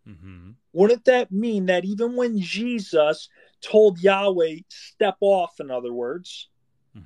Mhm. 0.07 0.55
wouldn't 0.73 1.05
that 1.05 1.31
mean 1.31 1.67
that 1.67 1.85
even 1.85 2.15
when 2.15 2.39
Jesus 2.39 3.29
told 3.61 4.01
Yahweh, 4.01 4.59
step 4.69 5.17
off, 5.21 5.59
in 5.59 5.69
other 5.69 5.93
words, 5.93 6.49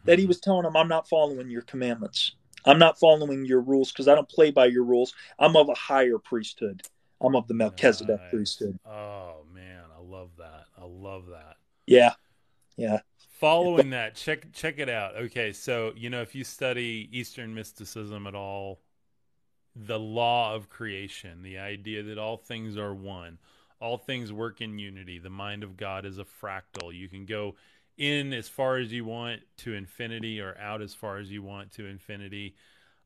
that 0.06 0.20
he 0.20 0.26
was 0.26 0.39
telling 0.39 0.66
him, 0.66 0.78
I'm 0.78 0.88
not 0.88 1.10
following 1.10 1.49
your 1.49 1.64
commandments. 1.64 2.36
I'm 2.66 2.80
not 2.80 2.99
following 2.99 3.45
your 3.45 3.62
rules 3.62 3.91
because 3.91 4.08
I 4.08 4.16
don't 4.16 4.30
play 4.30 4.51
by 4.51 4.66
your 4.66 4.84
rules. 4.84 5.14
I'm 5.38 5.56
of 5.56 5.70
a 5.70 5.76
higher 5.76 6.18
priesthood. 6.18 6.84
I'm 7.22 7.36
of 7.36 7.47
the 7.47 7.53
Melchizedek 7.53 8.20
Nice. 8.20 8.30
priesthood. 8.30 8.80
Oh 8.86 9.45
man, 9.53 9.84
I 9.97 10.01
love 10.01 10.32
that. 10.38 10.66
I 10.78 10.86
love 10.86 11.28
that. 11.28 11.57
Yeah. 11.88 12.13
Yeah. 12.78 12.99
Following 13.39 13.91
that, 13.91 14.16
check 14.16 14.51
check 14.53 14.80
it 14.80 14.89
out. 14.89 15.16
Okay, 15.16 15.51
so 15.53 15.93
you 15.95 16.09
know 16.09 16.22
if 16.22 16.36
you 16.36 16.43
study 16.43 17.09
Eastern 17.11 17.53
mysticism 17.53 18.28
at 18.28 18.36
all, 18.36 18.80
the 19.76 19.99
law 19.99 20.53
of 20.55 20.70
creation, 20.70 21.41
the 21.41 21.57
idea 21.57 22.03
that 22.03 22.18
all 22.18 22.38
things 22.38 22.78
are 22.78 22.93
one, 22.93 23.38
all 23.80 23.97
things 23.97 24.32
work 24.32 24.61
in 24.61 24.80
unity. 24.80 25.20
The 25.20 25.30
mind 25.30 25.63
of 25.63 25.78
God 25.78 26.05
is 26.05 26.18
a 26.18 26.26
fractal. 26.26 26.93
You 26.93 27.09
can 27.09 27.26
go 27.26 27.55
in 27.97 28.34
as 28.34 28.47
far 28.47 28.78
as 28.78 28.91
you 28.91 29.05
want 29.05 29.41
to 29.57 29.74
infinity 29.74 30.39
or 30.39 30.57
out 30.57 30.82
as 30.82 30.93
far 30.93 31.18
as 31.18 31.32
you 31.32 31.43
want 31.43 31.72
to 31.74 31.86
infinity. 31.86 32.55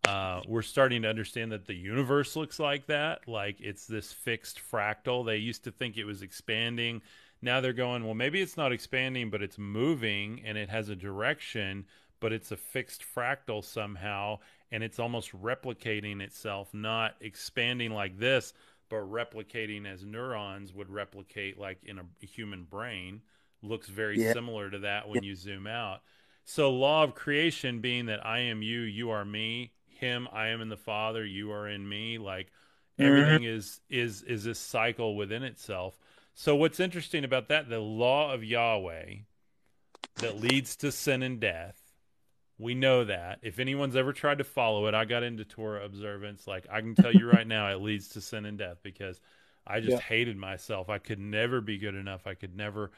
Uh, 0.09 0.41
we're 0.47 0.61
starting 0.61 1.03
to 1.03 1.07
understand 1.07 1.51
that 1.51 1.67
the 1.67 1.75
universe 1.75 2.35
looks 2.35 2.59
like 2.59 2.87
that, 2.87 3.27
like 3.27 3.61
it's 3.61 3.85
this 3.85 4.11
fixed 4.11 4.59
fractal. 4.71 5.25
They 5.25 5.37
used 5.37 5.63
to 5.65 5.71
think 5.71 5.97
it 5.97 6.05
was 6.05 6.21
expanding. 6.21 7.01
Now 7.41 7.61
they're 7.61 7.73
going, 7.73 8.03
well, 8.03 8.15
maybe 8.15 8.41
it's 8.41 8.57
not 8.57 8.71
expanding, 8.71 9.29
but 9.29 9.41
it's 9.41 9.57
moving 9.57 10.41
and 10.45 10.57
it 10.57 10.69
has 10.69 10.89
a 10.89 10.95
direction, 10.95 11.85
but 12.19 12.33
it's 12.33 12.51
a 12.51 12.57
fixed 12.57 13.03
fractal 13.15 13.63
somehow, 13.63 14.39
and 14.71 14.83
it's 14.83 14.99
almost 14.99 15.31
replicating 15.41 16.21
itself, 16.21 16.73
not 16.73 17.15
expanding 17.21 17.91
like 17.91 18.17
this, 18.17 18.53
but 18.89 19.09
replicating 19.09 19.85
as 19.85 20.03
neurons 20.03 20.73
would 20.73 20.89
replicate, 20.89 21.57
like 21.57 21.83
in 21.83 21.99
a 21.99 22.25
human 22.25 22.63
brain. 22.63 23.21
Looks 23.61 23.87
very 23.87 24.19
yeah. 24.19 24.33
similar 24.33 24.69
to 24.69 24.79
that 24.79 25.07
when 25.07 25.23
yeah. 25.23 25.29
you 25.29 25.35
zoom 25.35 25.67
out. 25.67 26.01
So, 26.45 26.71
law 26.71 27.03
of 27.03 27.13
creation 27.13 27.79
being 27.79 28.07
that 28.07 28.25
I 28.25 28.39
am 28.39 28.63
you, 28.63 28.79
you 28.81 29.11
are 29.11 29.23
me, 29.23 29.73
him 29.99 30.27
i 30.31 30.47
am 30.47 30.61
in 30.61 30.69
the 30.69 30.77
father 30.77 31.25
you 31.25 31.51
are 31.51 31.67
in 31.67 31.87
me 31.87 32.17
like 32.17 32.47
mm-hmm. 32.47 33.05
everything 33.05 33.41
mm-hmm. 33.41 33.57
is 33.57 33.81
is 33.89 34.23
is 34.23 34.43
this 34.43 34.59
cycle 34.59 35.15
within 35.15 35.43
itself 35.43 35.97
so 36.33 36.55
what's 36.55 36.79
interesting 36.79 37.23
about 37.23 37.49
that 37.49 37.69
the 37.69 37.79
law 37.79 38.33
of 38.33 38.43
yahweh 38.43 39.15
that 40.15 40.39
leads 40.39 40.75
to 40.75 40.91
sin 40.91 41.23
and 41.23 41.39
death 41.39 41.79
we 42.57 42.75
know 42.75 43.05
that 43.05 43.39
if 43.41 43.59
anyone's 43.59 43.95
ever 43.95 44.11
tried 44.11 44.37
to 44.37 44.43
follow 44.43 44.87
it 44.87 44.93
i 44.93 45.05
got 45.05 45.23
into 45.23 45.45
torah 45.45 45.85
observance 45.85 46.47
like 46.47 46.65
i 46.71 46.81
can 46.81 46.95
tell 46.95 47.13
you 47.13 47.29
right 47.29 47.47
now 47.47 47.71
it 47.71 47.81
leads 47.81 48.09
to 48.09 48.21
sin 48.21 48.45
and 48.45 48.57
death 48.57 48.77
because 48.83 49.19
i 49.65 49.79
just 49.79 49.91
yeah. 49.91 49.99
hated 49.99 50.37
myself 50.37 50.89
i 50.89 50.97
could 50.97 51.19
never 51.19 51.61
be 51.61 51.77
good 51.77 51.95
enough 51.95 52.27
i 52.27 52.33
could 52.33 52.55
never 52.55 52.91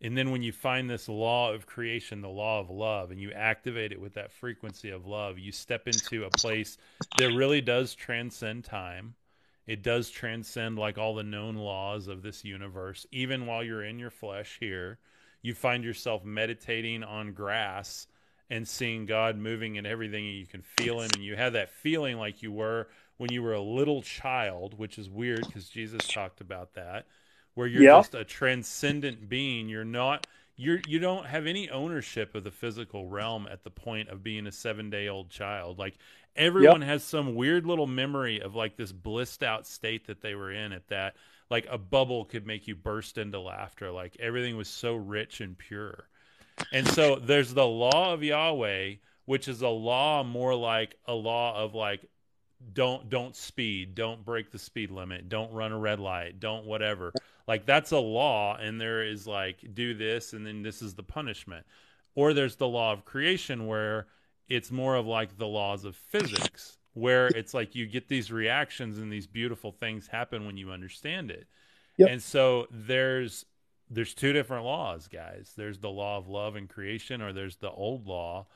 and 0.00 0.16
then 0.16 0.30
when 0.30 0.42
you 0.42 0.52
find 0.52 0.88
this 0.88 1.08
law 1.08 1.52
of 1.52 1.66
creation, 1.66 2.20
the 2.20 2.28
law 2.28 2.60
of 2.60 2.70
love, 2.70 3.10
and 3.10 3.20
you 3.20 3.32
activate 3.32 3.90
it 3.90 4.00
with 4.00 4.14
that 4.14 4.30
frequency 4.30 4.90
of 4.90 5.06
love, 5.06 5.38
you 5.38 5.50
step 5.50 5.88
into 5.88 6.24
a 6.24 6.30
place 6.30 6.78
that 7.18 7.34
really 7.34 7.60
does 7.60 7.94
transcend 7.94 8.64
time. 8.64 9.14
It 9.66 9.82
does 9.82 10.08
transcend 10.08 10.78
like 10.78 10.98
all 10.98 11.16
the 11.16 11.24
known 11.24 11.56
laws 11.56 12.06
of 12.06 12.22
this 12.22 12.44
universe. 12.44 13.06
Even 13.10 13.46
while 13.46 13.64
you're 13.64 13.84
in 13.84 13.98
your 13.98 14.10
flesh 14.10 14.56
here, 14.60 14.98
you 15.42 15.52
find 15.52 15.82
yourself 15.82 16.24
meditating 16.24 17.02
on 17.02 17.32
grass 17.32 18.06
and 18.50 18.66
seeing 18.66 19.04
God 19.04 19.36
moving 19.36 19.76
in 19.76 19.84
everything, 19.84 20.26
and 20.26 20.36
you 20.36 20.46
can 20.46 20.62
feel 20.62 21.00
Him, 21.00 21.10
and 21.14 21.24
you 21.24 21.34
have 21.34 21.52
that 21.54 21.70
feeling 21.70 22.18
like 22.18 22.42
you 22.42 22.52
were 22.52 22.88
when 23.18 23.32
you 23.32 23.42
were 23.42 23.52
a 23.52 23.60
little 23.60 24.00
child, 24.00 24.78
which 24.78 24.96
is 24.96 25.10
weird 25.10 25.44
because 25.44 25.68
Jesus 25.68 26.06
talked 26.06 26.40
about 26.40 26.74
that 26.74 27.06
where 27.58 27.66
you're 27.66 27.82
yep. 27.82 27.98
just 27.98 28.14
a 28.14 28.22
transcendent 28.22 29.28
being. 29.28 29.68
You're 29.68 29.84
not 29.84 30.28
you're 30.56 30.80
you 30.86 31.00
don't 31.00 31.26
have 31.26 31.44
any 31.44 31.68
ownership 31.68 32.36
of 32.36 32.44
the 32.44 32.52
physical 32.52 33.08
realm 33.08 33.48
at 33.50 33.64
the 33.64 33.70
point 33.70 34.10
of 34.10 34.22
being 34.22 34.46
a 34.46 34.52
seven 34.52 34.90
day 34.90 35.08
old 35.08 35.28
child. 35.28 35.76
Like 35.76 35.98
everyone 36.36 36.82
yep. 36.82 36.90
has 36.90 37.02
some 37.02 37.34
weird 37.34 37.66
little 37.66 37.88
memory 37.88 38.40
of 38.40 38.54
like 38.54 38.76
this 38.76 38.92
blissed 38.92 39.42
out 39.42 39.66
state 39.66 40.06
that 40.06 40.20
they 40.20 40.36
were 40.36 40.52
in 40.52 40.70
at 40.72 40.86
that 40.86 41.16
like 41.50 41.66
a 41.68 41.76
bubble 41.76 42.26
could 42.26 42.46
make 42.46 42.68
you 42.68 42.76
burst 42.76 43.18
into 43.18 43.40
laughter. 43.40 43.90
Like 43.90 44.16
everything 44.20 44.56
was 44.56 44.68
so 44.68 44.94
rich 44.94 45.40
and 45.40 45.58
pure. 45.58 46.06
And 46.72 46.86
so 46.86 47.16
there's 47.16 47.52
the 47.52 47.66
law 47.66 48.12
of 48.12 48.22
Yahweh, 48.22 48.94
which 49.24 49.48
is 49.48 49.62
a 49.62 49.68
law 49.68 50.22
more 50.22 50.54
like 50.54 50.94
a 51.08 51.14
law 51.14 51.60
of 51.60 51.74
like 51.74 52.08
don't 52.72 53.08
don't 53.08 53.36
speed, 53.36 53.94
don't 53.94 54.24
break 54.24 54.50
the 54.50 54.58
speed 54.58 54.90
limit, 54.90 55.28
don't 55.28 55.52
run 55.52 55.72
a 55.72 55.78
red 55.78 56.00
light, 56.00 56.40
don't 56.40 56.66
whatever. 56.66 57.12
Like 57.48 57.64
that's 57.64 57.92
a 57.92 57.98
law 57.98 58.56
and 58.56 58.78
there 58.78 59.02
is 59.02 59.26
like 59.26 59.74
do 59.74 59.94
this 59.94 60.34
and 60.34 60.46
then 60.46 60.62
this 60.62 60.82
is 60.82 60.94
the 60.94 61.02
punishment. 61.02 61.66
Or 62.14 62.34
there's 62.34 62.56
the 62.56 62.68
law 62.68 62.92
of 62.92 63.04
creation 63.04 63.66
where 63.66 64.06
it's 64.48 64.70
more 64.70 64.96
of 64.96 65.06
like 65.06 65.38
the 65.38 65.46
laws 65.46 65.84
of 65.84 65.96
physics 65.96 66.78
where 66.92 67.28
it's 67.28 67.54
like 67.54 67.74
you 67.74 67.86
get 67.86 68.08
these 68.08 68.30
reactions 68.30 68.98
and 68.98 69.10
these 69.10 69.26
beautiful 69.26 69.72
things 69.72 70.06
happen 70.06 70.44
when 70.44 70.56
you 70.56 70.70
understand 70.70 71.30
it. 71.30 71.46
Yep. 71.96 72.10
And 72.10 72.22
so 72.22 72.66
there's 72.70 73.46
there's 73.90 74.12
two 74.12 74.34
different 74.34 74.64
laws, 74.64 75.08
guys. 75.08 75.54
There's 75.56 75.78
the 75.78 75.88
law 75.88 76.18
of 76.18 76.28
love 76.28 76.56
and 76.56 76.68
creation 76.68 77.22
or 77.22 77.32
there's 77.32 77.56
the 77.56 77.70
old 77.70 78.06
law 78.06 78.46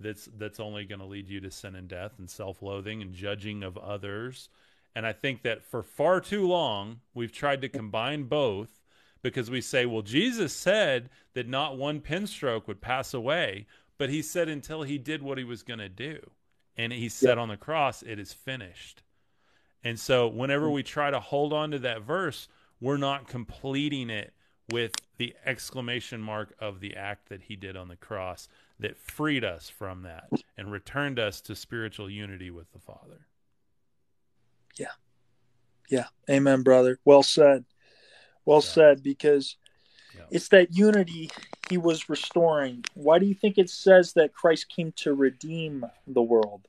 that's 0.00 0.28
that's 0.36 0.58
only 0.58 0.86
going 0.86 1.00
to 1.00 1.06
lead 1.06 1.28
you 1.28 1.40
to 1.40 1.50
sin 1.50 1.76
and 1.76 1.86
death 1.86 2.12
and 2.18 2.28
self-loathing 2.28 3.00
and 3.00 3.14
judging 3.14 3.62
of 3.62 3.76
others. 3.78 4.48
And 4.94 5.06
I 5.06 5.12
think 5.12 5.42
that 5.42 5.64
for 5.64 5.82
far 5.82 6.20
too 6.20 6.46
long 6.46 7.00
we've 7.14 7.32
tried 7.32 7.60
to 7.62 7.68
combine 7.68 8.24
both 8.24 8.80
because 9.22 9.50
we 9.50 9.60
say, 9.60 9.86
well, 9.86 10.02
Jesus 10.02 10.52
said 10.52 11.10
that 11.34 11.48
not 11.48 11.76
one 11.76 12.00
pen 12.00 12.26
stroke 12.26 12.66
would 12.66 12.80
pass 12.80 13.14
away, 13.14 13.66
but 13.98 14.10
he 14.10 14.22
said 14.22 14.48
until 14.48 14.82
he 14.82 14.98
did 14.98 15.22
what 15.22 15.38
he 15.38 15.44
was 15.44 15.62
going 15.62 15.78
to 15.78 15.88
do. 15.88 16.18
And 16.76 16.92
he 16.92 17.08
said 17.08 17.36
on 17.36 17.48
the 17.48 17.56
cross, 17.56 18.02
it 18.02 18.18
is 18.18 18.32
finished. 18.32 19.02
And 19.84 19.98
so 19.98 20.28
whenever 20.28 20.70
we 20.70 20.82
try 20.82 21.10
to 21.10 21.20
hold 21.20 21.52
on 21.52 21.70
to 21.72 21.78
that 21.80 22.02
verse, 22.02 22.48
we're 22.80 22.96
not 22.96 23.28
completing 23.28 24.10
it 24.10 24.32
with 24.70 24.92
the 25.18 25.34
exclamation 25.44 26.20
mark 26.20 26.54
of 26.58 26.80
the 26.80 26.96
act 26.96 27.28
that 27.28 27.42
he 27.42 27.56
did 27.56 27.76
on 27.76 27.88
the 27.88 27.96
cross 27.96 28.48
that 28.78 28.96
freed 28.96 29.44
us 29.44 29.68
from 29.68 30.02
that 30.02 30.28
and 30.56 30.72
returned 30.72 31.18
us 31.18 31.40
to 31.42 31.54
spiritual 31.54 32.08
unity 32.08 32.50
with 32.50 32.72
the 32.72 32.78
Father. 32.78 33.26
Yeah. 34.78 34.92
Yeah. 35.88 36.06
Amen, 36.28 36.62
brother. 36.62 36.98
Well 37.04 37.22
said. 37.22 37.64
Well 38.44 38.62
yeah. 38.64 38.70
said, 38.70 39.02
because 39.02 39.56
yeah. 40.14 40.22
it's 40.30 40.48
that 40.48 40.74
unity 40.76 41.30
he 41.68 41.78
was 41.78 42.08
restoring. 42.08 42.84
Why 42.94 43.18
do 43.18 43.26
you 43.26 43.34
think 43.34 43.58
it 43.58 43.70
says 43.70 44.14
that 44.14 44.32
Christ 44.32 44.68
came 44.68 44.92
to 44.96 45.14
redeem 45.14 45.84
the 46.06 46.22
world? 46.22 46.66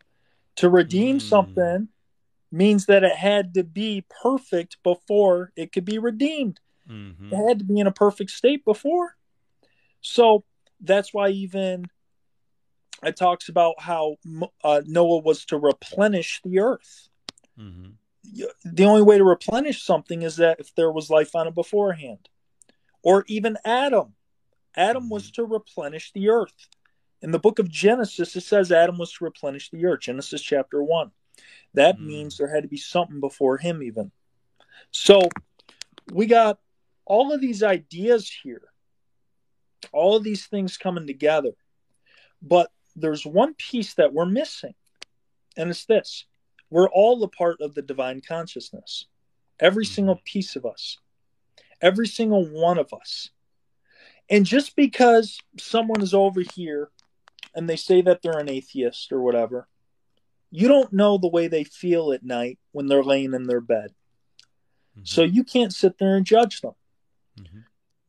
To 0.57 0.69
redeem 0.69 1.17
mm. 1.17 1.21
something 1.21 1.87
means 2.51 2.85
that 2.87 3.03
it 3.03 3.15
had 3.15 3.53
to 3.53 3.63
be 3.63 4.05
perfect 4.21 4.77
before 4.83 5.51
it 5.55 5.71
could 5.71 5.85
be 5.85 5.97
redeemed. 5.97 6.59
Mm-hmm. 6.89 7.33
It 7.33 7.47
had 7.47 7.59
to 7.59 7.65
be 7.65 7.79
in 7.79 7.87
a 7.87 7.91
perfect 7.91 8.31
state 8.31 8.65
before. 8.65 9.15
So 10.01 10.43
that's 10.81 11.13
why 11.13 11.29
even 11.29 11.85
it 13.03 13.15
talks 13.15 13.49
about 13.49 13.75
how 13.79 14.17
uh, 14.63 14.81
Noah 14.85 15.19
was 15.19 15.45
to 15.45 15.57
replenish 15.57 16.41
the 16.43 16.59
earth. 16.59 17.09
Mm-hmm. 17.61 18.43
The 18.63 18.85
only 18.85 19.01
way 19.01 19.17
to 19.17 19.23
replenish 19.23 19.83
something 19.83 20.21
is 20.21 20.37
that 20.37 20.59
if 20.59 20.73
there 20.75 20.91
was 20.91 21.09
life 21.09 21.35
on 21.35 21.47
it 21.47 21.55
beforehand, 21.55 22.29
or 23.03 23.25
even 23.27 23.57
Adam. 23.65 24.13
Adam 24.75 25.03
mm-hmm. 25.03 25.13
was 25.13 25.31
to 25.31 25.43
replenish 25.43 26.11
the 26.13 26.29
earth. 26.29 26.53
In 27.21 27.31
the 27.31 27.39
book 27.39 27.59
of 27.59 27.69
Genesis, 27.69 28.35
it 28.35 28.41
says 28.41 28.71
Adam 28.71 28.97
was 28.97 29.11
to 29.13 29.23
replenish 29.23 29.69
the 29.69 29.85
earth. 29.85 30.01
Genesis 30.01 30.41
chapter 30.41 30.81
one. 30.81 31.11
That 31.73 31.95
mm-hmm. 31.95 32.07
means 32.07 32.37
there 32.37 32.53
had 32.53 32.63
to 32.63 32.69
be 32.69 32.77
something 32.77 33.19
before 33.19 33.57
him, 33.57 33.83
even. 33.83 34.11
So 34.91 35.29
we 36.11 36.25
got 36.25 36.59
all 37.05 37.31
of 37.33 37.41
these 37.41 37.63
ideas 37.63 38.31
here, 38.43 38.63
all 39.91 40.15
of 40.15 40.23
these 40.23 40.45
things 40.47 40.77
coming 40.77 41.07
together. 41.07 41.51
But 42.41 42.71
there's 42.95 43.25
one 43.25 43.53
piece 43.53 43.93
that 43.95 44.13
we're 44.13 44.25
missing, 44.25 44.73
and 45.55 45.69
it's 45.69 45.85
this 45.85 46.25
we're 46.71 46.89
all 46.89 47.23
a 47.23 47.27
part 47.27 47.61
of 47.61 47.75
the 47.75 47.83
divine 47.83 48.21
consciousness. 48.21 49.05
Every 49.59 49.85
mm-hmm. 49.85 49.93
single 49.93 50.21
piece 50.25 50.55
of 50.55 50.65
us, 50.65 50.97
every 51.81 52.07
single 52.07 52.45
one 52.47 52.79
of 52.79 52.91
us. 52.93 53.29
And 54.29 54.45
just 54.45 54.75
because 54.75 55.37
someone 55.59 56.01
is 56.01 56.13
over 56.13 56.41
here 56.55 56.89
and 57.53 57.69
they 57.69 57.75
say 57.75 58.01
that 58.01 58.21
they're 58.23 58.39
an 58.39 58.49
atheist 58.49 59.11
or 59.11 59.21
whatever, 59.21 59.67
you 60.49 60.67
don't 60.67 60.91
know 60.91 61.17
the 61.17 61.27
way 61.27 61.47
they 61.47 61.63
feel 61.63 62.13
at 62.13 62.23
night 62.23 62.57
when 62.71 62.87
they're 62.87 63.03
laying 63.03 63.33
in 63.33 63.43
their 63.43 63.61
bed. 63.61 63.91
Mm-hmm. 64.97 65.01
So 65.03 65.21
you 65.21 65.43
can't 65.43 65.73
sit 65.73 65.97
there 65.99 66.15
and 66.15 66.25
judge 66.25 66.61
them. 66.61 66.73
Mm-hmm 67.39 67.59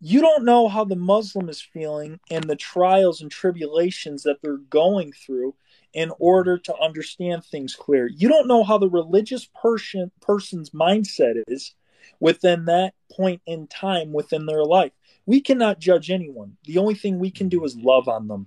you 0.04 0.20
don't 0.20 0.44
know 0.44 0.66
how 0.66 0.84
the 0.84 0.96
Muslim 0.96 1.48
is 1.48 1.62
feeling 1.62 2.18
and 2.28 2.42
the 2.42 2.56
trials 2.56 3.20
and 3.20 3.30
tribulations 3.30 4.24
that 4.24 4.42
they're 4.42 4.56
going 4.56 5.12
through 5.12 5.54
in 5.92 6.12
order 6.18 6.58
to 6.58 6.76
understand 6.78 7.44
things 7.44 7.74
clear. 7.74 8.06
You 8.06 8.28
don't 8.28 8.48
know 8.48 8.64
how 8.64 8.78
the 8.78 8.88
religious 8.88 9.48
person 9.60 10.10
person's 10.20 10.70
mindset 10.70 11.42
is 11.48 11.74
within 12.20 12.64
that 12.66 12.94
point 13.10 13.42
in 13.46 13.66
time 13.66 14.12
within 14.12 14.46
their 14.46 14.64
life. 14.64 14.92
We 15.26 15.40
cannot 15.40 15.80
judge 15.80 16.10
anyone. 16.10 16.56
The 16.64 16.78
only 16.78 16.94
thing 16.94 17.18
we 17.18 17.30
can 17.30 17.48
do 17.48 17.64
is 17.64 17.76
love 17.76 18.08
on 18.08 18.28
them. 18.28 18.46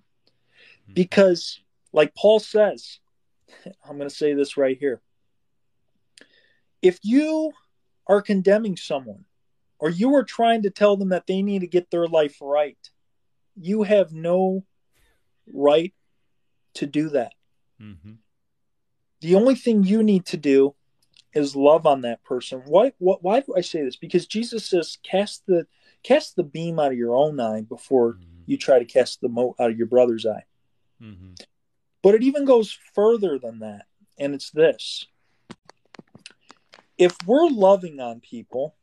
Hmm. 0.87 0.93
Because 0.93 1.59
like 1.93 2.15
Paul 2.15 2.39
says, 2.39 2.99
I'm 3.65 3.97
going 3.97 4.09
to 4.09 4.15
say 4.15 4.33
this 4.33 4.57
right 4.57 4.77
here. 4.77 5.01
If 6.81 6.99
you 7.03 7.51
are 8.07 8.21
condemning 8.21 8.77
someone 8.77 9.25
or 9.79 9.89
you 9.89 10.15
are 10.15 10.23
trying 10.23 10.63
to 10.63 10.69
tell 10.69 10.97
them 10.97 11.09
that 11.09 11.27
they 11.27 11.41
need 11.41 11.59
to 11.59 11.67
get 11.67 11.89
their 11.89 12.07
life 12.07 12.37
right, 12.41 12.77
you 13.55 13.83
have 13.83 14.11
no 14.11 14.65
right 15.51 15.93
to 16.75 16.85
do 16.85 17.09
that. 17.09 17.33
Mm-hmm. 17.81 18.13
The 19.21 19.35
only 19.35 19.55
thing 19.55 19.83
you 19.83 20.03
need 20.03 20.25
to 20.27 20.37
do 20.37 20.75
is 21.33 21.55
love 21.55 21.85
on 21.85 22.01
that 22.01 22.23
person. 22.23 22.61
Why 22.65 22.93
what 22.97 23.23
why 23.23 23.41
do 23.41 23.53
I 23.55 23.61
say 23.61 23.83
this? 23.83 23.97
Because 23.97 24.27
Jesus 24.27 24.65
says 24.65 24.97
cast 25.03 25.45
the 25.45 25.67
cast 26.03 26.35
the 26.35 26.43
beam 26.43 26.79
out 26.79 26.91
of 26.91 26.97
your 26.97 27.15
own 27.15 27.39
eye 27.39 27.61
before 27.61 28.13
mm-hmm. 28.13 28.43
you 28.45 28.57
try 28.57 28.79
to 28.79 28.85
cast 28.85 29.21
the 29.21 29.29
mote 29.29 29.55
out 29.59 29.71
of 29.71 29.77
your 29.77 29.87
brother's 29.87 30.25
eye. 30.25 30.45
Mm-hmm. 31.01 31.33
But 32.01 32.15
it 32.15 32.23
even 32.23 32.45
goes 32.45 32.77
further 32.93 33.39
than 33.39 33.59
that. 33.59 33.85
And 34.17 34.33
it's 34.33 34.51
this. 34.51 35.07
If 36.97 37.17
we're 37.25 37.49
loving 37.49 37.99
on 37.99 38.21
people, 38.21 38.75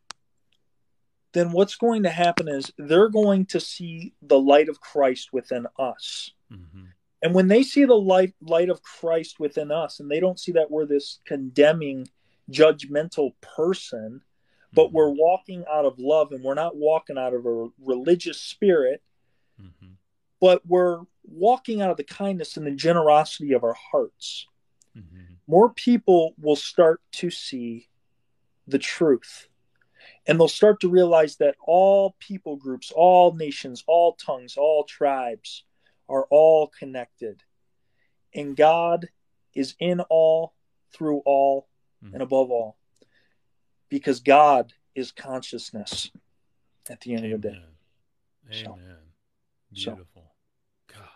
then 1.33 1.53
what's 1.53 1.77
going 1.77 2.03
to 2.03 2.11
happen 2.11 2.49
is 2.49 2.73
they're 2.77 3.09
going 3.09 3.47
to 3.47 3.61
see 3.61 4.13
the 4.21 4.39
light 4.39 4.69
of 4.69 4.81
Christ 4.81 5.33
within 5.33 5.67
us. 5.79 6.33
Mm-hmm. 6.53 6.85
And 7.23 7.35
when 7.35 7.49
they 7.49 7.63
see 7.63 7.85
the 7.85 7.95
light 7.95 8.35
light 8.41 8.69
of 8.69 8.83
Christ 8.83 9.39
within 9.39 9.71
us, 9.71 10.01
and 10.01 10.11
they 10.11 10.21
don't 10.21 10.41
see 10.41 10.53
that 10.53 10.71
we're 10.71 10.87
this 10.87 11.21
condemning, 11.25 12.09
judgmental 12.51 13.33
person, 13.41 14.23
but 14.73 14.87
mm-hmm. 14.87 14.97
we're 14.97 15.11
walking 15.11 15.65
out 15.73 15.85
of 15.85 15.99
love, 15.99 16.33
and 16.33 16.43
we're 16.43 16.55
not 16.55 16.77
walking 16.77 17.17
out 17.17 17.33
of 17.33 17.47
a 17.47 17.69
religious 17.85 18.41
spirit, 18.41 19.03
mm-hmm. 19.61 19.93
but 20.41 20.67
we're 20.67 21.01
walking 21.25 21.81
out 21.81 21.91
of 21.91 21.97
the 21.97 22.05
kindness 22.05 22.57
and 22.57 22.67
the 22.67 22.73
generosity 22.73 23.53
of 23.53 23.63
our 23.63 23.77
hearts. 23.93 24.49
Mm-hmm. 24.97 25.35
More 25.47 25.73
people 25.73 26.35
will 26.41 26.57
start 26.57 27.01
to 27.13 27.31
see 27.31 27.89
the 28.67 28.79
truth. 28.79 29.49
And 30.27 30.39
they'll 30.39 30.49
start 30.49 30.81
to 30.81 30.89
realize 30.89 31.37
that 31.37 31.57
all 31.65 32.17
people 32.19 32.57
groups, 32.57 32.93
all 32.95 33.35
nations, 33.35 33.83
all 33.87 34.15
tongues, 34.15 34.57
all 34.57 34.85
tribes, 34.85 35.65
are 36.13 36.27
all 36.31 36.67
connected. 36.67 37.43
And 38.35 38.57
God 38.57 39.09
is 39.55 39.75
in 39.81 40.01
all, 40.01 40.55
through 40.93 41.23
all, 41.25 41.69
mm-hmm. 42.05 42.15
and 42.15 42.23
above 42.23 42.51
all. 42.51 42.77
Because 43.89 44.21
God 44.21 44.73
is 44.95 45.11
consciousness 45.11 46.11
at 46.91 47.01
the 47.01 47.15
end 47.15 47.25
Amen. 47.25 47.35
of 47.35 47.43
the 47.43 47.49
day. 47.49 47.57
Amen. 48.53 48.65
So, 48.65 48.79
Beautiful. 49.75 50.33
So. 50.91 50.95
God. 50.99 51.09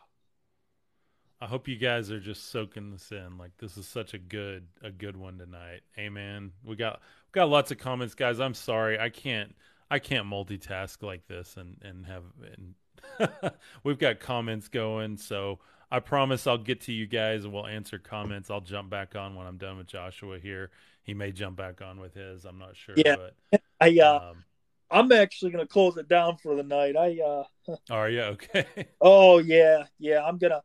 I 1.40 1.46
hope 1.46 1.68
you 1.68 1.76
guys 1.76 2.10
are 2.10 2.20
just 2.20 2.50
soaking 2.50 2.90
this 2.90 3.12
in. 3.12 3.36
Like 3.36 3.52
this 3.58 3.76
is 3.76 3.86
such 3.86 4.14
a 4.14 4.18
good 4.18 4.66
a 4.82 4.90
good 4.90 5.16
one 5.16 5.38
tonight. 5.38 5.82
Amen. 5.98 6.52
We 6.64 6.76
got 6.76 7.00
we 7.26 7.38
got 7.38 7.50
lots 7.50 7.70
of 7.70 7.78
comments, 7.78 8.14
guys. 8.14 8.40
I'm 8.40 8.54
sorry. 8.54 8.98
I 8.98 9.10
can't 9.10 9.54
I 9.90 9.98
can't 9.98 10.26
multitask 10.26 11.02
like 11.02 11.26
this 11.26 11.56
and 11.58 11.76
and 11.82 12.06
have 12.06 12.22
and 12.54 12.74
We've 13.84 13.98
got 13.98 14.20
comments 14.20 14.68
going, 14.68 15.16
so 15.16 15.58
I 15.90 16.00
promise 16.00 16.46
I'll 16.46 16.58
get 16.58 16.82
to 16.82 16.92
you 16.92 17.06
guys 17.06 17.44
and 17.44 17.52
we'll 17.52 17.66
answer 17.66 17.98
comments. 17.98 18.50
I'll 18.50 18.60
jump 18.60 18.90
back 18.90 19.14
on 19.14 19.34
when 19.34 19.46
I'm 19.46 19.56
done 19.56 19.78
with 19.78 19.86
Joshua 19.86 20.38
here. 20.38 20.70
He 21.02 21.14
may 21.14 21.30
jump 21.30 21.56
back 21.56 21.80
on 21.80 22.00
with 22.00 22.14
his. 22.14 22.44
I'm 22.44 22.58
not 22.58 22.76
sure. 22.76 22.94
Yeah, 22.96 23.16
but, 23.50 23.62
I 23.80 23.98
uh, 24.00 24.30
um, 24.30 24.44
I'm 24.90 25.12
actually 25.12 25.52
gonna 25.52 25.66
close 25.66 25.96
it 25.96 26.08
down 26.08 26.36
for 26.36 26.56
the 26.56 26.64
night. 26.64 26.96
I 26.96 27.20
uh, 27.20 27.76
are 27.90 28.10
you 28.10 28.22
okay? 28.22 28.66
oh 29.00 29.38
yeah, 29.38 29.84
yeah. 29.98 30.24
I'm 30.24 30.38
gonna. 30.38 30.62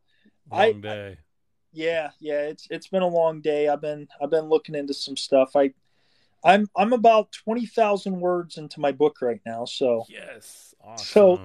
Long 0.52 0.62
I, 0.62 0.72
day. 0.74 1.12
I, 1.12 1.24
yeah, 1.74 2.10
yeah. 2.20 2.42
It's 2.42 2.68
it's 2.72 2.88
been 2.88 3.04
a 3.04 3.08
long 3.08 3.42
day. 3.42 3.68
I've 3.68 3.82
been 3.82 4.08
I've 4.22 4.32
been 4.32 4.46
looking 4.46 4.74
into 4.74 4.94
some 4.94 5.16
stuff. 5.16 5.56
I 5.56 5.74
I'm 6.44 6.68
I'm 6.76 6.94
about 6.94 7.32
twenty 7.32 7.68
thousand 7.68 8.20
words 8.20 8.58
into 8.58 8.80
my 8.80 8.92
book 8.92 9.22
right 9.22 9.42
now. 9.46 9.66
So 9.66 10.06
yes, 10.10 10.74
awesome. 10.84 11.06
So 11.06 11.42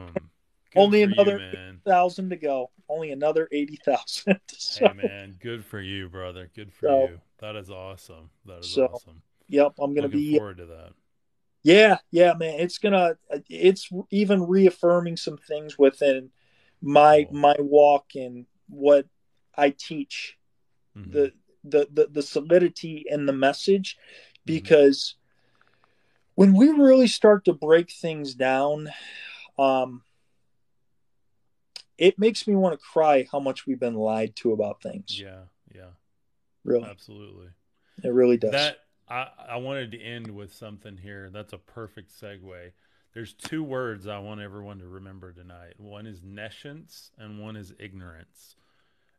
Good 0.77 0.83
Only 0.83 1.03
another 1.03 1.41
thousand 1.87 2.31
to 2.31 2.37
go. 2.37 2.71
Only 2.87 3.11
another 3.11 3.49
eighty 3.51 3.79
thousand. 3.85 4.41
So. 4.59 4.89
Hey 4.89 4.95
man, 4.95 5.37
good 5.41 5.65
for 5.65 5.81
you, 5.81 6.09
brother. 6.09 6.51
Good 6.55 6.73
for 6.73 6.87
so, 6.87 7.09
you. 7.09 7.21
That 7.39 7.57
is 7.57 7.71
awesome. 7.71 8.31
That 8.45 8.59
is 8.59 8.71
so, 8.71 8.87
awesome. 8.87 9.23
Yep, 9.49 9.75
I'm 9.79 9.95
gonna 9.95 10.09
Looking 10.09 10.21
be 10.21 10.37
forward 10.37 10.59
to 10.59 10.67
that. 10.67 10.91
Yeah, 11.63 11.99
yeah, 12.11 12.35
man. 12.39 12.61
It's 12.61 12.77
gonna. 12.79 13.17
It's 13.49 13.89
even 14.11 14.43
reaffirming 14.43 15.17
some 15.17 15.39
things 15.39 15.79
within 15.79 16.31
my 16.83 17.27
my 17.31 17.57
walk 17.59 18.07
and 18.17 18.45
what 18.69 19.07
I 19.55 19.71
teach. 19.71 20.37
Mm-hmm. 20.97 21.11
The, 21.13 21.33
the 21.65 21.89
the 21.93 22.07
the 22.13 22.23
solidity 22.23 23.07
and 23.11 23.27
the 23.27 23.33
message, 23.33 23.97
mm-hmm. 23.97 24.55
because 24.55 25.15
mm-hmm. 25.15 26.33
when 26.35 26.55
we 26.55 26.69
really 26.69 27.09
start 27.09 27.47
to 27.47 27.55
break 27.55 27.91
things 27.91 28.35
down, 28.35 28.89
um, 29.59 30.03
it 31.99 32.19
makes 32.19 32.47
me 32.47 32.55
want 32.55 32.79
to 32.79 32.85
cry 32.85 33.27
how 33.31 33.41
much 33.41 33.67
we've 33.67 33.81
been 33.81 33.95
lied 33.95 34.37
to 34.37 34.53
about 34.53 34.83
things. 34.83 35.19
Yeah, 35.19 35.43
yeah. 35.75 35.91
Really. 36.65 36.89
Absolutely. 36.89 37.49
It 38.03 38.13
really 38.13 38.37
does. 38.37 38.53
That 38.53 38.79
I, 39.09 39.29
I 39.51 39.57
wanted 39.57 39.93
to 39.93 40.01
end 40.01 40.29
with 40.29 40.53
something 40.53 40.97
here. 40.97 41.31
That's 41.33 41.53
a 41.53 41.59
perfect 41.59 42.11
segue. 42.21 42.73
There's 43.15 43.33
two 43.33 43.63
words 43.63 44.07
I 44.07 44.19
want 44.19 44.41
everyone 44.41 44.79
to 44.81 44.87
remember 44.87 45.33
tonight. 45.33 45.75
One 45.79 46.07
is 46.07 46.23
nescience 46.23 47.11
and 47.19 47.41
one 47.41 47.57
is 47.57 47.73
ignorance. 47.79 48.57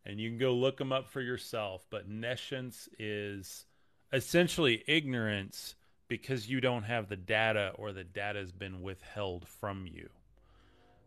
And 0.06 0.20
you 0.20 0.30
can 0.30 0.38
go 0.38 0.54
look 0.54 0.78
them 0.78 0.92
up 0.92 1.08
for 1.08 1.20
yourself, 1.20 1.86
but 1.90 2.08
nescience 2.08 2.88
is 3.00 3.66
essentially 4.14 4.84
ignorance 4.88 5.76
because 6.08 6.48
you 6.48 6.62
don't 6.62 6.84
have 6.84 7.10
the 7.10 7.18
data 7.18 7.72
or 7.76 7.92
the 7.92 8.04
data 8.04 8.40
has 8.40 8.52
been 8.52 8.82
withheld 8.82 9.48
from 9.48 9.88
you. 9.88 10.10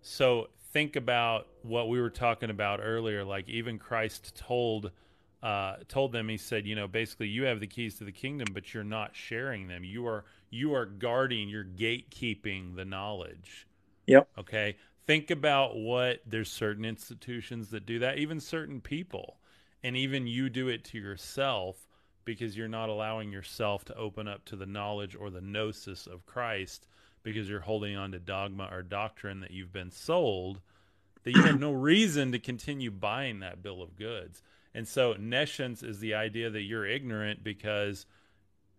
So 0.03 0.49
think 0.73 0.97
about 0.97 1.49
what 1.63 1.89
we 1.89 2.01
were 2.01 2.11
talking 2.11 2.51
about 2.51 2.81
earlier, 2.83 3.25
like 3.25 3.49
even 3.49 3.79
Christ 3.79 4.35
told 4.37 4.91
uh, 5.43 5.77
told 5.89 6.13
them, 6.13 6.29
he 6.29 6.37
said, 6.37 6.67
you 6.67 6.75
know, 6.75 6.87
basically, 6.87 7.29
you 7.29 7.45
have 7.45 7.61
the 7.61 7.67
keys 7.67 7.95
to 7.97 8.05
the 8.05 8.13
kingdom, 8.13 8.49
but 8.53 8.75
you're 8.75 8.85
not 8.85 9.17
sharing 9.17 9.69
them. 9.69 9.85
You 9.85 10.07
are 10.07 10.25
you 10.51 10.75
are 10.75 10.85
guarding, 10.85 11.49
you're 11.49 11.65
gatekeeping 11.65 12.77
the 12.77 12.85
knowledge. 12.85 13.67
Yep. 14.07 14.29
Okay. 14.39 14.77
Think 15.07 15.31
about 15.31 15.77
what 15.77 16.21
there's 16.27 16.51
certain 16.51 16.85
institutions 16.85 17.71
that 17.71 17.87
do 17.87 17.99
that, 18.01 18.19
even 18.19 18.39
certain 18.39 18.81
people, 18.81 19.39
and 19.83 19.97
even 19.97 20.27
you 20.27 20.51
do 20.51 20.69
it 20.69 20.85
to 20.85 20.99
yourself 20.99 21.89
because 22.25 22.57
you're 22.57 22.69
not 22.69 22.91
allowing 22.91 23.33
yourself 23.33 23.85
to 23.87 23.97
open 23.97 24.29
up 24.29 24.45
to 24.45 24.57
the 24.57 24.67
knowledge 24.67 25.17
or 25.17 25.31
the 25.31 25.41
gnosis 25.41 26.07
of 26.07 26.27
Christ 26.27 26.87
because 27.23 27.49
you're 27.49 27.61
holding 27.61 27.97
on 27.97 28.13
to 28.13 28.19
dogma 28.19 28.69
or 28.73 28.83
doctrine 28.83 29.41
that 29.41 29.51
you've 29.51 29.73
been 29.73 29.91
sold 29.91 30.61
that 31.25 31.35
you 31.35 31.43
have 31.43 31.61
no 31.61 31.73
reason 31.91 32.33
to 32.33 32.39
continue 32.39 32.91
buying 32.91 33.41
that 33.41 33.63
bill 33.63 33.83
of 33.83 33.97
goods. 33.97 34.43
And 34.75 34.87
so 34.87 35.15
nescience 35.19 35.83
is 35.83 36.01
the 36.01 36.15
idea 36.15 36.51
that 36.51 36.63
you're 36.63 36.87
ignorant 36.87 37.43
because 37.43 38.07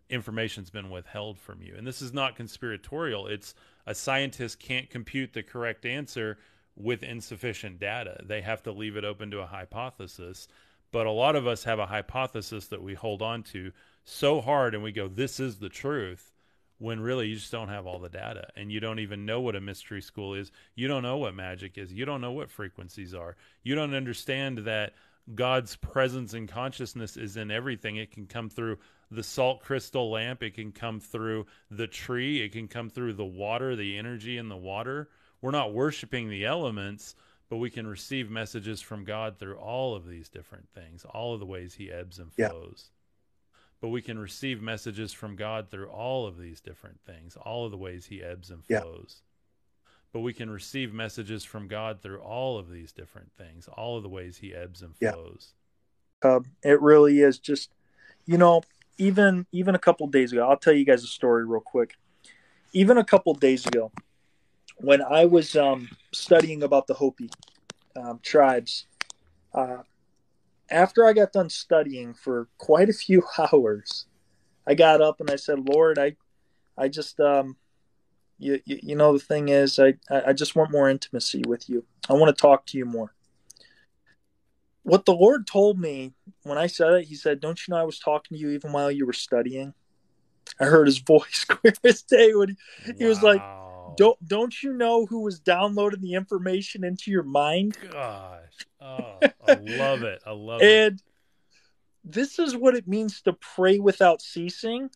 information's 0.10 0.70
been 0.70 0.90
withheld 0.90 1.40
from 1.40 1.62
you. 1.62 1.76
And 1.78 1.86
this 1.86 2.02
is 2.02 2.14
not 2.14 2.36
conspiratorial. 2.36 3.28
It's 3.28 3.54
a 3.86 3.96
scientist 3.96 4.60
can't 4.60 4.90
compute 4.90 5.34
the 5.34 5.44
correct 5.44 5.86
answer 5.86 6.38
with 6.76 7.04
insufficient 7.04 7.80
data. 7.80 8.22
They 8.24 8.42
have 8.42 8.64
to 8.64 8.72
leave 8.72 8.96
it 8.96 9.06
open 9.06 9.32
to 9.32 9.40
a 9.40 9.46
hypothesis. 9.46 10.48
But 10.92 11.08
a 11.08 11.12
lot 11.12 11.36
of 11.36 11.48
us 11.48 11.64
have 11.64 11.80
a 11.80 11.86
hypothesis 11.86 12.68
that 12.68 12.82
we 12.82 12.94
hold 12.94 13.22
on 13.22 13.44
to 13.44 13.72
so 14.04 14.42
hard 14.42 14.74
and 14.74 14.84
we 14.84 14.92
go, 14.92 15.08
this 15.08 15.40
is 15.40 15.60
the 15.60 15.70
truth 15.70 16.31
when 16.82 17.00
really 17.00 17.28
you 17.28 17.36
just 17.36 17.52
don't 17.52 17.70
have 17.70 17.86
all 17.86 18.00
the 18.00 18.10
data 18.10 18.48
and 18.56 18.72
you 18.72 18.80
don't 18.80 18.98
even 18.98 19.24
know 19.24 19.40
what 19.40 19.56
a 19.56 19.62
mystery 19.62 20.02
school 20.02 20.34
is. 20.34 20.52
You 20.74 20.88
don't 20.88 21.04
know 21.04 21.18
what 21.18 21.36
magic 21.36 21.78
is. 21.78 21.94
You 21.94 22.06
don't 22.06 22.22
know 22.22 22.32
what 22.32 22.50
frequencies 22.50 23.14
are. 23.14 23.36
You 23.62 23.76
don't 23.76 23.94
understand 23.94 24.60
that 24.60 24.94
God's 25.36 25.76
presence 25.76 26.34
and 26.34 26.50
consciousness 26.50 27.18
is 27.18 27.38
in 27.38 27.52
everything. 27.52 27.98
It 27.98 28.10
can 28.10 28.26
come 28.26 28.50
through 28.50 28.80
the 29.12 29.22
salt 29.22 29.62
crystal 29.62 30.10
lamp, 30.10 30.42
it 30.42 30.56
can 30.56 30.72
come 30.72 31.00
through 31.00 31.46
the 31.70 31.86
tree, 31.86 32.42
it 32.42 32.52
can 32.52 32.68
come 32.68 32.90
through 32.90 33.14
the 33.14 33.26
water, 33.26 33.76
the 33.76 33.98
energy 33.98 34.38
in 34.38 34.50
the 34.50 34.58
water. 34.58 35.10
We're 35.40 35.52
not 35.52 35.74
worshiping 35.74 36.30
the 36.30 36.46
elements, 36.46 37.16
but 37.48 37.58
we 37.58 37.70
can 37.70 37.86
receive 37.86 38.32
messages 38.32 38.82
from 38.82 39.04
God 39.04 39.38
through 39.38 39.58
all 39.58 39.94
of 39.94 40.08
these 40.08 40.30
different 40.30 40.70
things, 40.74 41.06
all 41.06 41.36
of 41.36 41.40
the 41.40 41.46
ways 41.46 41.76
he 41.76 41.92
ebbs 41.92 42.18
and 42.18 42.34
flows. 42.34 42.90
Yeah 42.90 42.98
but 43.82 43.90
we 43.90 44.02
can 44.02 44.20
receive 44.20 44.62
messages 44.62 45.12
from 45.12 45.36
God 45.36 45.70
through 45.70 45.88
all 45.88 46.28
of 46.28 46.38
these 46.38 46.62
different 46.62 47.00
things, 47.06 47.36
all 47.36 47.66
of 47.66 47.72
the 47.72 47.78
ways 47.78 48.06
He 48.06 48.24
ebbs 48.24 48.52
and 48.52 48.64
flows. 48.64 49.18
Yeah. 49.18 49.28
But 50.14 50.20
we 50.20 50.34
can 50.34 50.50
receive 50.50 50.94
messages 50.94 51.44
from 51.44 51.68
God 51.68 52.02
through 52.02 52.20
all 52.20 52.60
of 52.60 52.70
these 52.70 52.92
different 52.92 53.32
things, 53.38 53.68
all 53.68 53.98
of 53.98 54.04
the 54.04 54.10
ways 54.10 54.38
He 54.38 54.54
ebbs 54.54 54.82
and 54.84 54.96
flows. 54.96 55.54
Yeah. 56.24 56.36
Um, 56.36 56.46
it 56.64 56.80
really 56.80 57.22
is 57.22 57.40
just, 57.40 57.72
you 58.26 58.38
know, 58.38 58.62
even 59.00 59.48
even 59.52 59.74
a 59.74 59.80
couple 59.80 60.06
days 60.08 60.32
ago. 60.32 60.48
I'll 60.48 60.58
tell 60.58 60.74
you 60.74 60.86
guys 60.86 61.04
a 61.04 61.08
story 61.08 61.46
real 61.46 61.62
quick. 61.62 61.96
Even 62.74 63.00
a 63.00 63.04
couple 63.04 63.34
days 63.34 63.66
ago, 63.66 63.92
when 64.76 65.02
I 65.02 65.26
was 65.26 65.56
um, 65.56 65.90
studying 66.14 66.62
about 66.62 66.88
the 66.88 66.94
Hopi 66.94 67.30
um, 67.96 68.20
tribes, 68.22 68.86
uh, 69.54 69.78
after 70.72 71.06
I 71.06 71.14
got 71.14 71.34
done 71.34 71.50
studying 71.50 72.14
for 72.14 72.48
quite 72.58 72.90
a 72.90 72.94
few 72.94 73.24
hours, 73.38 74.06
I 74.66 74.74
got 74.76 75.02
up 75.02 75.20
and 75.20 75.30
I 75.30 75.36
said, 75.36 75.70
Lord, 75.70 76.00
I, 76.00 76.16
I 76.78 76.88
just, 76.88 77.20
um, 77.20 77.58
you, 78.38 78.60
you, 78.66 78.80
you 78.82 78.96
know, 78.96 79.14
the 79.14 79.20
thing 79.20 79.50
is, 79.50 79.78
I, 79.80 79.94
I 80.10 80.34
just 80.34 80.56
want 80.56 80.72
more 80.72 80.90
intimacy 80.90 81.44
with 81.48 81.70
you. 81.70 81.86
I 82.10 82.14
want 82.14 82.36
to 82.36 82.42
talk 82.42 82.66
to 82.68 82.78
you 82.78 82.86
more. 82.86 83.14
What 84.84 85.06
the 85.06 85.14
Lord 85.14 85.46
told 85.46 85.80
me 85.80 86.14
when 86.44 86.58
I 86.58 86.66
said 86.66 86.94
it, 86.94 87.06
He 87.06 87.16
said, 87.16 87.40
Don't 87.40 87.60
you 87.68 87.74
know 87.74 87.80
I 87.80 87.84
was 87.84 88.00
talking 88.00 88.36
to 88.36 88.42
you 88.42 88.50
even 88.50 88.72
while 88.72 88.90
you 88.90 89.06
were 89.06 89.14
studying? 89.14 89.74
I 90.60 90.66
heard 90.66 90.88
his 90.88 90.98
voice 91.08 91.46
clear 91.48 91.74
as 91.84 92.02
day 92.02 92.34
when 92.34 92.58
he, 92.86 92.94
he 92.98 93.06
was 93.06 93.22
like, 93.22 93.42
Wow. 93.42 93.61
"Don't 93.96 94.28
don't 94.28 94.64
you 94.64 94.74
know 94.74 95.06
who 95.06 95.22
was 95.22 95.40
downloading 95.40 96.02
the 96.02 96.14
information 96.14 96.84
into 96.84 97.12
your 97.12 97.24
mind?" 97.24 97.78
Gosh. 97.80 98.66
Oh, 98.80 99.20
I 99.48 99.54
love 99.54 100.04
it. 100.04 100.22
I 100.26 100.32
love 100.32 100.62
it. 100.62 100.66
And 100.90 101.04
this 102.04 102.40
is 102.40 102.56
what 102.56 102.76
it 102.76 102.88
means 102.88 103.22
to 103.22 103.34
pray 103.34 103.80
without 103.80 104.22
ceasing 104.22 104.90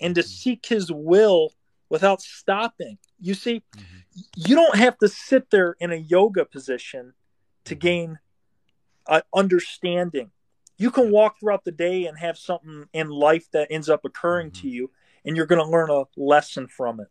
and 0.00 0.14
to 0.14 0.20
Mhm. 0.22 0.26
seek 0.26 0.66
his 0.66 0.92
will 0.92 1.52
without 1.88 2.20
stopping. 2.22 2.98
You 3.20 3.34
see, 3.34 3.62
Mhm. 3.74 4.04
you 4.36 4.54
don't 4.54 4.76
have 4.76 4.98
to 4.98 5.08
sit 5.08 5.50
there 5.50 5.76
in 5.80 5.90
a 5.92 5.96
yoga 5.96 6.44
position 6.44 7.14
to 7.64 7.74
Mhm. 7.74 7.80
gain 7.80 8.18
uh, 9.08 9.22
understanding. 9.32 10.32
You 10.78 10.90
can 10.90 11.12
walk 11.12 11.38
throughout 11.38 11.64
the 11.64 11.70
day 11.70 12.06
and 12.06 12.18
have 12.18 12.36
something 12.36 12.88
in 12.92 13.08
life 13.08 13.48
that 13.52 13.68
ends 13.70 13.88
up 13.88 14.04
occurring 14.04 14.50
to 14.52 14.66
Mhm. 14.66 14.70
you, 14.72 14.90
and 15.24 15.36
you're 15.36 15.46
going 15.46 15.64
to 15.64 15.70
learn 15.70 15.90
a 15.90 16.04
lesson 16.16 16.66
from 16.66 16.98
it. 17.00 17.06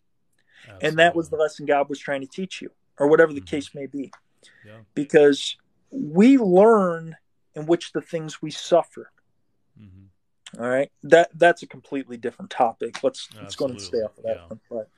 And 0.82 0.98
that 0.98 1.16
was 1.16 1.30
the 1.30 1.36
lesson 1.38 1.66
God 1.66 1.90
was 1.90 2.00
trying 2.00 2.22
to 2.22 2.28
teach 2.28 2.62
you, 2.62 2.72
or 2.98 3.08
whatever 3.08 3.34
the 3.34 3.42
Mhm. 3.42 3.48
case 3.48 3.76
may 3.76 3.86
be. 3.86 4.12
Yeah. 4.66 4.80
Because 4.94 5.58
we 5.90 6.38
learn 6.38 7.18
in 7.56 7.66
which 7.66 7.92
the 7.94 8.02
things 8.02 8.42
we 8.42 8.52
suffer. 8.52 9.12
Mhm. 9.80 10.10
All 10.60 10.70
right, 10.70 10.92
that 11.04 11.32
that's 11.38 11.64
a 11.64 11.68
completely 11.68 12.18
different 12.18 12.52
topic. 12.52 13.04
Let's 13.04 13.28
let's 13.36 13.56
go 13.56 13.66
and 13.66 13.82
stay 13.82 13.98
off 14.00 14.18
of 14.18 14.24
that 14.24 14.38
yeah. 14.38 14.48
one. 14.48 14.60
But 14.70 14.90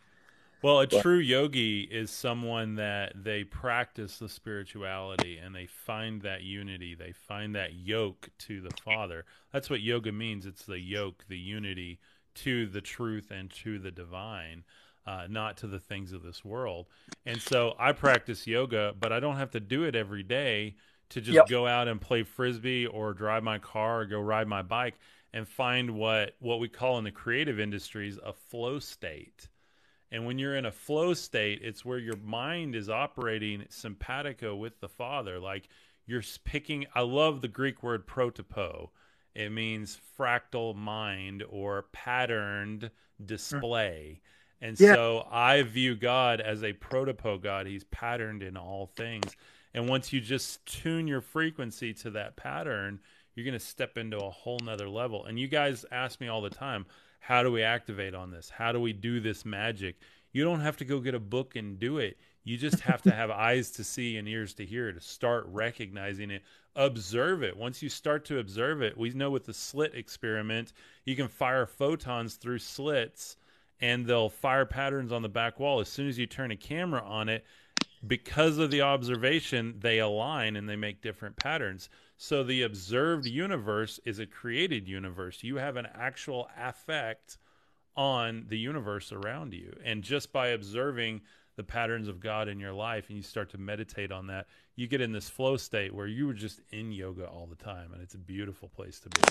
Well, 0.64 0.82
a 0.82 0.88
But- 0.88 1.04
true 1.04 1.20
yogi 1.20 1.82
is 1.84 2.10
someone 2.10 2.76
that 2.76 3.24
they 3.24 3.44
practice 3.44 4.18
the 4.18 4.28
spirituality 4.28 5.38
and 5.38 5.54
they 5.54 5.68
find 5.68 6.24
that 6.24 6.42
unity. 6.42 6.96
They 6.96 7.12
find 7.12 7.54
that 7.54 7.74
yoke 7.76 8.32
to 8.40 8.62
the 8.62 8.72
Father. 8.84 9.24
That's 9.54 9.70
what 9.70 9.82
yoga 9.82 10.12
means. 10.12 10.48
It's 10.48 10.66
the 10.66 10.80
yoke, 10.80 11.26
the 11.28 11.38
unity 11.38 12.00
to 12.36 12.66
the 12.66 12.82
truth 12.82 13.30
and 13.30 13.52
to 13.52 13.78
the 13.78 13.92
divine, 13.92 14.66
uh, 15.08 15.28
not 15.30 15.58
to 15.60 15.68
the 15.68 15.80
things 15.80 16.14
of 16.14 16.24
this 16.24 16.46
world. 16.46 16.88
And 17.26 17.42
so 17.42 17.76
I 17.80 17.94
practice 17.94 18.48
yoga, 18.48 18.96
but 19.00 19.14
I 19.14 19.22
don't 19.22 19.38
have 19.38 19.52
to 19.54 19.62
do 19.62 19.86
it 19.86 19.96
every 19.96 20.24
day 20.24 20.78
to 21.12 21.22
just 21.22 21.34
Yep. 21.34 21.48
go 21.48 21.68
out 21.68 21.90
and 21.90 22.02
play 22.02 22.24
frisbee 22.24 22.88
or 22.88 23.14
drive 23.16 23.44
my 23.44 23.60
car 23.60 24.02
or 24.02 24.06
go 24.08 24.22
ride 24.22 24.48
my 24.48 24.64
bike 24.64 24.96
and 25.34 25.48
find 25.48 25.92
what 25.92 26.36
what 26.40 26.60
we 26.60 26.70
call 26.70 27.00
in 27.00 27.06
the 27.06 27.12
creative 27.12 27.60
industries 27.60 28.20
a 28.26 28.34
flow 28.34 28.80
state. 28.80 29.50
And 30.12 30.26
when 30.26 30.40
you're 30.40 30.56
in 30.58 30.66
a 30.66 30.72
flow 30.72 31.14
state, 31.14 31.62
it's 31.64 31.86
where 31.86 32.00
your 32.00 32.18
mind 32.18 32.76
is 32.76 32.90
operating 32.90 33.66
simpatico 33.70 34.56
with 34.56 34.80
the 34.80 34.90
Father. 34.90 35.40
Like 35.40 35.70
you're 36.06 36.24
picking, 36.46 36.86
I 36.96 37.02
love 37.02 37.42
the 37.42 37.48
Greek 37.50 37.84
word 37.84 38.08
protopo. 38.08 38.90
It 39.36 39.52
means 39.52 40.00
fractal 40.18 40.76
mind 40.76 41.44
or 41.50 41.84
patterned 41.94 42.92
display. 43.24 44.22
And 44.62 44.78
Yeah. 44.80 44.96
so 44.96 45.28
I 45.30 45.62
view 45.64 45.96
God 45.96 46.42
as 46.42 46.64
a 46.64 46.74
protopo 46.74 47.42
God. 47.42 47.68
He's 47.68 47.84
patterned 47.86 48.44
in 48.44 48.58
all 48.58 48.88
things. 48.88 49.36
And 49.74 49.88
once 49.88 50.12
you 50.12 50.20
just 50.20 50.66
tune 50.66 51.08
your 51.08 51.22
frequency 51.22 51.94
to 51.96 52.10
that 52.12 52.36
pattern, 52.36 53.00
you're 53.36 53.46
going 53.46 53.54
to 53.54 53.60
step 53.60 53.98
into 53.98 54.18
a 54.18 54.30
whole 54.32 54.60
nother 54.60 54.90
level. 54.90 55.26
And 55.26 55.38
you 55.40 55.48
guys 55.48 55.86
ask 55.92 56.20
me 56.20 56.28
all 56.28 56.42
the 56.42 56.50
time, 56.50 56.86
how 57.20 57.44
do 57.44 57.52
we 57.52 57.62
activate 57.62 58.16
on 58.16 58.32
this? 58.32 58.50
How 58.50 58.72
do 58.72 58.80
we 58.80 58.94
do 58.94 59.20
this 59.20 59.46
magic? 59.46 59.98
You 60.32 60.44
don't 60.44 60.62
have 60.62 60.78
to 60.78 60.86
go 60.86 61.00
get 61.00 61.14
a 61.16 61.20
book 61.20 61.56
and 61.56 61.78
do 61.80 62.00
it. 62.00 62.18
You 62.44 62.58
just 62.58 62.80
have 62.82 63.02
to 63.04 63.12
have 63.14 63.30
eyes 63.30 63.72
to 63.72 63.84
see 63.84 64.18
and 64.18 64.28
ears 64.28 64.54
to 64.56 64.66
hear 64.66 64.92
to 64.92 65.00
start 65.00 65.46
recognizing 65.50 66.32
it. 66.32 66.44
Observe 66.76 67.44
it. 67.44 67.56
Once 67.58 67.82
you 67.84 67.90
start 67.90 68.26
to 68.26 68.40
observe 68.40 68.82
it, 68.82 68.98
we 68.98 69.10
know 69.12 69.30
with 69.32 69.46
the 69.46 69.54
slit 69.54 69.94
experiment, 69.94 70.74
you 71.06 71.16
can 71.16 71.28
fire 71.28 71.66
photons 71.66 72.36
through 72.36 72.60
slits 72.60 73.38
and 73.80 74.06
they'll 74.06 74.30
fire 74.30 74.66
patterns 74.66 75.12
on 75.12 75.22
the 75.22 75.30
back 75.30 75.60
wall. 75.60 75.80
As 75.80 75.90
soon 75.90 76.08
as 76.08 76.18
you 76.18 76.26
turn 76.26 76.52
a 76.52 76.56
camera 76.56 77.02
on 77.02 77.30
it, 77.30 77.46
because 78.06 78.58
of 78.58 78.72
the 78.72 78.82
observation, 78.82 79.76
they 79.80 80.00
align 80.00 80.56
and 80.56 80.70
they 80.70 80.76
make 80.76 81.02
different 81.02 81.36
patterns. 81.36 81.90
So 82.18 82.44
the 82.44 82.64
observed 82.64 83.26
universe 83.26 84.00
is 84.06 84.20
a 84.20 84.26
created 84.26 84.88
universe. 84.88 85.44
You 85.44 85.58
have 85.58 85.78
an 85.78 85.88
actual 85.94 86.50
affect 86.58 87.38
on 87.96 88.46
the 88.50 88.58
universe 88.58 89.12
around 89.12 89.54
you. 89.54 89.76
And 89.84 90.04
just 90.04 90.32
by 90.32 90.50
observing 90.50 91.22
the 91.58 91.64
patterns 91.64 92.08
of 92.08 92.22
God 92.22 92.48
in 92.48 92.60
your 92.60 92.72
life 92.72 93.10
and 93.10 93.18
you 93.18 93.24
start 93.24 93.50
to 93.50 93.58
meditate 93.58 94.12
on 94.12 94.28
that, 94.28 94.46
you 94.76 94.88
get 94.88 95.02
in 95.02 95.12
this 95.12 95.28
flow 95.28 95.58
state 95.58 95.94
where 95.94 96.08
you 96.08 96.28
were 96.28 96.34
just 96.34 96.62
in 96.72 96.92
yoga 96.92 97.26
all 97.26 97.48
the 97.48 97.56
time. 97.62 97.92
And 97.92 98.02
it's 98.02 98.14
a 98.14 98.20
beautiful 98.20 98.70
place 98.70 99.00
to 99.02 99.10
be. 99.10 99.22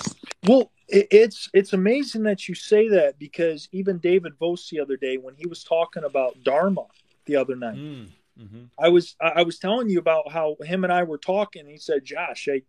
well, 0.46 0.70
it's 0.88 1.48
it's 1.54 1.72
amazing 1.72 2.24
that 2.24 2.48
you 2.48 2.54
say 2.54 2.88
that 2.88 3.18
because 3.18 3.68
even 3.72 3.98
David 3.98 4.34
Vos 4.38 4.68
the 4.68 4.80
other 4.80 4.96
day 4.96 5.16
when 5.16 5.34
he 5.36 5.46
was 5.46 5.64
talking 5.64 6.04
about 6.04 6.36
Dharma 6.42 6.86
the 7.24 7.36
other 7.36 7.56
night, 7.56 7.76
Mm, 7.76 8.08
hmm 8.36 8.64
I 8.78 8.88
was 8.88 9.14
I 9.20 9.28
I 9.36 9.42
was 9.44 9.58
telling 9.58 9.88
you 9.88 10.00
about 10.00 10.30
how 10.32 10.56
him 10.60 10.82
and 10.84 10.92
I 10.92 11.04
were 11.04 11.18
talking. 11.18 11.66
He 11.66 11.78
said, 11.78 12.04
"Josh, 12.04 12.48
I, 12.50 12.62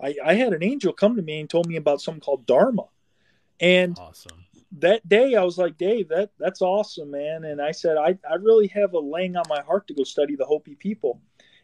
I 0.00 0.16
I 0.24 0.34
had 0.34 0.54
an 0.54 0.64
angel 0.64 0.92
come 0.94 1.16
to 1.16 1.22
me 1.22 1.38
and 1.40 1.50
told 1.50 1.68
me 1.68 1.76
about 1.76 2.00
something 2.00 2.20
called 2.22 2.46
Dharma," 2.46 2.86
and 3.60 3.96
Awesome. 3.98 4.45
That 4.78 5.08
day 5.08 5.34
I 5.34 5.42
was 5.42 5.58
like, 5.58 5.78
Dave, 5.78 6.08
that 6.08 6.30
that's 6.38 6.60
awesome, 6.62 7.10
man. 7.10 7.44
And 7.44 7.60
I 7.60 7.70
said, 7.72 7.96
I, 7.96 8.18
I 8.28 8.34
really 8.34 8.66
have 8.68 8.92
a 8.92 8.98
laying 8.98 9.36
on 9.36 9.44
my 9.48 9.62
heart 9.62 9.86
to 9.88 9.94
go 9.94 10.04
study 10.04 10.36
the 10.36 10.44
Hopi 10.44 10.74
people. 10.74 11.20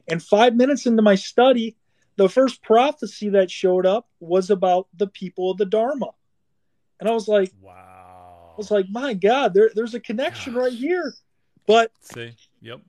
And 0.08 0.22
five 0.22 0.54
minutes 0.56 0.86
into 0.86 1.02
my 1.02 1.14
study, 1.14 1.76
the 2.16 2.28
first 2.28 2.62
prophecy 2.62 3.28
that 3.30 3.50
showed 3.50 3.86
up 3.86 4.08
was 4.20 4.50
about 4.50 4.88
the 4.96 5.06
people 5.06 5.50
of 5.50 5.58
the 5.58 5.66
Dharma. 5.66 6.10
And 7.00 7.08
I 7.08 7.12
was 7.12 7.28
like, 7.28 7.52
Wow. 7.60 8.52
I 8.52 8.54
was 8.56 8.70
like, 8.70 8.86
my 8.90 9.14
God, 9.14 9.54
there, 9.54 9.70
there's 9.74 9.94
a 9.94 10.00
connection 10.00 10.54
right 10.54 10.72
here. 10.72 11.14
But 11.66 11.90
See? 12.00 12.34
Yep. 12.60 12.80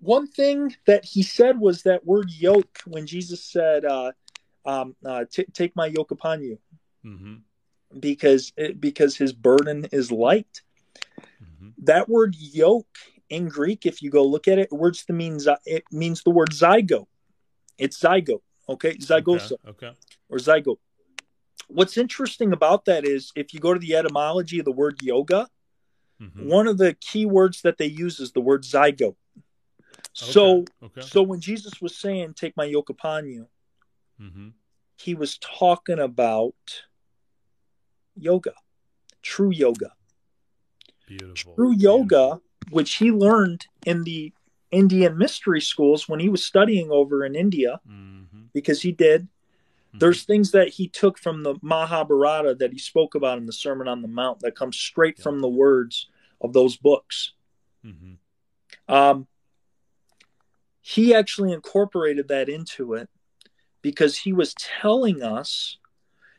one 0.00 0.26
thing 0.28 0.74
that 0.86 1.04
he 1.04 1.22
said 1.22 1.58
was 1.58 1.82
that 1.82 2.06
word 2.06 2.30
yoke 2.30 2.78
when 2.86 3.06
Jesus 3.06 3.44
said, 3.44 3.84
uh, 3.84 4.12
um, 4.66 4.96
uh, 5.04 5.24
t- 5.30 5.46
take 5.52 5.76
my 5.76 5.86
yoke 5.86 6.10
upon 6.10 6.42
you 6.42 6.58
Mm 7.04 7.18
hmm 7.18 7.34
because 7.98 8.52
because 8.80 9.16
his 9.16 9.32
burden 9.32 9.86
is 9.92 10.10
light. 10.10 10.62
hmm 11.38 11.70
that 11.78 12.08
word 12.08 12.36
yoke 12.38 12.96
in 13.28 13.48
Greek, 13.48 13.84
if 13.84 14.00
you 14.02 14.10
go 14.10 14.22
look 14.24 14.46
at 14.48 14.58
it, 14.58 14.70
words 14.70 15.04
that 15.04 15.12
means 15.12 15.48
it 15.66 15.84
means 15.90 16.22
the 16.22 16.30
word 16.30 16.50
zygote. 16.50 17.06
It's 17.78 17.98
zygote, 17.98 18.42
okay, 18.68 18.96
zygosa 18.96 19.52
Okay. 19.52 19.86
okay. 19.88 19.96
or 20.28 20.38
zygote. 20.38 20.78
What's 21.68 21.96
interesting 21.96 22.52
about 22.52 22.84
that 22.84 23.04
is 23.04 23.32
if 23.34 23.52
you 23.54 23.60
go 23.60 23.74
to 23.74 23.80
the 23.80 23.96
etymology 23.96 24.58
of 24.58 24.64
the 24.64 24.72
word 24.72 25.00
yoga, 25.02 25.48
Mhm. 26.20 26.46
one 26.46 26.68
of 26.68 26.78
the 26.78 26.94
key 26.94 27.26
words 27.26 27.62
that 27.62 27.78
they 27.78 27.86
use 27.86 28.20
is 28.20 28.32
the 28.32 28.40
word 28.40 28.62
zygote. 28.62 29.16
So, 30.12 30.58
Okay. 30.58 30.72
okay. 30.82 31.00
so 31.00 31.22
when 31.22 31.40
Jesus 31.40 31.80
was 31.80 31.96
saying, 31.96 32.34
"Take 32.34 32.56
my 32.56 32.64
yoke 32.64 32.90
upon 32.90 33.26
you," 33.26 33.48
hmm 34.18 34.50
he 34.96 35.14
was 35.14 35.38
talking 35.38 35.98
about 35.98 36.54
yoga, 38.16 38.52
true 39.22 39.50
yoga. 39.50 39.92
Beautiful. 41.06 41.54
True 41.54 41.74
yoga, 41.74 42.40
which 42.70 42.94
he 42.94 43.10
learned 43.10 43.66
in 43.84 44.04
the 44.04 44.32
Indian 44.70 45.16
mystery 45.18 45.60
schools 45.60 46.08
when 46.08 46.20
he 46.20 46.28
was 46.28 46.42
studying 46.42 46.90
over 46.90 47.24
in 47.24 47.34
India, 47.34 47.80
hmm 47.86 48.22
because 48.52 48.80
he 48.82 48.92
did. 48.92 49.26
There's 49.96 50.24
things 50.24 50.50
that 50.52 50.68
he 50.68 50.88
took 50.88 51.18
from 51.18 51.42
the 51.42 51.54
Mahabharata 51.62 52.56
that 52.56 52.72
he 52.72 52.78
spoke 52.78 53.14
about 53.14 53.38
in 53.38 53.46
the 53.46 53.52
Sermon 53.52 53.86
on 53.86 54.02
the 54.02 54.08
Mount 54.08 54.40
that 54.40 54.56
comes 54.56 54.76
straight 54.76 55.18
from 55.20 55.40
the 55.40 55.48
words 55.48 56.08
of 56.40 56.52
those 56.52 56.76
books. 56.76 57.32
Mm-hmm. 57.86 58.94
Um, 58.94 59.28
he 60.80 61.14
actually 61.14 61.52
incorporated 61.52 62.28
that 62.28 62.48
into 62.48 62.94
it 62.94 63.08
because 63.82 64.18
he 64.18 64.32
was 64.32 64.54
telling 64.54 65.22
us 65.22 65.78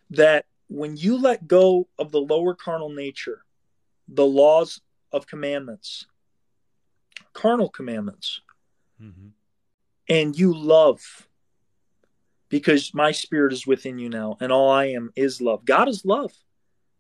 that 0.10 0.46
when 0.68 0.98
you 0.98 1.18
let 1.18 1.48
go 1.48 1.88
of 1.98 2.12
the 2.12 2.20
lower 2.22 2.56
carnal 2.56 2.90
nature, 2.90 3.44
the 4.08 4.26
laws 4.26 4.82
of 5.12 5.28
commandments, 5.28 6.06
carnal 7.34 7.70
commandments, 7.70 8.42
hmm 9.00 9.30
and 10.08 10.38
you 10.38 10.56
love, 10.56 11.28
because 12.50 12.94
my 12.94 13.12
spirit 13.12 13.52
is 13.52 13.66
within 13.66 13.98
you 13.98 14.08
now, 14.08 14.38
and 14.40 14.52
all 14.52 14.70
I 14.70 14.86
am 14.86 15.12
is 15.16 15.42
love. 15.42 15.66
God 15.66 15.90
is 15.90 16.06
love. 16.06 16.32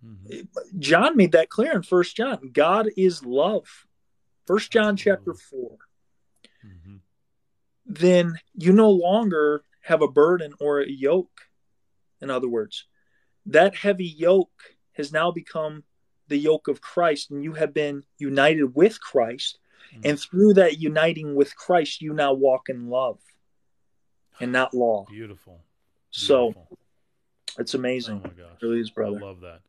hmm 0.01 0.41
John 0.79 1.15
made 1.15 1.33
that 1.33 1.49
clear 1.49 1.73
in 1.73 1.83
First 1.83 2.15
John. 2.15 2.49
God 2.51 2.89
is 2.97 3.23
love. 3.23 3.85
First 4.47 4.71
John 4.71 4.95
chapter 4.97 5.33
four. 5.33 5.77
hmm 6.61 6.97
then 7.87 8.39
you 8.55 8.73
no 8.73 8.89
longer 8.89 9.63
have 9.81 10.01
a 10.01 10.07
burden 10.07 10.53
or 10.59 10.81
a 10.81 10.89
yoke. 10.89 11.41
In 12.19 12.31
other 12.31 12.47
words, 12.49 12.87
that 13.47 13.75
heavy 13.75 14.05
yoke 14.05 14.75
has 14.93 15.11
now 15.11 15.31
become 15.31 15.83
the 16.27 16.37
yoke 16.37 16.67
of 16.67 16.81
Christ, 16.81 17.31
and 17.31 17.43
you 17.43 17.53
have 17.53 17.73
been 17.73 18.03
united 18.17 18.75
with 18.75 18.99
Christ. 18.99 19.59
Mm. 19.95 20.09
And 20.09 20.19
through 20.19 20.55
that 20.55 20.79
uniting 20.79 21.35
with 21.35 21.55
Christ, 21.55 22.01
you 22.01 22.13
now 22.13 22.33
walk 22.33 22.69
in 22.69 22.89
love 22.89 23.19
and 24.39 24.51
not 24.51 24.73
law. 24.73 25.05
Beautiful. 25.09 25.61
So 26.11 26.51
Beautiful. 26.51 26.77
it's 27.59 27.75
oh 27.75 27.79
amazing. 27.79 28.21
my 28.23 28.29
gosh. 28.29 28.57
It 28.61 28.65
really 28.65 28.79
is, 28.79 28.89
brother. 28.89 29.17
I 29.17 29.21
love 29.21 29.41
that. 29.41 29.61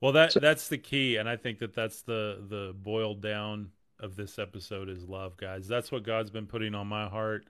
Well, 0.00 0.12
that 0.12 0.32
so, 0.32 0.40
that's 0.40 0.68
the 0.68 0.78
key, 0.78 1.16
and 1.16 1.28
I 1.28 1.36
think 1.36 1.58
that 1.60 1.74
that's 1.74 2.02
the 2.02 2.44
the 2.48 2.74
boiled 2.74 3.22
down 3.22 3.70
of 3.98 4.14
this 4.14 4.38
episode 4.38 4.90
is 4.90 5.08
love, 5.08 5.38
guys. 5.38 5.66
That's 5.66 5.90
what 5.90 6.02
God's 6.02 6.30
been 6.30 6.46
putting 6.46 6.74
on 6.74 6.86
my 6.86 7.08
heart, 7.08 7.46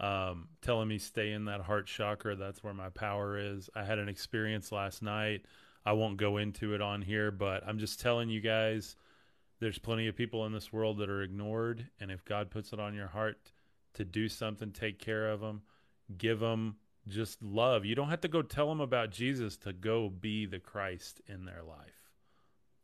um, 0.00 0.48
telling 0.62 0.88
me 0.88 0.98
stay 0.98 1.32
in 1.32 1.46
that 1.46 1.60
heart 1.60 1.86
chakra. 1.86 2.36
That's 2.36 2.62
where 2.62 2.74
my 2.74 2.90
power 2.90 3.38
is. 3.38 3.68
I 3.74 3.84
had 3.84 3.98
an 3.98 4.08
experience 4.08 4.70
last 4.70 5.02
night. 5.02 5.44
I 5.84 5.92
won't 5.92 6.18
go 6.18 6.36
into 6.36 6.74
it 6.74 6.80
on 6.80 7.02
here, 7.02 7.30
but 7.30 7.66
I'm 7.66 7.78
just 7.78 8.00
telling 8.00 8.28
you 8.28 8.40
guys, 8.40 8.96
there's 9.60 9.78
plenty 9.78 10.06
of 10.06 10.16
people 10.16 10.46
in 10.46 10.52
this 10.52 10.72
world 10.72 10.98
that 10.98 11.10
are 11.10 11.22
ignored, 11.22 11.86
and 12.00 12.10
if 12.10 12.24
God 12.24 12.50
puts 12.50 12.72
it 12.72 12.80
on 12.80 12.94
your 12.94 13.08
heart 13.08 13.52
to 13.94 14.04
do 14.04 14.28
something, 14.28 14.70
take 14.70 14.98
care 14.98 15.30
of 15.30 15.40
them, 15.40 15.62
give 16.16 16.40
them 16.40 16.76
just 17.08 17.42
love. 17.42 17.84
You 17.84 17.94
don't 17.94 18.10
have 18.10 18.20
to 18.20 18.28
go 18.28 18.42
tell 18.42 18.68
them 18.68 18.80
about 18.80 19.10
Jesus 19.10 19.56
to 19.58 19.72
go 19.72 20.08
be 20.08 20.46
the 20.46 20.58
Christ 20.58 21.20
in 21.26 21.44
their 21.44 21.62
life. 21.62 22.12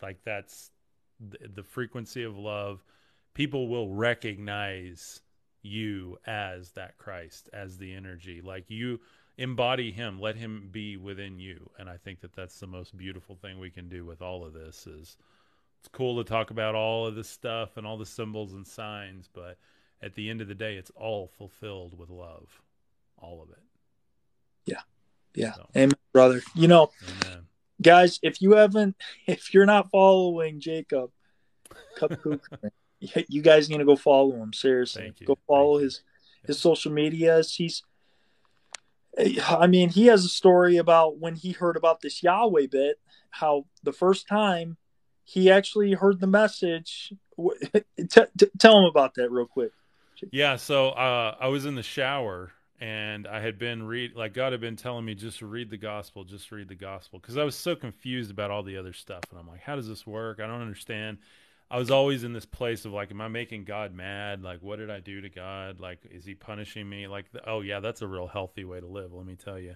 Like 0.02 0.18
that's 0.24 0.70
the, 1.20 1.48
the 1.54 1.62
frequency 1.62 2.22
of 2.22 2.36
love. 2.36 2.82
People 3.34 3.68
will 3.68 3.90
recognize 3.90 5.20
you 5.64 6.18
as 6.26 6.70
that 6.72 6.98
Christ, 6.98 7.48
as 7.52 7.78
the 7.78 7.94
energy. 7.94 8.40
Like 8.40 8.70
you 8.70 9.00
embody 9.36 9.90
him, 9.90 10.20
let 10.20 10.36
him 10.36 10.68
be 10.70 10.96
within 10.96 11.38
you. 11.38 11.70
And 11.78 11.88
I 11.88 11.96
think 11.96 12.20
that 12.20 12.34
that's 12.34 12.60
the 12.60 12.66
most 12.66 12.96
beautiful 12.96 13.36
thing 13.36 13.58
we 13.58 13.70
can 13.70 13.88
do 13.88 14.04
with 14.04 14.22
all 14.22 14.44
of 14.44 14.52
this 14.52 14.86
is 14.86 15.16
it's 15.80 15.88
cool 15.92 16.22
to 16.22 16.28
talk 16.28 16.50
about 16.50 16.74
all 16.74 17.06
of 17.06 17.14
this 17.14 17.28
stuff 17.28 17.76
and 17.76 17.86
all 17.86 17.98
the 17.98 18.06
symbols 18.06 18.52
and 18.52 18.66
signs, 18.66 19.28
but 19.32 19.58
at 20.00 20.14
the 20.14 20.30
end 20.30 20.40
of 20.40 20.48
the 20.48 20.54
day, 20.54 20.76
it's 20.76 20.90
all 20.96 21.28
fulfilled 21.38 21.98
with 21.98 22.10
love. 22.10 22.62
All 23.18 23.42
of 23.42 23.50
it. 23.50 23.62
Yeah. 24.66 24.80
Yeah. 25.34 25.54
So. 25.54 25.68
Amen, 25.76 25.92
brother. 26.12 26.42
You 26.54 26.68
know, 26.68 26.90
Amen. 27.22 27.46
guys, 27.80 28.18
if 28.22 28.40
you 28.40 28.52
haven't, 28.52 28.96
if 29.26 29.52
you're 29.54 29.66
not 29.66 29.90
following 29.90 30.60
Jacob, 30.60 31.10
you 33.28 33.42
guys 33.42 33.68
need 33.68 33.78
to 33.78 33.84
go 33.84 33.96
follow 33.96 34.32
him. 34.36 34.52
Seriously, 34.52 35.12
go 35.24 35.38
follow 35.46 35.78
Thank 35.78 35.84
his 35.84 36.02
you. 36.42 36.46
his 36.48 36.58
social 36.58 36.92
medias. 36.92 37.54
He's, 37.54 37.82
I 39.46 39.66
mean, 39.66 39.90
he 39.90 40.06
has 40.06 40.24
a 40.24 40.28
story 40.28 40.76
about 40.76 41.18
when 41.18 41.34
he 41.34 41.52
heard 41.52 41.76
about 41.76 42.00
this 42.00 42.22
Yahweh 42.22 42.66
bit. 42.70 42.98
How 43.30 43.66
the 43.82 43.92
first 43.92 44.28
time 44.28 44.76
he 45.24 45.50
actually 45.50 45.92
heard 45.92 46.20
the 46.20 46.26
message. 46.26 47.12
T- 47.98 48.06
t- 48.08 48.50
tell 48.58 48.78
him 48.78 48.84
about 48.84 49.14
that 49.14 49.30
real 49.30 49.46
quick. 49.46 49.72
Yeah, 50.30 50.56
so 50.56 50.90
uh, 50.90 51.34
I 51.40 51.48
was 51.48 51.66
in 51.66 51.74
the 51.74 51.82
shower 51.82 52.52
and 52.80 53.26
I 53.26 53.40
had 53.40 53.58
been 53.58 53.82
read 53.84 54.14
like 54.14 54.34
God 54.34 54.52
had 54.52 54.60
been 54.60 54.76
telling 54.76 55.04
me 55.04 55.14
just 55.14 55.42
read 55.42 55.70
the 55.70 55.76
gospel, 55.76 56.24
just 56.24 56.52
read 56.52 56.68
the 56.68 56.74
gospel 56.74 57.18
because 57.18 57.36
I 57.36 57.44
was 57.44 57.56
so 57.56 57.74
confused 57.74 58.30
about 58.30 58.50
all 58.50 58.62
the 58.62 58.76
other 58.76 58.92
stuff 58.92 59.24
and 59.30 59.38
I'm 59.38 59.48
like, 59.48 59.60
how 59.60 59.74
does 59.74 59.88
this 59.88 60.06
work? 60.06 60.38
I 60.40 60.46
don't 60.46 60.60
understand. 60.60 61.18
I 61.74 61.78
was 61.78 61.90
always 61.90 62.22
in 62.22 62.32
this 62.32 62.46
place 62.46 62.84
of 62.84 62.92
like, 62.92 63.10
am 63.10 63.20
I 63.20 63.28
making 63.28 63.64
God 63.64 63.92
mad? 63.92 64.42
Like, 64.42 64.60
what 64.62 64.76
did 64.76 64.90
I 64.90 65.00
do 65.00 65.20
to 65.20 65.28
God? 65.28 65.80
Like, 65.80 65.98
is 66.10 66.24
He 66.24 66.34
punishing 66.34 66.88
me? 66.88 67.08
Like, 67.08 67.26
oh 67.46 67.62
yeah, 67.62 67.80
that's 67.80 68.02
a 68.02 68.06
real 68.06 68.28
healthy 68.28 68.64
way 68.64 68.80
to 68.80 68.86
live. 68.86 69.12
Let 69.12 69.26
me 69.26 69.34
tell 69.34 69.58
you. 69.58 69.74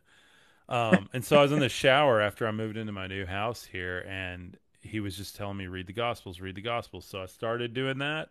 Um, 0.68 1.09
and 1.12 1.24
so 1.24 1.38
I 1.38 1.42
was 1.42 1.53
in 1.53 1.61
the 1.61 1.68
shower 1.68 2.20
after 2.20 2.46
I 2.46 2.53
moved 2.53 2.76
into 2.76 2.92
my 2.92 3.07
new 3.07 3.26
house 3.26 3.64
here, 3.64 4.05
and 4.09 4.57
he 4.80 5.01
was 5.01 5.16
just 5.16 5.34
telling 5.34 5.57
me 5.57 5.66
read 5.66 5.86
the 5.86 5.92
gospels, 5.92 6.40
read 6.40 6.55
the 6.55 6.62
gospels. 6.62 7.05
So 7.05 7.22
I 7.22 7.26
started 7.26 7.74
doing 7.74 7.99
that 7.99 8.30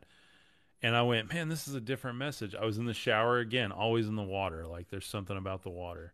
and 0.82 0.96
I 0.96 1.02
went, 1.02 1.34
man, 1.34 1.50
this 1.50 1.68
is 1.68 1.74
a 1.74 1.82
different 1.82 2.18
message. 2.18 2.54
I 2.56 2.66
was 2.66 2.78
in 2.78 2.86
the 2.86 2.94
shower 2.94 3.40
again, 3.40 3.72
always 3.72 4.08
in 4.08 4.16
the 4.16 4.24
water. 4.24 4.66
Like 4.66 4.90
there's 4.90 5.08
something 5.08 5.38
about 5.38 5.64
the 5.64 5.70
water. 5.70 6.14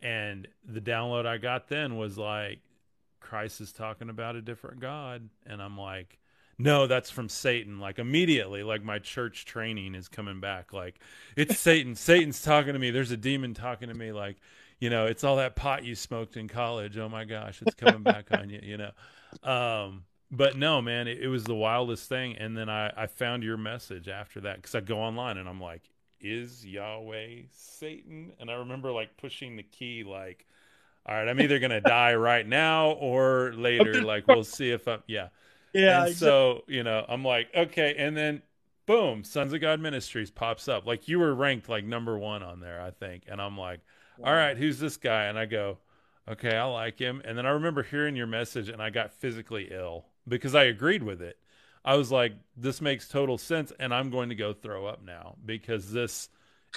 And 0.00 0.48
the 0.66 0.80
download 0.80 1.26
I 1.26 1.38
got 1.38 1.68
then 1.68 1.96
was 1.96 2.18
like, 2.18 2.58
Christ 3.20 3.60
is 3.60 3.72
talking 3.72 4.08
about 4.08 4.34
a 4.34 4.42
different 4.42 4.80
God. 4.80 5.28
And 5.46 5.62
I'm 5.62 5.78
like, 5.78 6.18
no, 6.58 6.86
that's 6.86 7.10
from 7.10 7.28
Satan. 7.28 7.80
Like 7.80 7.98
immediately, 7.98 8.62
like 8.62 8.82
my 8.84 8.98
church 8.98 9.44
training 9.44 9.94
is 9.94 10.08
coming 10.08 10.40
back. 10.40 10.72
Like 10.72 11.00
it's 11.36 11.58
Satan. 11.58 11.94
Satan's 11.96 12.42
talking 12.42 12.72
to 12.72 12.78
me. 12.78 12.90
There's 12.90 13.10
a 13.10 13.16
demon 13.16 13.54
talking 13.54 13.88
to 13.88 13.94
me. 13.94 14.12
Like, 14.12 14.36
you 14.78 14.90
know, 14.90 15.06
it's 15.06 15.24
all 15.24 15.36
that 15.36 15.56
pot 15.56 15.84
you 15.84 15.94
smoked 15.94 16.36
in 16.36 16.48
college. 16.48 16.98
Oh 16.98 17.08
my 17.08 17.24
gosh, 17.24 17.62
it's 17.62 17.74
coming 17.74 18.02
back 18.02 18.26
on 18.32 18.50
you, 18.50 18.60
you 18.62 18.76
know. 18.76 18.90
Um, 19.48 20.04
but 20.30 20.56
no, 20.56 20.80
man, 20.80 21.08
it, 21.08 21.18
it, 21.20 21.28
was 21.28 21.44
the 21.44 21.54
wildest 21.54 22.08
thing. 22.08 22.36
And 22.36 22.56
then 22.56 22.68
I, 22.68 22.90
I 22.96 23.06
found 23.06 23.42
your 23.42 23.58
message 23.58 24.08
after 24.08 24.40
that 24.40 24.56
because 24.56 24.74
I 24.74 24.80
go 24.80 24.98
online 24.98 25.36
and 25.36 25.48
I'm 25.48 25.60
like, 25.60 25.82
is 26.20 26.64
Yahweh 26.64 27.42
Satan? 27.50 28.32
And 28.40 28.50
I 28.50 28.54
remember 28.54 28.92
like 28.92 29.16
pushing 29.16 29.56
the 29.56 29.62
key, 29.62 30.04
like, 30.04 30.46
all 31.04 31.14
right, 31.14 31.28
I'm 31.28 31.40
either 31.40 31.58
gonna 31.58 31.80
die 31.80 32.14
right 32.14 32.46
now 32.46 32.92
or 32.92 33.52
later. 33.56 34.02
Like 34.02 34.26
we'll 34.26 34.44
see 34.44 34.70
if 34.70 34.86
I'm 34.88 35.02
yeah. 35.06 35.28
Yeah. 35.72 36.06
Exactly. 36.06 36.14
so, 36.14 36.64
you 36.66 36.82
know, 36.82 37.04
I'm 37.08 37.24
like, 37.24 37.48
okay, 37.54 37.94
and 37.96 38.16
then 38.16 38.42
boom, 38.86 39.24
Sons 39.24 39.52
of 39.52 39.60
God 39.60 39.80
Ministries 39.80 40.30
pops 40.30 40.68
up. 40.68 40.86
Like 40.86 41.08
you 41.08 41.18
were 41.18 41.34
ranked 41.34 41.68
like 41.68 41.84
number 41.84 42.18
one 42.18 42.42
on 42.42 42.60
there, 42.60 42.80
I 42.80 42.90
think. 42.90 43.24
And 43.28 43.40
I'm 43.40 43.56
like, 43.56 43.80
wow. 44.16 44.28
all 44.28 44.34
right, 44.34 44.56
who's 44.56 44.78
this 44.78 44.96
guy? 44.96 45.24
And 45.24 45.38
I 45.38 45.46
go, 45.46 45.78
Okay, 46.28 46.56
I 46.56 46.64
like 46.64 46.98
him. 46.98 47.20
And 47.24 47.36
then 47.36 47.46
I 47.46 47.50
remember 47.50 47.82
hearing 47.82 48.14
your 48.14 48.26
message 48.26 48.68
and 48.68 48.80
I 48.80 48.90
got 48.90 49.12
physically 49.12 49.68
ill 49.72 50.06
because 50.28 50.54
I 50.54 50.64
agreed 50.64 51.02
with 51.02 51.20
it. 51.20 51.36
I 51.84 51.96
was 51.96 52.12
like, 52.12 52.34
this 52.56 52.80
makes 52.80 53.08
total 53.08 53.36
sense, 53.38 53.72
and 53.80 53.92
I'm 53.92 54.10
going 54.10 54.28
to 54.28 54.36
go 54.36 54.52
throw 54.52 54.86
up 54.86 55.02
now 55.04 55.34
because 55.44 55.90
this, 55.90 56.28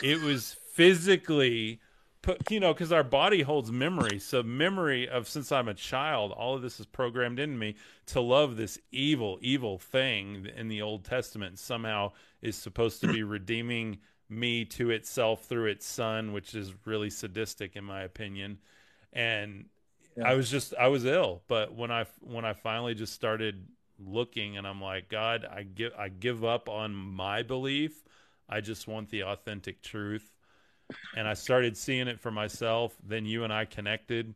it 0.02 0.20
was 0.20 0.56
physically, 0.74 1.80
put, 2.26 2.52
you 2.52 2.60
know, 2.60 2.74
because 2.74 2.92
our 2.92 3.04
body 3.04 3.44
holds 3.44 3.72
memory. 3.72 4.20
So, 4.20 4.42
memory 4.42 5.08
of 5.08 5.30
since 5.30 5.52
I'm 5.52 5.68
a 5.68 5.74
child, 5.74 6.32
all 6.32 6.56
of 6.56 6.62
this 6.62 6.80
is 6.80 6.86
programmed 6.86 7.40
in 7.40 7.58
me 7.58 7.76
to 8.08 8.20
love 8.20 8.58
this 8.58 8.80
evil, 8.92 9.38
evil 9.42 9.78
thing 9.78 10.48
in 10.58 10.68
the 10.68 10.82
Old 10.82 11.06
Testament 11.06 11.60
somehow 11.60 12.12
is 12.42 12.58
supposed 12.58 13.00
to 13.02 13.08
be 13.14 13.24
redeeming 13.38 14.00
me 14.28 14.66
to 14.66 14.90
itself 14.90 15.46
through 15.46 15.68
its 15.68 15.86
son, 15.86 16.34
which 16.34 16.56
is 16.56 16.74
really 16.86 17.12
sadistic 17.12 17.76
in 17.76 17.84
my 17.84 18.02
opinion. 18.02 18.58
And 19.14 19.66
yeah. 20.18 20.28
I 20.30 20.34
was 20.34 20.50
just 20.50 20.74
I 20.80 20.88
was 20.88 21.06
ill, 21.06 21.44
but 21.48 21.76
when 21.76 21.92
I 21.92 22.06
when 22.22 22.44
I 22.44 22.54
finally 22.54 22.96
just 22.96 23.14
started 23.14 23.68
looking 24.00 24.58
and 24.58 24.68
I'm 24.68 24.82
like, 24.82 25.10
God, 25.10 25.46
I 25.50 25.62
give 25.62 25.94
I 25.98 26.10
give 26.10 26.44
up 26.44 26.70
on 26.70 26.96
my 26.96 27.44
belief. 27.44 28.04
I 28.50 28.62
just 28.62 28.88
want 28.88 29.10
the 29.10 29.24
authentic 29.24 29.82
truth. 29.84 30.35
And 31.16 31.28
I 31.28 31.34
started 31.34 31.78
seeing 31.78 32.08
it 32.08 32.20
for 32.20 32.32
myself. 32.32 32.96
Then 33.04 33.26
you 33.26 33.44
and 33.44 33.52
I 33.52 33.66
connected 33.66 34.36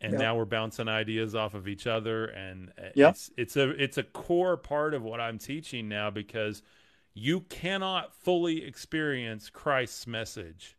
and 0.00 0.12
yep. 0.12 0.20
now 0.20 0.36
we're 0.36 0.44
bouncing 0.44 0.88
ideas 0.88 1.34
off 1.34 1.54
of 1.54 1.68
each 1.68 1.86
other 1.86 2.26
and 2.26 2.72
yep. 2.94 3.10
it's 3.10 3.30
it's 3.36 3.56
a 3.56 3.70
it's 3.70 3.98
a 3.98 4.02
core 4.02 4.56
part 4.56 4.94
of 4.94 5.02
what 5.02 5.20
I'm 5.20 5.38
teaching 5.38 5.88
now 5.88 6.10
because 6.10 6.62
you 7.14 7.40
cannot 7.40 8.14
fully 8.14 8.64
experience 8.64 9.50
Christ's 9.50 10.06
message 10.06 10.76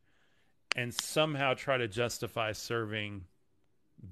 and 0.76 0.94
somehow 0.94 1.54
try 1.54 1.78
to 1.78 1.88
justify 1.88 2.54
serving 2.54 3.26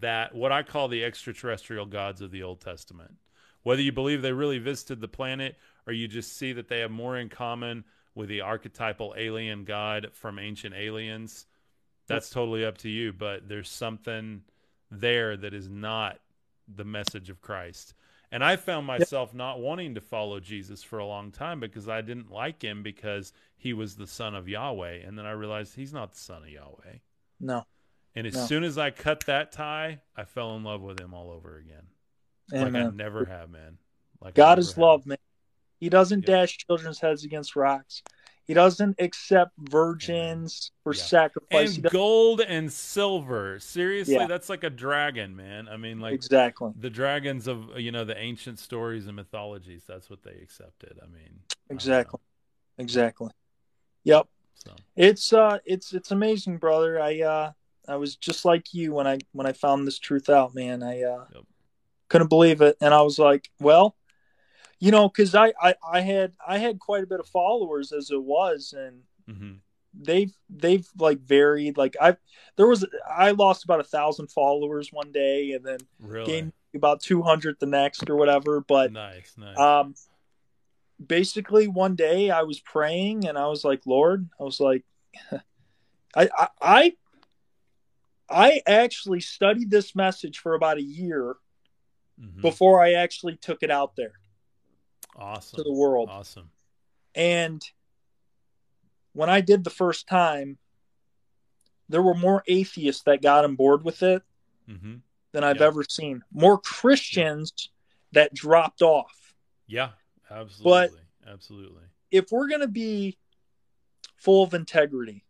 that 0.02 0.36
what 0.36 0.52
I 0.52 0.62
call 0.62 0.88
the 0.88 1.04
extraterrestrial 1.04 1.86
gods 1.86 2.22
of 2.22 2.32
the 2.32 2.44
Old 2.44 2.62
Testament. 2.62 3.16
Whether 3.64 3.82
you 3.82 3.92
believe 3.92 4.22
they 4.22 4.34
really 4.34 4.60
visited 4.60 5.02
the 5.02 5.08
planet 5.08 5.58
or 5.88 5.94
you 5.94 6.08
just 6.08 6.38
see 6.38 6.54
that 6.54 6.68
they 6.68 6.80
have 6.80 6.92
more 6.92 7.18
in 7.18 7.30
common 7.30 7.84
with 8.20 8.28
the 8.28 8.42
archetypal 8.42 9.16
alien 9.18 9.64
god 9.64 10.10
from 10.12 10.40
ancient 10.40 10.76
aliens, 10.76 11.46
that's 12.06 12.30
totally 12.30 12.66
up 12.66 12.78
to 12.80 12.90
you. 12.90 13.14
But 13.14 13.48
there's 13.48 13.70
something 13.70 14.42
there 14.92 15.38
that 15.38 15.54
is 15.54 15.70
not 15.70 16.20
the 16.68 16.84
message 16.84 17.30
of 17.30 17.42
Christ. 17.42 17.94
And 18.30 18.44
I 18.44 18.58
found 18.58 18.86
myself 18.86 19.34
not 19.34 19.62
wanting 19.62 19.96
to 19.96 20.02
follow 20.02 20.42
Jesus 20.42 20.84
for 20.84 21.00
a 21.00 21.06
long 21.06 21.32
time 21.32 21.62
because 21.62 21.88
I 21.88 22.02
didn't 22.02 22.30
like 22.30 22.62
him 22.62 22.84
because 22.84 23.32
he 23.56 23.72
was 23.72 23.96
the 23.96 24.06
son 24.06 24.36
of 24.36 24.50
Yahweh. 24.50 24.98
And 25.06 25.18
then 25.18 25.26
I 25.26 25.32
realized 25.32 25.74
he's 25.74 25.94
not 25.94 26.12
the 26.12 26.20
son 26.20 26.44
of 26.44 26.50
Yahweh. 26.50 26.98
No. 27.40 27.66
And 28.16 28.28
as 28.28 28.34
no. 28.34 28.46
soon 28.48 28.66
as 28.66 28.78
I 28.78 28.92
cut 28.92 29.22
that 29.28 29.54
tie, 29.54 30.02
I 30.18 30.26
fell 30.26 30.58
in 30.58 30.66
love 30.66 30.82
with 30.82 31.00
him 31.00 31.14
all 31.14 31.32
over 31.32 31.58
again. 31.58 31.88
Amen. 32.54 32.74
Like 32.74 32.94
I 32.94 32.96
never 32.96 33.24
have, 33.24 33.50
man. 33.50 33.78
Like 34.20 34.36
God 34.36 34.60
is 34.60 34.72
have. 34.72 34.78
love, 34.78 35.06
man. 35.06 35.18
He 35.80 35.90
doesn't 35.90 36.28
yep. 36.28 36.42
dash 36.42 36.58
children's 36.58 37.00
heads 37.00 37.24
against 37.24 37.56
rocks. 37.56 38.04
He 38.50 38.56
doesn't 38.56 38.96
accept 39.00 39.52
virgins 39.60 40.72
Amen. 40.72 40.84
for 40.84 40.98
yeah. 40.98 41.04
sacrifice. 41.04 41.76
And 41.76 41.84
gold 41.92 42.42
and 42.42 42.74
silver. 42.74 43.60
Seriously, 43.60 44.16
yeah. 44.16 44.26
that's 44.26 44.50
like 44.50 44.64
a 44.64 44.72
dragon, 44.72 45.36
man. 45.36 45.70
I 45.70 45.78
mean, 45.78 46.00
like 46.00 46.16
exactly 46.16 46.72
the 46.76 46.90
dragons 46.90 47.48
of 47.48 47.78
you 47.78 47.92
know 47.92 48.06
the 48.06 48.18
ancient 48.18 48.58
stories 48.58 49.06
and 49.06 49.16
mythologies. 49.16 49.84
That's 49.88 50.10
what 50.10 50.24
they 50.24 50.32
accepted. 50.32 51.00
I 51.00 51.06
mean, 51.06 51.42
exactly, 51.70 52.20
I 52.80 52.82
exactly. 52.82 53.30
Yep. 54.06 54.28
So. 54.56 54.72
It's 54.96 55.32
uh, 55.32 55.60
it's 55.64 55.94
it's 55.94 56.10
amazing, 56.10 56.58
brother. 56.58 57.00
I 57.00 57.22
uh, 57.22 57.52
I 57.88 57.98
was 57.98 58.16
just 58.16 58.46
like 58.46 58.74
you 58.74 58.94
when 58.94 59.06
I 59.06 59.20
when 59.32 59.46
I 59.46 59.54
found 59.54 59.86
this 59.86 60.00
truth 60.00 60.28
out, 60.28 60.56
man. 60.56 60.82
I 60.82 61.04
uh, 61.04 61.26
yep. 61.34 61.44
couldn't 62.08 62.30
believe 62.30 62.62
it, 62.62 62.78
and 62.82 62.96
I 62.96 63.04
was 63.04 63.20
like, 63.20 63.48
well, 63.60 63.96
you 64.80 64.92
know, 64.92 65.10
because 65.10 65.36
I, 65.36 65.54
I 65.62 65.76
I 65.88 66.02
had 66.02 66.34
I 66.46 66.58
had 66.58 66.80
quite 66.80 67.04
a 67.04 67.08
bit 67.08 67.20
of 67.20 67.28
followers 67.28 67.92
as 67.92 68.12
it 68.12 68.24
was, 68.24 68.74
and 68.78 69.02
mm-hmm. 69.30 69.54
they've 69.94 70.34
they've 70.50 70.88
like 70.98 71.20
varied. 71.20 71.78
Like 71.78 71.98
I 72.00 72.16
there 72.56 72.68
was 72.68 72.86
I 73.08 73.32
lost 73.32 73.66
about 73.66 73.82
a 73.82 73.84
thousand 73.86 74.32
followers 74.32 74.90
one 74.92 75.12
day, 75.12 75.52
and 75.52 75.66
then 75.66 75.80
really? 76.00 76.26
gained 76.26 76.54
about 76.74 77.02
200 77.02 77.58
the 77.60 77.66
next 77.66 78.10
or 78.10 78.16
whatever. 78.16 78.62
But 78.62 78.94
nice, 78.94 79.34
nice. 79.38 79.58
um, 79.58 79.96
basically, 81.06 81.68
one 81.68 81.96
day 81.96 82.30
I 82.30 82.44
was 82.44 82.60
praying 82.62 83.28
and 83.28 83.38
I 83.38 83.48
was 83.48 83.66
like, 83.66 83.82
Lord, 83.86 84.30
I 84.40 84.44
was 84.44 84.60
like, 84.60 84.86
I, 86.16 86.30
I, 86.38 86.48
I, 86.62 86.94
I 88.30 88.62
actually 88.66 89.20
studied 89.20 89.72
this 89.72 89.96
message 89.96 90.40
for 90.40 90.54
about 90.54 90.78
a 90.78 90.84
year 90.84 91.36
Mhm. 92.22 92.42
before 92.42 92.84
I 92.84 92.94
actually 92.94 93.38
took 93.38 93.64
it 93.64 93.72
out 93.72 93.96
there 93.96 94.19
Awesome. 95.20 95.58
to 95.58 95.64
the 95.64 95.74
world. 95.74 96.10
Awesome. 96.10 96.50
And 97.14 97.62
when 99.14 99.30
I 99.30 99.42
did 99.42 99.64
the 99.64 99.70
first 99.70 100.08
time, 100.08 100.58
there 101.90 102.02
were 102.02 102.14
more 102.14 102.44
atheists 102.48 103.04
that 103.04 103.22
got 103.22 103.44
on 103.44 103.56
board 103.56 103.84
with 103.84 104.04
it 104.04 104.24
hmm 104.68 104.98
than 105.32 105.44
I've 105.44 105.58
Yeah. 105.60 105.68
ever 105.68 105.84
seen. 105.84 106.24
More 106.32 106.60
Christians 106.60 107.70
that 108.14 108.34
dropped 108.34 108.82
off. 108.82 109.34
Yeah, 109.68 109.92
absolutely. 110.30 111.02
absolutely. 111.28 111.84
If 112.10 112.32
we're 112.32 112.48
going 112.48 112.62
to 112.62 112.68
be 112.68 113.18
full 114.16 114.44
of 114.44 114.54
integrity 114.54 115.26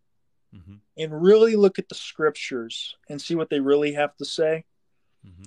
hmm 0.54 0.76
and 0.98 1.22
really 1.22 1.56
look 1.56 1.80
at 1.80 1.88
the 1.90 1.96
scriptures 1.96 2.96
and 3.10 3.22
see 3.22 3.36
what 3.36 3.50
they 3.50 3.60
really 3.60 3.94
have 3.94 4.16
to 4.18 4.26
say, 4.26 4.66
hmm 5.24 5.44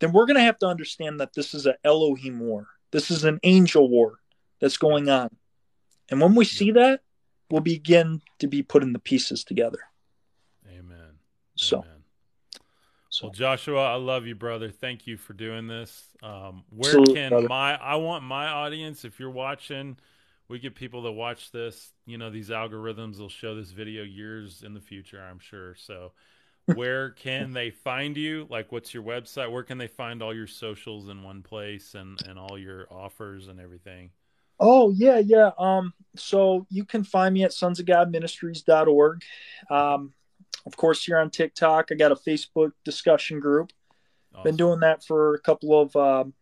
then 0.00 0.12
we're 0.12 0.26
going 0.26 0.36
to 0.36 0.42
have 0.42 0.58
to 0.58 0.66
understand 0.66 1.20
that 1.20 1.32
this 1.34 1.54
is 1.54 1.64
an 1.66 1.76
Elohim 1.84 2.40
war. 2.40 2.66
This 2.94 3.10
is 3.10 3.24
an 3.24 3.40
angel 3.42 3.88
war 3.88 4.20
that's 4.60 4.76
going 4.76 5.10
on. 5.10 5.28
And 6.12 6.20
when 6.20 6.36
we 6.36 6.44
see 6.44 6.70
that, 6.70 7.00
we'll 7.50 7.60
begin 7.60 8.22
to 8.38 8.46
be 8.46 8.62
putting 8.62 8.92
the 8.92 9.00
pieces 9.00 9.42
together. 9.42 9.80
Amen. 10.68 11.18
So, 11.56 11.78
Amen. 11.78 12.04
so 13.08 13.26
Well, 13.26 13.32
Joshua, 13.32 13.92
I 13.92 13.96
love 13.96 14.26
you, 14.26 14.36
brother. 14.36 14.70
Thank 14.70 15.08
you 15.08 15.16
for 15.16 15.32
doing 15.32 15.66
this. 15.66 16.04
Um, 16.22 16.62
where 16.70 16.90
Absolutely, 16.90 17.14
can 17.14 17.30
brother. 17.30 17.48
my 17.48 17.74
I 17.74 17.96
want 17.96 18.22
my 18.22 18.46
audience, 18.46 19.04
if 19.04 19.18
you're 19.18 19.28
watching, 19.28 19.96
we 20.46 20.60
get 20.60 20.76
people 20.76 21.02
that 21.02 21.12
watch 21.12 21.50
this. 21.50 21.90
You 22.06 22.16
know, 22.16 22.30
these 22.30 22.50
algorithms 22.50 23.18
will 23.18 23.28
show 23.28 23.56
this 23.56 23.72
video 23.72 24.04
years 24.04 24.62
in 24.64 24.72
the 24.72 24.80
future, 24.80 25.20
I'm 25.20 25.40
sure. 25.40 25.74
So, 25.74 26.12
where 26.66 27.10
can 27.10 27.52
they 27.52 27.70
find 27.70 28.16
you? 28.16 28.46
Like, 28.48 28.72
what's 28.72 28.94
your 28.94 29.02
website? 29.02 29.50
Where 29.50 29.62
can 29.62 29.78
they 29.78 29.86
find 29.86 30.22
all 30.22 30.34
your 30.34 30.46
socials 30.46 31.08
in 31.08 31.22
one 31.22 31.42
place 31.42 31.94
and 31.94 32.18
and 32.26 32.38
all 32.38 32.58
your 32.58 32.86
offers 32.90 33.48
and 33.48 33.60
everything? 33.60 34.10
Oh 34.60 34.90
yeah, 34.90 35.18
yeah. 35.18 35.50
Um, 35.58 35.92
so 36.16 36.66
you 36.70 36.84
can 36.84 37.04
find 37.04 37.34
me 37.34 37.44
at 37.44 37.50
sonsofgodministries.org. 37.50 39.22
Um, 39.70 40.14
of 40.66 40.76
course, 40.76 41.04
here 41.04 41.18
on 41.18 41.30
TikTok, 41.30 41.88
I 41.90 41.94
got 41.94 42.12
a 42.12 42.16
Facebook 42.16 42.72
discussion 42.84 43.40
group. 43.40 43.72
Been 44.42 44.56
doing 44.56 44.80
that 44.80 45.04
for 45.04 45.34
a 45.34 45.38
couple 45.38 45.80
of 45.80 45.94
um, 45.94 46.34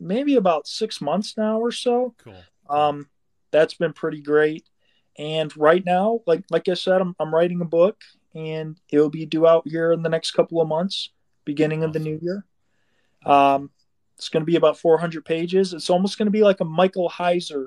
maybe 0.00 0.34
about 0.34 0.66
six 0.66 1.00
months 1.00 1.36
now 1.36 1.60
or 1.60 1.70
so. 1.70 2.14
cool. 2.18 2.34
Um, 2.68 3.08
that's 3.52 3.74
been 3.74 3.92
pretty 3.92 4.20
great. 4.20 4.68
And 5.16 5.56
right 5.56 5.84
now, 5.84 6.20
like 6.26 6.44
like 6.50 6.68
I 6.68 6.74
said, 6.74 7.00
I'm 7.00 7.14
I'm 7.18 7.34
writing 7.34 7.60
a 7.60 7.64
book, 7.64 8.02
and 8.34 8.78
it'll 8.90 9.10
be 9.10 9.26
due 9.26 9.46
out 9.46 9.66
here 9.66 9.92
in 9.92 10.02
the 10.02 10.08
next 10.08 10.32
couple 10.32 10.60
of 10.60 10.68
months, 10.68 11.10
beginning 11.44 11.82
of 11.82 11.92
the 11.92 11.98
new 11.98 12.18
year. 12.20 12.44
Um, 13.24 13.70
it's 14.16 14.28
going 14.28 14.42
to 14.42 14.50
be 14.50 14.56
about 14.56 14.78
400 14.78 15.24
pages. 15.24 15.72
It's 15.72 15.90
almost 15.90 16.18
going 16.18 16.26
to 16.26 16.32
be 16.32 16.42
like 16.42 16.60
a 16.60 16.64
Michael 16.64 17.08
Heiser 17.08 17.66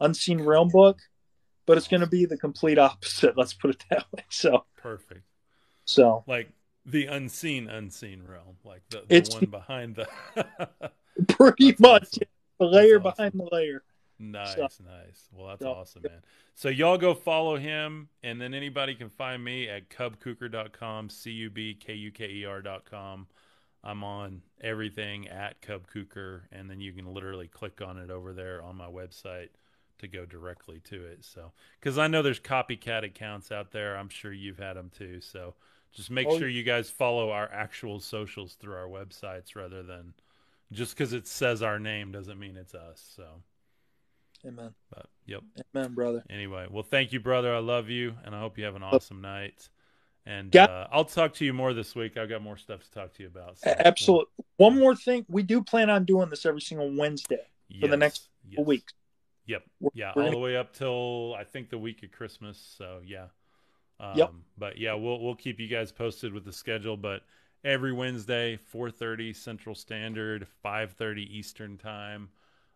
Unseen 0.00 0.40
Realm 0.40 0.68
book, 0.68 0.98
but 1.66 1.76
it's 1.76 1.88
going 1.88 2.00
to 2.00 2.06
be 2.06 2.24
the 2.24 2.38
complete 2.38 2.78
opposite. 2.78 3.34
Let's 3.36 3.54
put 3.54 3.70
it 3.70 3.84
that 3.90 4.06
way. 4.12 4.24
So, 4.30 4.64
Perfect. 4.76 5.22
so 5.84 6.24
Like 6.26 6.50
the 6.86 7.06
unseen, 7.06 7.68
unseen 7.68 8.22
realm, 8.26 8.56
like 8.64 8.82
the, 8.88 9.04
the 9.06 9.30
one 9.32 9.50
behind 9.50 9.96
the. 9.96 10.08
pretty 11.28 11.74
much 11.78 12.02
awesome. 12.02 12.28
the 12.58 12.66
layer 12.66 12.98
That's 12.98 13.16
behind 13.16 13.34
the 13.34 13.48
layer. 13.52 13.82
Nice, 14.20 14.54
So- 14.54 14.84
nice. 14.84 15.28
Well, 15.32 15.48
that's 15.48 15.62
So- 15.62 15.72
awesome, 15.72 16.02
man. 16.02 16.22
So 16.54 16.68
y'all 16.68 16.98
go 16.98 17.14
follow 17.14 17.56
him, 17.56 18.10
and 18.22 18.38
then 18.40 18.52
anybody 18.52 18.94
can 18.94 19.08
find 19.08 19.42
me 19.42 19.66
at 19.68 19.88
cubkuker.com, 19.88 21.08
C 21.08 21.30
U 21.32 21.50
B 21.50 21.74
K 21.74 21.94
U 21.94 22.12
K 22.12 22.28
E 22.28 22.44
R.com. 22.44 23.26
I'm 23.82 24.04
on 24.04 24.42
everything 24.60 25.26
at 25.28 25.62
Cub 25.62 25.86
Kuker, 25.90 26.42
and 26.52 26.68
then 26.68 26.80
you 26.80 26.92
can 26.92 27.06
literally 27.14 27.48
click 27.48 27.80
on 27.80 27.96
it 27.96 28.10
over 28.10 28.34
there 28.34 28.62
on 28.62 28.76
my 28.76 28.88
website 28.88 29.48
to 30.00 30.06
go 30.06 30.26
directly 30.26 30.80
to 30.80 31.06
it. 31.06 31.24
So, 31.24 31.52
because 31.78 31.96
I 31.96 32.06
know 32.06 32.20
there's 32.20 32.40
copycat 32.40 33.04
accounts 33.04 33.50
out 33.50 33.70
there, 33.70 33.96
I'm 33.96 34.10
sure 34.10 34.34
you've 34.34 34.58
had 34.58 34.74
them 34.74 34.90
too. 34.90 35.22
So, 35.22 35.54
just 35.92 36.10
make 36.10 36.26
Oh, 36.28 36.38
sure 36.38 36.48
you 36.48 36.62
guys 36.62 36.90
follow 36.90 37.30
our 37.30 37.50
actual 37.50 38.00
socials 38.00 38.54
through 38.54 38.74
our 38.74 38.86
websites 38.86 39.56
rather 39.56 39.82
than 39.82 40.12
just 40.72 40.94
because 40.94 41.14
it 41.14 41.26
says 41.26 41.62
our 41.62 41.78
name 41.78 42.12
doesn't 42.12 42.38
mean 42.38 42.56
it's 42.58 42.74
us. 42.74 43.00
So, 43.16 43.42
Amen. 44.46 44.72
but 44.94 45.06
yep. 45.26 45.42
Amen, 45.74 45.94
brother. 45.94 46.24
Anyway, 46.30 46.66
well, 46.70 46.82
thank 46.82 47.12
you, 47.12 47.20
brother. 47.20 47.54
I 47.54 47.58
love 47.58 47.88
you, 47.88 48.14
and 48.24 48.34
I 48.34 48.40
hope 48.40 48.56
you 48.58 48.64
have 48.64 48.74
an 48.76 48.82
awesome 48.82 49.20
night. 49.20 49.68
And 50.26 50.54
Yeah. 50.54 50.64
uh, 50.64 50.88
I'll 50.92 51.04
talk 51.04 51.34
to 51.34 51.44
you 51.44 51.52
more 51.52 51.72
this 51.74 51.94
week. 51.94 52.16
I've 52.16 52.28
got 52.28 52.42
more 52.42 52.56
stuff 52.56 52.82
to 52.84 52.90
talk 52.90 53.12
to 53.14 53.22
you 53.22 53.28
about. 53.28 53.58
so 53.58 53.74
Absolutely. 53.78 54.26
One 54.56 54.78
more 54.78 54.94
thing, 54.94 55.24
we 55.28 55.42
do 55.42 55.62
plan 55.62 55.90
on 55.90 56.04
doing 56.04 56.28
this 56.30 56.44
every 56.46 56.60
single 56.60 56.94
Wednesday. 56.94 57.38
we'll- 57.70 57.80
for 57.82 57.88
the 57.88 57.96
next 57.96 58.28
yes, 58.48 58.66
weeks. 58.66 58.92
Yep. 59.46 59.62
We're- 59.80 59.90
Yeah, 59.94 60.12
we're 60.16 60.22
all 60.22 60.26
gonna- 60.28 60.36
the 60.36 60.42
way 60.42 60.56
up 60.56 60.72
till 60.72 61.34
I 61.38 61.44
think 61.44 61.70
the 61.70 61.78
week 61.78 62.02
of 62.02 62.10
Christmas. 62.12 62.58
So 62.58 63.00
yeah. 63.04 63.28
Um, 63.98 64.16
Yep. 64.16 64.32
But 64.58 64.78
yeah, 64.78 64.94
we'll 64.94 65.20
we'll 65.20 65.34
keep 65.36 65.60
you 65.60 65.68
guys 65.68 65.92
posted 65.92 66.32
with 66.32 66.44
the 66.44 66.52
schedule. 66.52 66.96
But 66.96 67.22
every 67.64 67.92
Wednesday, 67.92 68.56
four 68.56 68.90
thirty 68.90 69.32
Central 69.32 69.74
Standard, 69.74 70.46
five 70.62 70.92
thirty 70.92 71.22
Eastern 71.36 71.76
Time. 71.78 72.30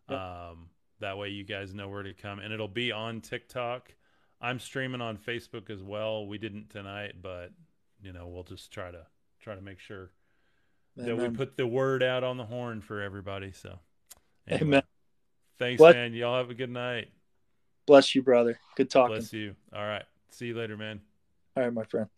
Yep. 0.08 0.18
Um, 0.20 0.70
that 1.04 1.18
way 1.18 1.28
you 1.28 1.44
guys 1.44 1.74
know 1.74 1.88
where 1.88 2.02
to 2.02 2.14
come, 2.14 2.38
and 2.38 2.52
it'll 2.52 2.66
be 2.66 2.90
on 2.90 3.20
TikTok. 3.20 3.92
I'm 4.40 4.58
streaming 4.58 5.02
on 5.02 5.18
Facebook 5.18 5.68
as 5.68 5.82
well. 5.82 6.26
We 6.26 6.38
didn't 6.38 6.70
tonight, 6.70 7.16
but 7.20 7.50
you 8.02 8.12
know 8.12 8.26
we'll 8.26 8.42
just 8.42 8.72
try 8.72 8.90
to 8.90 9.06
try 9.38 9.54
to 9.54 9.60
make 9.60 9.80
sure 9.80 10.10
that 10.96 11.14
we 11.14 11.28
put 11.28 11.58
the 11.58 11.66
word 11.66 12.02
out 12.02 12.24
on 12.24 12.38
the 12.38 12.44
horn 12.44 12.80
for 12.80 13.02
everybody. 13.02 13.52
So, 13.52 13.78
anyway, 14.48 14.66
Amen. 14.66 14.82
Thanks, 15.58 15.78
Bless- 15.78 15.94
man. 15.94 16.14
Y'all 16.14 16.38
have 16.38 16.48
a 16.50 16.54
good 16.54 16.70
night. 16.70 17.08
Bless 17.86 18.14
you, 18.14 18.22
brother. 18.22 18.58
Good 18.74 18.88
talking. 18.88 19.16
Bless 19.16 19.32
you. 19.32 19.54
All 19.74 19.84
right. 19.84 20.04
See 20.30 20.46
you 20.46 20.54
later, 20.54 20.78
man. 20.78 21.02
All 21.54 21.64
right, 21.64 21.72
my 21.72 21.84
friend. 21.84 22.08